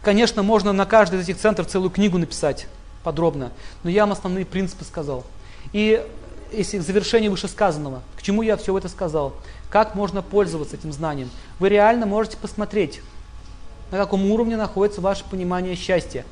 Конечно, 0.00 0.44
можно 0.44 0.72
на 0.72 0.86
каждый 0.86 1.18
из 1.18 1.24
этих 1.24 1.38
центров 1.38 1.66
целую 1.66 1.90
книгу 1.90 2.18
написать 2.18 2.68
подробно, 3.02 3.50
но 3.82 3.90
я 3.90 4.02
вам 4.02 4.12
основные 4.12 4.46
принципы 4.46 4.84
сказал. 4.84 5.24
И 5.72 6.06
если 6.52 6.78
в 6.78 6.82
завершении 6.82 7.26
вышесказанного, 7.26 8.00
к 8.16 8.22
чему 8.22 8.42
я 8.42 8.56
все 8.56 8.78
это 8.78 8.88
сказал, 8.88 9.34
как 9.70 9.96
можно 9.96 10.22
пользоваться 10.22 10.76
этим 10.76 10.92
знанием, 10.92 11.30
вы 11.58 11.68
реально 11.68 12.06
можете 12.06 12.36
посмотреть, 12.36 13.00
на 13.90 13.98
каком 13.98 14.24
уровне 14.30 14.56
находится 14.56 15.00
ваше 15.00 15.24
понимание 15.24 15.74
счастья. 15.74 16.24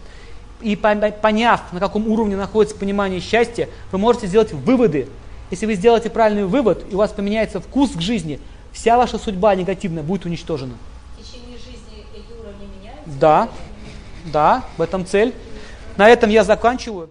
И 0.60 0.76
поняв, 0.76 1.60
на 1.72 1.80
каком 1.80 2.08
уровне 2.08 2.36
находится 2.36 2.76
понимание 2.76 3.20
счастья, 3.20 3.68
вы 3.92 3.98
можете 3.98 4.26
сделать 4.26 4.52
выводы. 4.52 5.08
Если 5.50 5.66
вы 5.66 5.74
сделаете 5.74 6.10
правильный 6.10 6.44
вывод, 6.44 6.84
и 6.90 6.94
у 6.94 6.98
вас 6.98 7.12
поменяется 7.12 7.60
вкус 7.60 7.90
к 7.90 8.00
жизни, 8.00 8.40
вся 8.72 8.96
ваша 8.96 9.18
судьба 9.18 9.54
негативная 9.54 10.02
будет 10.02 10.24
уничтожена. 10.24 10.74
В 11.18 11.22
течение 11.22 11.58
жизни 11.58 12.04
эти 12.14 12.32
уровни 12.40 12.68
меняются? 12.78 13.20
Да, 13.20 13.48
да, 14.32 14.64
в 14.78 14.82
этом 14.82 15.04
цель. 15.06 15.34
На 15.96 16.08
этом 16.08 16.30
я 16.30 16.44
заканчиваю. 16.44 17.10